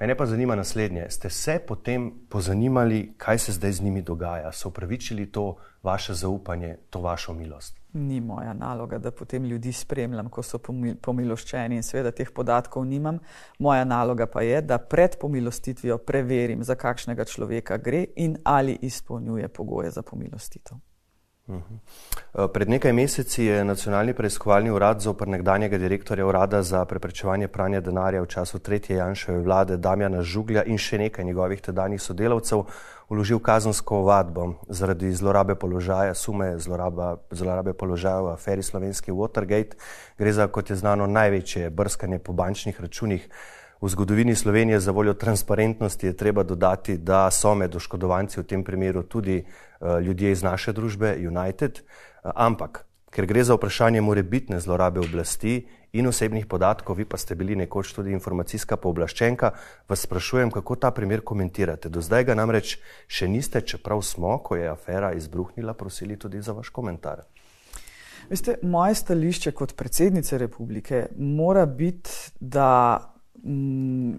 Mene 0.00 0.14
pa 0.14 0.26
zanima 0.26 0.54
naslednje. 0.54 1.06
Ste 1.10 1.30
se 1.30 1.58
potem 1.66 2.12
pozanimali, 2.28 3.14
kaj 3.16 3.38
se 3.38 3.52
zdaj 3.52 3.72
z 3.72 3.82
njimi 3.82 4.02
dogaja? 4.02 4.52
So 4.52 4.68
upravičili 4.68 5.26
to 5.32 5.56
vaše 5.82 6.14
zaupanje, 6.14 6.76
to 6.90 7.00
vašo 7.00 7.32
milost? 7.32 7.80
Ni 7.92 8.20
moja 8.20 8.52
naloga, 8.52 8.98
da 8.98 9.10
potem 9.10 9.44
ljudi 9.44 9.72
spremljam, 9.72 10.28
ko 10.28 10.42
so 10.42 10.58
pomiloščeni 11.02 11.76
in 11.76 11.82
seveda 11.82 12.10
teh 12.10 12.30
podatkov 12.30 12.84
nimam. 12.86 13.18
Moja 13.58 13.84
naloga 13.84 14.26
pa 14.26 14.42
je, 14.42 14.60
da 14.62 14.78
pred 14.78 15.16
pomilostitvijo 15.20 15.98
preverim, 15.98 16.62
za 16.64 16.74
kakšnega 16.74 17.24
človeka 17.24 17.76
gre 17.76 18.04
in 18.16 18.36
ali 18.44 18.78
izpolnjuje 18.82 19.48
pogoje 19.48 19.90
za 19.90 20.02
pomilostitev. 20.02 20.78
Pred 22.52 22.68
nekaj 22.68 22.92
meseci 22.92 23.44
je 23.44 23.64
Nacionalni 23.64 24.12
preiskovalni 24.14 24.70
urad 24.70 25.00
zopr 25.00 25.28
nekdanjega 25.28 25.78
direktorja 25.78 26.26
urada 26.26 26.62
za 26.62 26.84
preprečevanje 26.84 27.48
pranja 27.48 27.80
denarja 27.80 28.22
v 28.22 28.26
času 28.26 28.58
tretje 28.58 28.96
Janševe 28.96 29.40
vlade 29.40 29.76
Damjana 29.76 30.22
Žuglja 30.22 30.62
in 30.66 30.78
še 30.78 30.98
nekaj 30.98 31.24
njegovih 31.24 31.60
tedanjih 31.60 32.02
sodelavcev 32.02 32.64
uložil 33.08 33.40
kazansko 33.40 34.02
ovadbo 34.04 34.50
zaradi 34.68 35.12
zlorabe 35.12 35.54
položaja, 35.54 36.14
sume 36.14 36.58
zloraba, 36.58 37.16
zlorabe 37.30 37.72
položaja 37.72 38.20
v 38.20 38.34
aferi 38.34 38.62
slovenski 38.62 39.12
Watergate. 39.12 39.80
Gre 40.18 40.32
za, 40.32 40.48
kot 40.52 40.70
je 40.70 40.76
znano, 40.76 41.06
največje 41.06 41.70
brskanje 41.70 42.18
po 42.18 42.32
bančnih 42.32 42.80
računih 42.80 43.28
v 43.80 43.88
zgodovini 43.88 44.34
Slovenije 44.34 44.80
za 44.80 44.90
voljo 44.90 45.14
transparentnosti 45.14 46.06
je 46.06 46.16
treba 46.16 46.42
dodati, 46.42 46.98
da 46.98 47.30
so 47.30 47.54
med 47.54 47.76
oškodovanci 47.76 48.40
v 48.40 48.44
tem 48.44 48.64
primeru 48.64 49.02
tudi 49.02 49.44
ljudje 49.80 50.30
iz 50.32 50.42
naše 50.42 50.72
družbe 50.72 51.16
United, 51.28 51.80
uh, 51.80 52.30
ampak 52.34 52.84
ker 53.10 53.26
gre 53.26 53.44
za 53.44 53.56
vprašanje 53.56 54.00
morebitne 54.04 54.60
zlorabe 54.60 55.00
oblasti 55.00 55.66
in 55.92 56.06
osebnih 56.06 56.46
podatkov, 56.46 56.98
vi 56.98 57.04
pa 57.08 57.16
ste 57.16 57.34
bili 57.34 57.56
nekoč 57.56 57.94
tudi 57.96 58.12
informacijska 58.12 58.76
pooblaščenka, 58.76 59.50
vas 59.88 60.04
sprašujem, 60.04 60.50
kako 60.52 60.76
ta 60.76 60.90
primer 60.90 61.24
komentirate. 61.24 61.88
Do 61.88 62.04
zdaj 62.04 62.28
ga 62.28 62.36
namreč 62.36 62.76
še 63.08 63.28
niste, 63.28 63.64
čeprav 63.64 64.02
smo, 64.04 64.36
ko 64.44 64.56
je 64.60 64.68
afera 64.68 65.14
izbruhnila, 65.16 65.72
prosili 65.74 66.18
tudi 66.20 66.42
za 66.42 66.52
vaš 66.52 66.68
komentar. 66.68 67.24
Veste, 68.28 68.58
moje 68.62 68.98
stališče 69.00 69.54
kot 69.56 69.72
predsednice 69.72 70.38
republike 70.38 71.06
mora 71.16 71.64
biti, 71.66 72.12
da 72.40 72.68
Mm, 73.44 74.12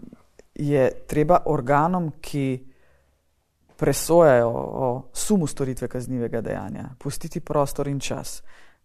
je 0.55 0.91
treba 1.07 1.39
organom, 1.45 2.11
ki 2.21 2.68
presojajo 3.79 4.49
o 4.53 4.87
sumu 5.13 5.47
storitve 5.47 5.87
kaznivega 5.87 6.41
dejanja, 6.41 6.89
pustiti 6.99 7.39
prostor 7.39 7.87
in 7.87 7.99
čas. 7.99 8.41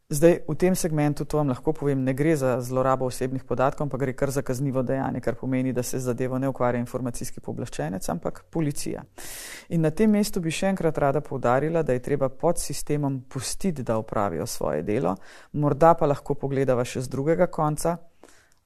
Zdaj, 0.08 0.44
v 0.48 0.54
tem 0.54 0.74
segmentu, 0.76 1.24
to 1.24 1.40
vam 1.40 1.48
lahko 1.48 1.72
povem, 1.72 2.04
ne 2.04 2.12
gre 2.14 2.36
za 2.36 2.60
zlorabo 2.60 3.08
osebnih 3.08 3.44
podatkov, 3.44 3.86
ampak 3.86 4.00
gre 4.00 4.12
kar 4.12 4.30
za 4.30 4.42
kaznivo 4.42 4.82
dejanje, 4.82 5.20
kar 5.20 5.34
pomeni, 5.34 5.72
da 5.72 5.82
se 5.82 5.98
zadevo 5.98 6.38
ne 6.38 6.48
ukvarja 6.48 6.78
informacijski 6.78 7.40
pooblaščenec, 7.40 8.08
ampak 8.08 8.44
policija. 8.52 9.02
In 9.68 9.80
na 9.80 9.90
tem 9.90 10.12
mestu 10.12 10.40
bi 10.44 10.52
še 10.52 10.68
enkrat 10.70 10.98
rada 10.98 11.24
povdarila, 11.24 11.82
da 11.82 11.96
je 11.96 12.04
treba 12.04 12.28
pod 12.28 12.60
sistemom 12.60 13.22
pustiti, 13.28 13.82
da 13.82 13.98
upravijo 13.98 14.46
svoje 14.46 14.82
delo, 14.82 15.16
morda 15.52 15.94
pa 15.94 16.06
lahko 16.06 16.36
pogledava 16.38 16.84
še 16.84 17.02
z 17.02 17.08
drugega 17.08 17.48
konca. 17.50 17.96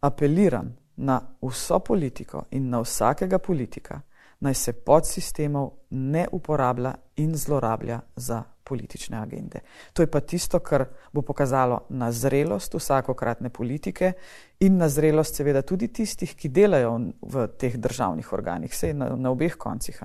Apeliram 0.02 0.74
na 0.96 1.20
vso 1.40 1.78
politiko 1.78 2.44
in 2.50 2.68
na 2.68 2.82
vsakega 2.82 3.38
politika, 3.38 4.02
naj 4.40 4.54
se 4.54 4.72
podsistemov 4.72 5.70
ne 5.90 6.26
uporablja 6.32 6.94
in 7.16 7.34
zlorablja 7.36 8.00
za 8.16 8.42
politične 8.68 9.16
agende. 9.18 9.60
To 9.92 10.02
je 10.02 10.06
pa 10.06 10.20
tisto, 10.20 10.58
kar 10.60 10.84
bo 11.12 11.22
pokazalo 11.22 11.80
na 11.88 12.12
zrelost 12.12 12.74
vsakokratne 12.74 13.50
politike 13.50 14.12
in 14.60 14.76
na 14.76 14.88
zrelost 14.88 15.40
seveda 15.40 15.62
tudi 15.62 15.88
tistih, 15.88 16.34
ki 16.36 16.48
delajo 16.52 16.92
v 17.22 17.46
teh 17.58 17.78
državnih 17.80 18.32
organih, 18.32 18.70
vse 18.70 18.92
na, 18.94 19.14
na 19.16 19.32
obeh 19.32 19.56
koncih. 19.56 20.00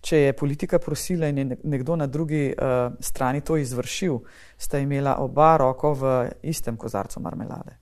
Če 0.00 0.18
je 0.26 0.36
politika 0.36 0.78
prosila 0.78 1.32
in 1.32 1.38
je 1.38 1.58
nekdo 1.64 1.96
na 1.96 2.06
drugi 2.06 2.50
uh, 2.52 2.92
strani 3.00 3.40
to 3.40 3.56
izvršil, 3.56 4.20
sta 4.58 4.78
imela 4.78 5.16
oba 5.24 5.56
roko 5.56 5.94
v 5.94 6.12
istem 6.42 6.76
kozarcu 6.76 7.20
marmelade. 7.20 7.81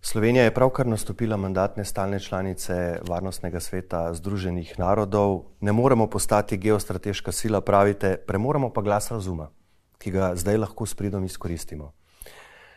Slovenija 0.00 0.44
je 0.44 0.54
pravkar 0.54 0.86
nastopila 0.86 1.36
mandatne 1.36 1.84
stalne 1.84 2.20
članice 2.20 2.98
Varnostnega 3.08 3.60
sveta 3.60 4.14
Združenih 4.14 4.78
narodov. 4.78 5.42
Ne 5.60 5.72
moremo 5.72 6.06
postati 6.06 6.56
geostrateška 6.56 7.32
sila, 7.32 7.60
pravite, 7.60 8.16
premoremo 8.16 8.72
pa 8.72 8.82
glas 8.82 9.10
razuma, 9.10 9.50
ki 9.98 10.10
ga 10.10 10.32
zdaj 10.36 10.56
lahko 10.56 10.86
s 10.86 10.94
pridom 10.94 11.24
izkoristimo. 11.24 11.92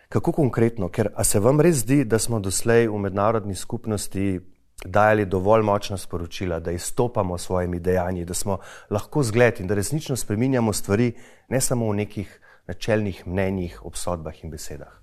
Kako 0.09 0.31
konkretno, 0.31 0.89
ker 0.89 1.11
a 1.15 1.23
se 1.23 1.39
vam 1.39 1.61
res 1.61 1.85
zdi, 1.85 2.03
da 2.05 2.19
smo 2.19 2.39
doslej 2.39 2.87
v 2.87 2.97
mednarodni 2.99 3.55
skupnosti 3.55 4.39
dajali 4.85 5.25
dovolj 5.25 5.61
močna 5.63 5.97
sporočila, 5.97 6.59
da 6.59 6.71
izstopamo 6.71 7.37
s 7.37 7.45
svojimi 7.45 7.79
dejanji, 7.79 8.25
da 8.25 8.33
smo 8.33 8.57
lahko 8.89 9.23
zgled 9.23 9.59
in 9.59 9.67
da 9.67 9.77
resnično 9.77 10.15
spreminjamo 10.15 10.73
stvari 10.73 11.13
ne 11.49 11.61
samo 11.61 11.91
v 11.91 11.95
nekih 11.95 12.39
načelnih 12.67 13.27
mnenjih, 13.27 13.85
obsodbah 13.85 14.43
in 14.43 14.51
besedah? 14.51 15.00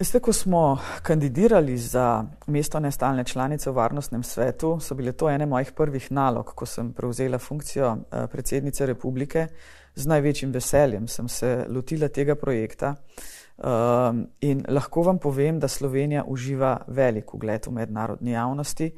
Veste, 0.00 0.20
ko 0.20 0.32
smo 0.32 0.78
kandidirali 1.02 1.78
za 1.78 2.24
mesto 2.46 2.80
nestalne 2.80 3.24
članice 3.24 3.70
v 3.70 3.74
Varnostnem 3.74 4.22
svetu, 4.22 4.78
so 4.80 4.94
bile 4.94 5.12
to 5.12 5.28
ene 5.28 5.46
mojih 5.46 5.72
prvih 5.72 6.12
nalog, 6.12 6.54
ko 6.54 6.66
sem 6.66 6.92
prevzela 6.92 7.38
funkcijo 7.38 7.90
eh, 7.96 8.26
predsednice 8.26 8.86
republike. 8.86 9.46
Z 9.94 10.06
največjim 10.06 10.52
veseljem 10.52 11.08
sem 11.08 11.28
se 11.28 11.66
lotila 11.68 12.08
tega 12.08 12.34
projekta 12.34 12.94
um, 13.56 14.24
in 14.40 14.64
lahko 14.68 15.02
vam 15.02 15.18
povem, 15.18 15.58
da 15.60 15.68
Slovenija 15.68 16.24
uživa 16.26 16.78
velik 16.86 17.34
ugled 17.34 17.66
v 17.66 17.72
mednarodni 17.72 18.30
javnosti. 18.30 18.92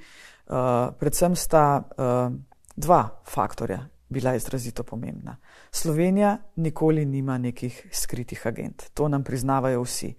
Uh, 0.47 0.55
predvsem 0.99 1.37
sta 1.37 1.83
uh, 1.83 2.33
dva 2.77 3.09
faktorja 3.27 3.89
bila 4.09 4.35
izrazito 4.35 4.83
pomembna. 4.83 5.37
Slovenija 5.71 6.39
nikoli 6.57 7.05
nima 7.05 7.39
nekih 7.39 7.87
skritih 7.91 8.47
agent, 8.47 8.91
to 8.95 9.09
nam 9.09 9.25
priznavajo 9.25 9.83
vsi 9.83 10.15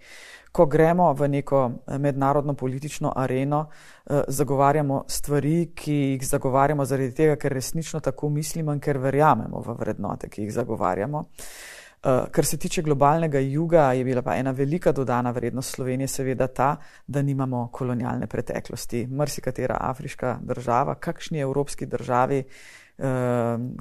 ko 0.54 0.66
gremo 0.70 1.10
v 1.18 1.28
neko 1.28 1.64
eh, 1.66 1.98
mednarodno 1.98 2.54
politično 2.54 3.14
areno, 3.16 3.66
eh, 4.06 4.22
zagovarjamo 4.28 5.04
stvari, 5.08 5.72
ki 5.76 5.94
jih 5.94 6.28
zagovarjamo 6.28 6.86
zaradi 6.86 7.16
tega, 7.16 7.36
ker 7.36 7.54
resnično 7.54 8.00
tako 8.00 8.30
mislimo 8.30 8.74
in 8.74 8.80
ker 8.80 8.98
verjamemo 9.02 9.64
v 9.66 9.78
vrednote, 9.80 10.30
ki 10.30 10.46
jih 10.46 10.54
zagovarjamo. 10.54 11.18
Uh, 11.18 11.73
kar 12.04 12.46
se 12.46 12.58
tiče 12.58 12.82
globalnega 12.84 13.40
juga, 13.40 13.92
je 13.94 14.04
bila 14.04 14.22
pa 14.22 14.36
ena 14.36 14.52
velika 14.52 14.92
dodana 14.92 15.32
vrednost 15.32 15.76
Slovenije, 15.76 16.08
seveda 16.08 16.48
ta, 16.48 16.76
da 17.08 17.22
nimamo 17.22 17.70
kolonialne 17.72 18.28
preteklosti. 18.28 19.08
Mrsikatera 19.08 19.78
afriška 19.80 20.38
država, 20.42 20.96
kakšni 20.96 21.40
evropski 21.40 21.86
državi, 21.86 22.44
uh, 22.44 23.06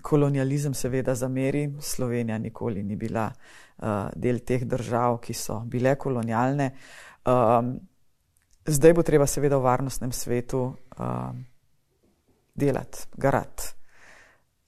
kolonializem 0.02 0.74
seveda 0.74 1.14
zameri, 1.14 1.72
Slovenija 1.80 2.38
nikoli 2.38 2.82
ni 2.82 2.96
bila 2.96 3.26
uh, 3.26 3.72
uh, 3.82 4.10
del 4.14 4.42
teh 4.46 4.64
držav, 4.68 5.18
ki 5.22 5.34
so 5.36 5.60
bile 5.68 5.94
kolonialne. 5.98 6.70
Um, 7.28 7.74
zdaj 8.66 8.96
bo 8.96 9.04
treba 9.06 9.26
seveda 9.26 9.58
v 9.58 9.66
varnostnem 9.66 10.12
svetu 10.14 10.64
um, 10.70 11.44
delati, 12.54 13.06
garati. 13.16 13.72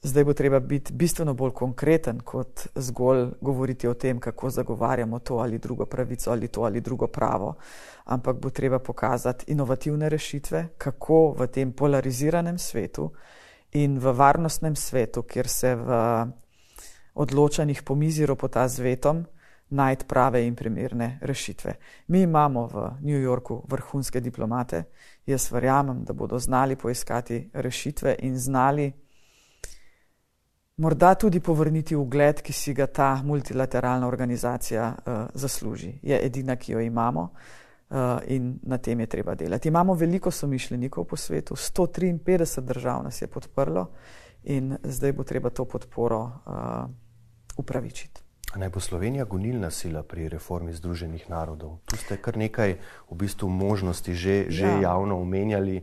Zdaj 0.07 0.25
bo 0.25 0.33
treba 0.35 0.61
biti 0.61 0.93
bistveno 0.93 1.33
bolj 1.35 1.51
konkreten, 1.51 2.19
kot 2.21 2.67
zgolj 2.75 3.31
govoriti 3.41 3.89
o 3.89 3.95
tem, 3.95 4.19
kako 4.21 4.51
zagovarjamo 4.51 5.19
to 5.19 5.39
ali 5.39 5.59
drugo 5.59 5.87
pravico 5.87 6.31
ali 6.31 6.49
to 6.49 6.63
ali 6.63 6.81
drugo 6.81 7.07
pravo, 7.07 7.55
ampak 8.05 8.37
bo 8.37 8.51
treba 8.51 8.79
pokazati 8.79 9.45
inovativne 9.53 10.09
rešitve, 10.09 10.69
kako 10.79 11.35
v 11.39 11.47
tem 11.47 11.73
polariziranem 11.73 12.59
svetu 12.59 13.13
in 13.73 13.99
v 13.99 14.13
varnostnem 14.13 14.77
svetu, 14.77 15.23
kjer 15.23 15.49
se 15.49 15.75
v 15.75 15.97
odločenih 17.15 17.83
po 17.83 17.95
mizi 17.95 18.27
ropota 18.27 18.69
z 18.69 18.81
vetom, 18.81 19.25
najti 19.71 20.05
prave 20.05 20.45
in 20.47 20.55
primerne 20.55 21.19
rešitve. 21.23 21.75
Mi 22.07 22.23
imamo 22.23 22.67
v 22.67 22.91
New 23.01 23.21
Yorku 23.21 23.63
vrhunske 23.69 24.21
diplomate, 24.21 24.85
jaz 25.27 25.49
verjamem, 25.53 26.05
da 26.05 26.13
bodo 26.13 26.39
znali 26.39 26.77
poiskati 26.77 27.51
rešitve 27.55 28.17
in 28.19 28.39
znali 28.39 28.93
morda 30.77 31.15
tudi 31.15 31.41
povrniti 31.41 31.95
ugled, 31.95 32.43
ki 32.43 32.53
si 32.53 32.73
ga 32.75 32.87
ta 32.87 33.21
multilateralna 33.25 34.09
organizacija 34.09 34.95
uh, 34.95 35.13
zasluži. 35.35 35.93
Je 36.03 36.19
edina, 36.27 36.57
ki 36.57 36.73
jo 36.73 36.81
imamo. 36.81 37.31
in 38.27 38.59
na 38.63 38.79
tem 38.79 39.01
je 39.01 39.07
treba 39.07 39.35
delati. 39.35 39.69
Imamo 39.69 39.95
veliko 39.95 40.31
somišljenikov 40.31 41.05
po 41.05 41.17
svetu, 41.17 41.55
153 41.55 42.61
držav 42.61 43.05
nas 43.05 43.23
je 43.23 43.27
podprlo 43.27 43.87
in 44.45 44.77
zdaj 44.83 45.13
bo 45.13 45.23
treba 45.23 45.51
to 45.51 45.65
podporo 45.65 46.21
uh, 46.21 46.91
upravičiti. 47.57 48.21
Naj 48.57 48.69
bo 48.69 48.81
Slovenija 48.81 49.25
gonilna 49.25 49.71
sila 49.71 50.03
pri 50.03 50.29
reformi 50.29 50.73
Združenih 50.73 51.31
narodov. 51.31 51.79
Tu 51.85 51.97
ste 51.97 52.17
kar 52.17 52.37
nekaj 52.37 52.77
v 53.11 53.15
bistvu 53.15 53.49
možnosti 53.49 54.15
že, 54.15 54.51
že 54.51 54.67
ja. 54.67 54.81
javno 54.81 55.21
omenjali 55.21 55.83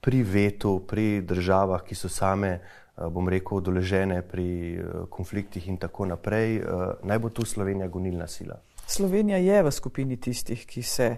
pri 0.00 0.22
vetu, 0.22 0.80
pri 0.88 1.20
državah, 1.20 1.84
ki 1.84 1.94
so 1.94 2.08
same, 2.08 2.60
bom 3.08 3.28
rekel, 3.28 3.60
doležene 3.64 4.22
pri 4.22 4.80
konfliktih 5.10 5.68
in 5.68 5.78
tako 5.80 6.06
naprej. 6.10 6.60
Naj 7.02 7.18
bo 7.18 7.30
tu 7.30 7.46
Slovenija 7.48 7.88
gonilna 7.88 8.26
sila. 8.26 8.60
Slovenija 8.90 9.38
je 9.38 9.62
v 9.62 9.70
skupini 9.70 10.16
tistih, 10.16 10.66
ki 10.66 10.82
se 10.82 11.16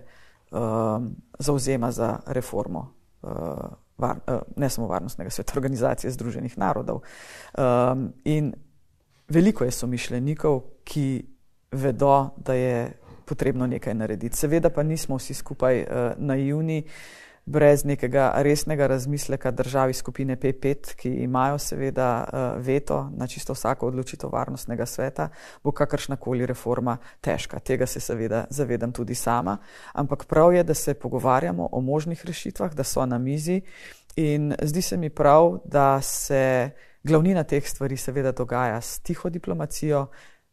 um, 0.51 1.17
zauzema 1.39 1.91
za 1.93 2.19
reformo 2.27 2.95
uh, 3.23 3.31
var, 3.99 4.17
uh, 4.27 4.41
ne 4.57 4.69
samo 4.69 4.87
varnostnega 4.87 5.31
sveta, 5.31 5.53
organizacije 5.57 6.11
Združenih 6.11 6.59
narodov. 6.59 7.01
Um, 7.59 8.13
in 8.25 8.53
veliko 9.29 9.65
je 9.65 9.71
somišljenikov, 9.71 10.61
ki 10.85 11.25
vedo, 11.73 12.29
da 12.37 12.55
je 12.55 12.93
potrebno 13.25 13.67
nekaj 13.67 13.95
narediti. 13.95 14.37
Seveda 14.37 14.71
pa 14.71 14.83
nismo 14.83 15.17
vsi 15.17 15.35
skupaj 15.35 15.83
uh, 15.83 15.89
naivni. 16.17 16.85
Uh, 16.87 17.23
brez 17.47 17.85
nekega 17.85 18.33
resnega 18.37 18.87
razmisleka 18.87 19.51
državi 19.51 19.93
skupine 19.93 20.37
P5, 20.37 20.95
ki 20.95 21.09
imajo 21.09 21.59
seveda 21.59 22.25
eh, 22.25 22.61
veto 22.63 23.11
na 23.17 23.27
čisto 23.27 23.53
vsako 23.53 23.87
odločitev 23.87 24.31
varnostnega 24.33 24.87
sveta, 24.87 25.29
bo 25.65 25.73
kakršnakoli 25.73 26.47
reforma 26.47 26.97
težka. 27.21 27.59
Tega 27.59 27.87
se 27.87 28.01
seveda 28.01 28.45
zavedam 28.51 28.93
tudi 28.93 29.15
sama, 29.15 29.59
ampak 29.93 30.25
prav 30.25 30.55
je, 30.55 30.65
da 30.65 30.75
se 30.75 30.95
pogovarjamo 30.95 31.69
o 31.73 31.81
možnih 31.81 32.25
rešitvah, 32.25 32.75
da 32.75 32.85
so 32.85 33.07
na 33.07 33.19
mizi. 33.19 33.61
In 34.17 34.55
zdi 34.63 34.83
se 34.83 34.97
mi 34.97 35.11
prav, 35.11 35.59
da 35.65 36.01
se 36.01 36.71
glavnina 37.05 37.45
teh 37.45 37.69
stvari 37.69 37.97
seveda 37.97 38.33
dogaja 38.33 38.81
s 38.81 39.01
tiho 39.01 39.31
diplomacijo, 39.31 40.07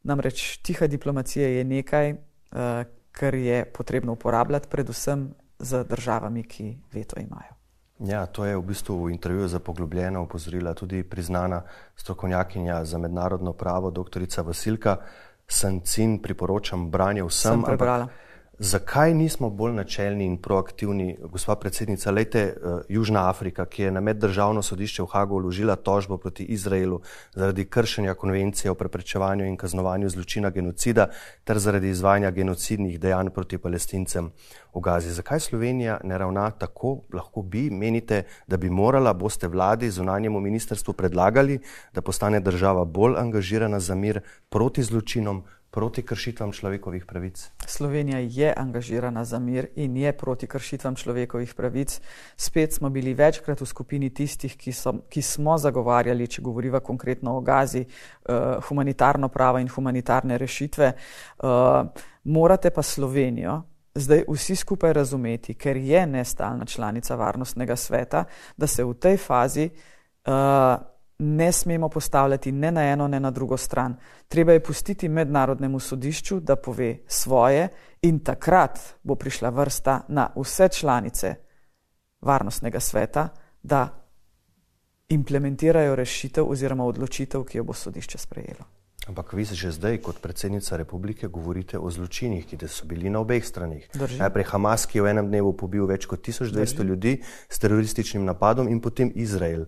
namreč 0.04 0.58
tiha 0.58 0.88
diplomacija 0.88 1.48
je 1.48 1.64
nekaj, 1.64 2.10
eh, 2.10 2.86
kar 3.12 3.36
je 3.36 3.66
potrebno 3.66 4.12
uporabljati 4.14 4.68
predvsem 4.70 5.34
z 5.60 5.84
državami, 5.84 6.44
ki 6.44 6.78
veto 6.94 7.20
imajo. 7.20 7.60
Ja, 8.00 8.26
to 8.26 8.46
je 8.46 8.56
v 8.58 8.64
bistvu 8.64 8.96
v 9.04 9.12
intervjuju 9.12 9.48
za 9.48 9.60
poglobljeno 9.60 10.24
upozorila 10.24 10.74
tudi 10.74 11.04
priznana 11.04 11.62
strokovnjakinja 11.96 12.86
za 12.86 12.98
mednarodno 12.98 13.54
pravo, 13.54 13.92
dr. 13.92 14.24
Vasilka 14.44 14.98
Sancin. 15.48 16.22
Priporočam 16.22 16.92
branje 16.92 17.24
vsem. 17.24 17.52
Sem 17.52 17.64
prebrala. 17.64 18.08
Ampak, 18.08 18.29
Zakaj 18.62 19.14
nismo 19.14 19.50
bolj 19.50 19.72
načelni 19.74 20.26
in 20.26 20.34
proaktivni, 20.38 21.14
gospa 21.32 21.56
predsednica? 21.56 22.12
Lejte, 22.12 22.42
uh, 22.44 22.82
Južna 22.90 23.30
Afrika, 23.30 23.66
ki 23.66 23.84
je 23.84 23.92
na 23.92 24.02
meddržavno 24.04 24.62
sodišče 24.62 25.04
v 25.04 25.08
Hagu 25.14 25.38
vložila 25.40 25.76
tožbo 25.76 26.18
proti 26.18 26.44
Izraelu 26.44 27.00
zaradi 27.36 27.66
kršenja 27.66 28.14
konvencije 28.14 28.72
o 28.72 28.76
preprečevanju 28.76 29.46
in 29.46 29.56
kaznovanju 29.58 30.10
zločina 30.10 30.50
genocida 30.50 31.08
ter 31.44 31.60
zaradi 31.60 31.90
izvajanja 31.90 32.32
genocidnih 32.32 33.00
dejanj 33.00 33.30
proti 33.30 33.58
palestincem 33.58 34.28
v 34.76 34.82
Gazi. 34.82 35.14
Zakaj 35.16 35.40
Slovenija 35.40 36.02
ne 36.04 36.18
ravna 36.18 36.52
tako? 36.52 36.98
Lahko 37.14 37.42
bi, 37.42 37.70
menite, 37.70 38.24
da 38.48 38.58
bi 38.58 38.70
morala, 38.70 39.14
boste 39.14 39.48
vladi, 39.48 39.90
zunanjemu 39.90 40.40
ministrstvu 40.40 40.94
predlagali, 40.94 41.60
da 41.94 42.02
postane 42.02 42.40
država 42.40 42.84
bolj 42.86 43.16
angažirana 43.18 43.80
za 43.80 43.96
mir 43.96 44.20
proti 44.50 44.84
zločinom, 44.84 45.44
proti 45.72 46.02
kršitvam 46.02 46.52
človekovih 46.52 47.06
pravic? 47.06 47.52
Slovenija 47.66 48.20
je 48.20 48.54
angažirana 48.58 49.26
za 49.26 49.40
mir 49.40 49.68
in 49.76 49.98
je 49.98 50.12
proti 50.18 50.48
kršitvam 50.48 50.96
človekovih 50.96 51.54
pravic. 51.54 52.02
Spet 52.38 52.74
smo 52.74 52.90
bili 52.90 53.14
večkrat 53.14 53.62
v 53.62 53.66
skupini 53.66 54.10
tistih, 54.14 54.58
ki, 54.58 54.74
so, 54.74 54.94
ki 55.10 55.22
smo 55.22 55.58
zagovarjali, 55.58 56.28
če 56.28 56.42
govoriva 56.42 56.80
konkretno 56.80 57.38
o 57.38 57.42
Gazi, 57.42 57.86
uh, 57.86 58.64
humanitarno 58.70 59.30
pravo 59.30 59.60
in 59.60 59.70
humanitarne 59.70 60.38
rešitve. 60.38 60.94
Uh, 61.44 61.50
morate 62.24 62.70
pa 62.70 62.82
Slovenijo. 62.82 63.62
Zdaj 63.96 64.24
vsi 64.30 64.56
skupaj 64.56 64.94
razumeti, 64.94 65.54
ker 65.54 65.78
je 65.78 66.06
nestalna 66.08 66.66
članica 66.66 67.16
varnostnega 67.16 67.76
sveta, 67.76 68.24
da 68.58 68.68
se 68.68 68.84
v 68.84 68.94
tej 68.94 69.18
fazi 69.18 69.70
uh, 69.70 70.34
ne 71.20 71.52
smemo 71.52 71.90
postavljati 71.90 72.52
ne 72.52 72.72
na 72.72 72.84
eno, 72.84 73.08
ne 73.08 73.20
na 73.20 73.32
drugo 73.32 73.58
stran. 73.58 73.96
Treba 74.28 74.54
je 74.54 74.64
pustiti 74.64 75.10
mednarodnemu 75.10 75.80
sodišču, 75.80 76.40
da 76.40 76.56
pove 76.56 76.98
svoje, 77.08 77.68
in 78.02 78.20
takrat 78.20 78.80
bo 79.04 79.16
prišla 79.16 79.50
vrsta 79.50 80.02
na 80.08 80.30
vse 80.36 80.70
članice 80.70 81.36
varnostnega 82.22 82.80
sveta, 82.80 83.28
da 83.64 83.88
implementirajo 85.10 85.96
rešitev 85.96 86.50
oziroma 86.50 86.86
odločitev, 86.86 87.44
ki 87.44 87.58
jo 87.58 87.64
bo 87.64 87.74
sodišče 87.74 88.18
sprejelo. 88.18 88.66
Ampak 89.08 89.34
vi 89.34 89.46
že 89.46 89.72
zdaj, 89.72 89.98
kot 89.98 90.22
predsednica 90.22 90.78
republike, 90.78 91.28
govorite 91.28 91.80
o 91.80 91.90
zločinih, 91.90 92.46
ki 92.46 92.58
so 92.68 92.86
bili 92.86 93.10
na 93.10 93.20
obeh 93.20 93.46
stranih. 93.46 93.90
Najprej 94.20 94.46
Hamas, 94.52 94.86
ki 94.86 94.98
je 94.98 95.02
v 95.02 95.08
enem 95.08 95.28
dnevu 95.28 95.54
pobil 95.58 95.86
več 95.86 96.06
kot 96.06 96.22
1200 96.22 96.54
Drži. 96.54 96.88
ljudi 96.88 97.24
s 97.50 97.60
terorističnim 97.60 98.26
napadom, 98.26 98.68
in 98.68 98.82
potem 98.82 99.12
Izrael 99.16 99.66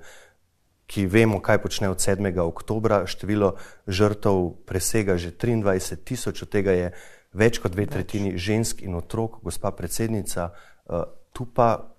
ki 0.92 1.08
vemo, 1.08 1.40
kaj 1.40 1.62
počne 1.64 1.88
od 1.88 2.04
7. 2.04 2.28
oktobra, 2.44 3.08
število 3.08 3.56
žrtev 3.88 4.60
presega 4.68 5.16
že 5.16 5.32
23 5.32 6.04
tisoč, 6.04 6.44
od 6.44 6.52
tega 6.52 6.76
je 6.76 6.88
več 7.32 7.64
kot 7.64 7.72
dve 7.72 7.88
tretjini 7.88 8.36
žensk 8.36 8.84
in 8.84 9.00
otrok, 9.00 9.40
gospa 9.40 9.72
predsednica. 9.72 10.52
Uh, 10.92 11.08
tu 11.32 11.48
pa 11.48 11.96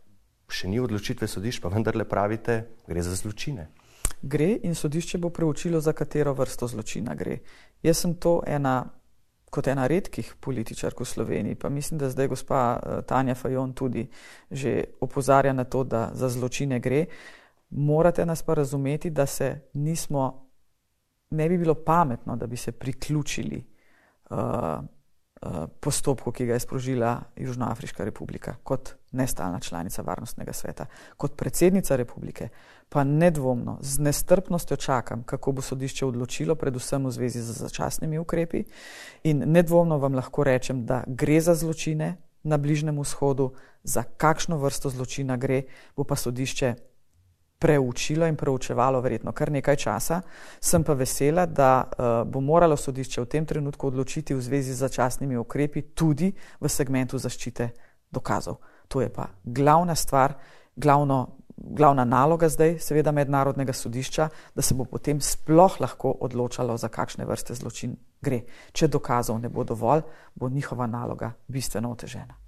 še 0.53 0.69
ni 0.69 0.77
odločitve 0.77 1.25
sodišča, 1.25 1.65
pa 1.65 1.73
vendarle 1.77 2.05
pravite, 2.05 2.85
gre 2.85 3.01
za 3.01 3.17
zločine. 3.17 3.73
Gre 4.21 4.61
in 4.61 4.77
sodišče 4.77 5.19
bo 5.19 5.33
preučilo, 5.33 5.81
za 5.81 5.97
katero 5.97 6.37
vrsto 6.37 6.69
zločina 6.69 7.17
gre. 7.17 7.41
Jaz 7.81 8.05
sem 8.05 8.21
to 8.21 8.43
ena, 8.45 8.85
kot 9.49 9.73
ena 9.73 9.89
redkih 9.89 10.37
političark 10.37 11.01
v 11.01 11.09
Sloveniji, 11.09 11.57
pa 11.57 11.73
mislim, 11.73 11.97
da 11.97 12.13
zdaj 12.13 12.29
gospa 12.29 12.61
uh, 12.77 13.01
Tanja 13.09 13.41
Fajon 13.41 13.73
tudi 13.73 14.05
že 14.53 15.01
opozarja 15.01 15.57
na 15.57 15.65
to, 15.65 15.81
da 15.81 16.11
za 16.13 16.29
zločine 16.29 16.77
gre. 16.77 17.09
Uh, 17.09 17.41
morate 17.73 18.27
nas 18.27 18.43
pa 18.43 18.55
razumeti, 18.55 19.11
da 19.11 19.27
se 19.27 19.61
nismo, 19.73 20.49
ne 21.31 21.49
bi 21.49 21.59
bilo 21.59 21.75
pametno, 21.75 22.37
da 22.37 22.47
bi 22.47 22.57
se 22.57 22.73
priključili 22.73 23.65
uh, 24.31 24.37
uh, 24.39 25.65
postopku, 25.81 26.33
ki 26.33 26.47
ga 26.47 26.53
je 26.53 26.61
sprožila 26.61 27.21
Južnoafriška 27.37 28.05
republika 28.05 28.55
kot 28.63 28.95
nestalna 29.13 29.61
članica 29.61 30.03
Varnostnega 30.03 30.53
sveta. 30.53 30.87
Kot 31.17 31.37
predsednica 31.37 31.97
republike 31.97 32.49
pa 32.89 33.05
nedvomno 33.05 33.79
z 33.81 33.99
nestrpnostjo 33.99 34.77
čakam, 34.77 35.23
kako 35.23 35.53
bo 35.53 35.63
sodišče 35.63 36.07
odločilo, 36.07 36.55
predvsem 36.55 37.07
v 37.07 37.11
zvezi 37.11 37.43
z 37.43 37.53
začasnimi 37.53 38.19
ukrepi 38.19 38.65
in 39.25 39.43
nedvomno 39.47 39.99
vam 39.99 40.15
lahko 40.15 40.45
rečem, 40.45 40.87
da 40.87 41.05
gre 41.07 41.41
za 41.41 41.55
zločine 41.55 42.17
na 42.43 42.57
Bližnem 42.59 43.01
vzhodu, 43.01 43.53
za 43.83 44.03
kakšno 44.03 44.59
vrsto 44.59 44.91
zločina 44.91 45.37
gre, 45.37 45.63
bo 45.97 46.05
pa 46.05 46.17
sodišče 46.17 46.75
preučilo 47.63 48.27
in 48.27 48.37
preučevalo 48.37 49.01
verjetno 49.01 49.33
kar 49.33 49.53
nekaj 49.55 49.77
časa. 49.77 50.21
Sem 50.61 50.83
pa 50.85 50.97
vesela, 50.99 51.47
da 51.47 51.85
uh, 51.87 52.09
bo 52.27 52.41
moralo 52.41 52.77
sodišče 52.77 53.23
v 53.23 53.29
tem 53.31 53.47
trenutku 53.47 53.87
odločiti 53.87 54.35
v 54.35 54.43
zvezi 54.43 54.75
z 54.75 54.83
začasnimi 54.83 55.39
ukrepi 55.39 55.83
tudi 55.95 56.33
v 56.61 56.69
segmentu 56.69 57.23
zaščite 57.23 57.71
dokazov. 58.11 58.59
To 58.89 59.01
je 59.01 59.09
pa 59.15 59.29
glavna 59.45 59.95
stvar, 59.95 60.35
glavno, 60.77 61.39
glavna 61.57 62.05
naloga 62.05 62.51
zdaj, 62.51 62.81
seveda 62.83 63.15
mednarodnega 63.15 63.73
sodišča, 63.73 64.29
da 64.55 64.63
se 64.63 64.75
bo 64.75 64.85
potem 64.85 65.21
sploh 65.23 65.81
lahko 65.81 66.17
odločalo, 66.27 66.77
za 66.77 66.91
kakšne 66.91 67.25
vrste 67.25 67.55
zločin 67.55 67.95
gre. 68.23 68.43
Če 68.73 68.91
dokazov 68.91 69.39
ne 69.39 69.49
bo 69.49 69.65
dovolj, 69.65 70.03
bo 70.35 70.51
njihova 70.51 70.91
naloga 70.91 71.31
bistveno 71.47 71.95
otežena. 71.95 72.42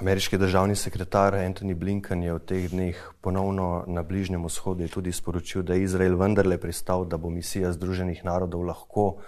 Ameriški 0.00 0.38
državni 0.38 0.76
sekretar 0.76 1.34
Anthony 1.34 1.74
Blinken 1.74 2.22
je 2.22 2.32
v 2.32 2.40
teh 2.40 2.70
dneh 2.72 2.96
ponovno 3.20 3.84
na 3.86 4.00
Bližnjem 4.02 4.46
vzhodu 4.48 4.88
tudi 4.88 5.12
sporočil, 5.12 5.60
da 5.62 5.74
je 5.76 5.84
Izrael 5.84 6.16
vendarle 6.16 6.56
pristal, 6.56 7.04
da 7.04 7.18
bo 7.20 7.28
misija 7.30 7.72
Združenih 7.72 8.24
narodov 8.24 8.64
lahko 8.64 9.18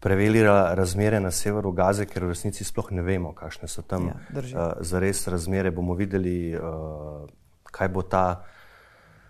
preverila 0.00 0.74
razmere 0.74 1.20
na 1.20 1.30
severu 1.30 1.72
Gaze, 1.72 2.06
ker 2.08 2.24
v 2.24 2.32
resnici 2.32 2.64
sploh 2.64 2.88
ne 2.96 3.04
vemo, 3.04 3.34
kakšne 3.36 3.68
so 3.68 3.84
tam 3.84 4.08
ja, 4.08 4.16
uh, 4.16 4.80
zares 4.80 5.20
razmere. 5.28 5.70
Bomo 5.70 5.94
videli, 5.94 6.56
uh, 6.56 7.28
kaj 7.70 7.88
bo 7.88 8.02
ta. 8.02 8.44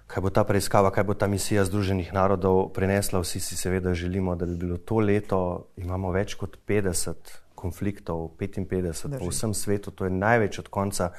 Kaj 0.06 0.22
bo 0.22 0.30
ta 0.30 0.44
preiskava, 0.46 0.92
kaj 0.94 1.02
bo 1.02 1.14
ta 1.18 1.26
misija 1.26 1.64
Združenih 1.66 2.12
narodov 2.14 2.70
prinesla? 2.70 3.18
Vsi 3.24 3.40
si 3.42 3.56
seveda 3.58 3.90
želimo, 3.90 4.36
da 4.38 4.46
bi 4.46 4.54
bilo 4.54 4.76
to 4.78 5.00
leto. 5.02 5.66
Imamo 5.82 6.12
več 6.14 6.36
kot 6.38 6.54
50 6.62 7.32
konfliktov, 7.56 8.36
55 8.38 9.18
po 9.18 9.30
vsem 9.32 9.54
svetu, 9.54 9.90
to 9.90 10.04
je 10.04 10.10
največ 10.10 10.58
od 10.58 10.68
konca 10.68 11.10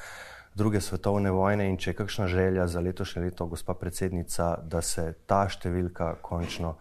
druge 0.54 0.80
svetovne 0.80 1.30
vojne. 1.30 1.68
In 1.70 1.76
če 1.76 1.90
je 1.90 1.98
kakšna 1.98 2.26
želja 2.26 2.66
za 2.66 2.80
letošnje 2.80 3.22
leto, 3.22 3.46
gospa 3.46 3.74
predsednica, 3.74 4.56
da 4.62 4.82
se 4.82 5.12
ta 5.26 5.44
številka 5.48 6.14
končno 6.22 6.76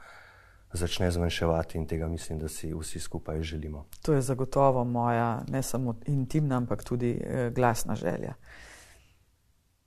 začne 0.74 1.12
zmanjševati 1.12 1.78
in 1.78 1.86
tega 1.88 2.08
mislim, 2.08 2.40
da 2.40 2.50
si 2.52 2.74
vsi 2.74 3.00
skupaj 3.00 3.42
želimo. 3.42 3.86
To 4.02 4.14
je 4.14 4.22
zagotovo 4.22 4.84
moja 4.84 5.42
ne 5.50 5.64
samo 5.64 5.96
intimna, 6.06 6.58
ampak 6.58 6.84
tudi 6.84 7.16
eh, 7.18 7.52
glasna 7.56 7.96
želja. 7.96 8.34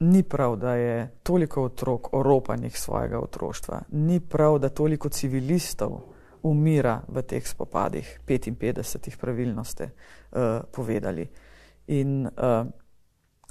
Ni 0.01 0.23
prav, 0.23 0.57
da 0.57 0.75
je 0.75 1.11
toliko 1.23 1.65
otrok 1.65 2.15
oropanih 2.17 2.79
svojega 2.79 3.21
otroštva, 3.21 3.83
ni 3.91 4.21
prav, 4.21 4.59
da 4.59 4.69
toliko 4.69 5.09
civilistov 5.09 6.01
umira 6.43 7.03
v 7.09 7.23
teh 7.23 7.47
spopadih, 7.47 8.21
55 8.27 9.17
pravilno 9.21 9.65
ste 9.65 9.91
uh, 9.91 10.63
povedali. 10.73 11.29
In 11.87 12.27
uh, 12.27 12.67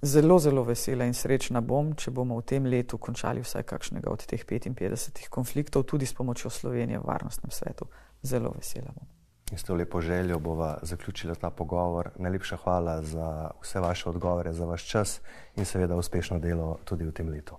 zelo, 0.01 0.39
zelo 0.39 0.63
vesela 0.63 1.05
in 1.05 1.13
srečna 1.13 1.61
bom, 1.61 1.93
če 1.95 2.11
bomo 2.11 2.39
v 2.39 2.45
tem 2.45 2.65
letu 2.65 2.97
končali 2.97 3.43
vsaj 3.43 3.63
kakšnega 3.63 4.09
od 4.09 4.25
teh 4.25 4.45
55 4.45 5.29
konfliktov, 5.29 5.83
tudi 5.83 6.05
s 6.05 6.13
pomočjo 6.13 6.49
Slovenije 6.49 6.99
v 6.99 7.07
varnostnem 7.07 7.51
svetu. 7.51 7.89
Zelo 8.21 8.53
vesela 8.55 8.91
bom. 8.95 9.07
In 9.51 9.57
s 9.57 9.63
to 9.63 9.73
lepo 9.73 10.01
željo 10.01 10.39
bova 10.39 10.77
zaključila 10.81 11.35
ta 11.35 11.49
pogovor. 11.49 12.09
Najlepša 12.17 12.57
hvala 12.57 13.01
za 13.01 13.49
vse 13.61 13.79
vaše 13.79 14.09
odgovore, 14.09 14.53
za 14.53 14.65
vaš 14.65 14.85
čas 14.85 15.21
in 15.55 15.65
seveda 15.65 15.95
uspešno 15.95 16.39
delo 16.39 16.77
tudi 16.85 17.05
v 17.05 17.11
tem 17.11 17.29
letu. 17.29 17.57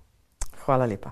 Hvala 0.65 0.87
lepa. 0.87 1.11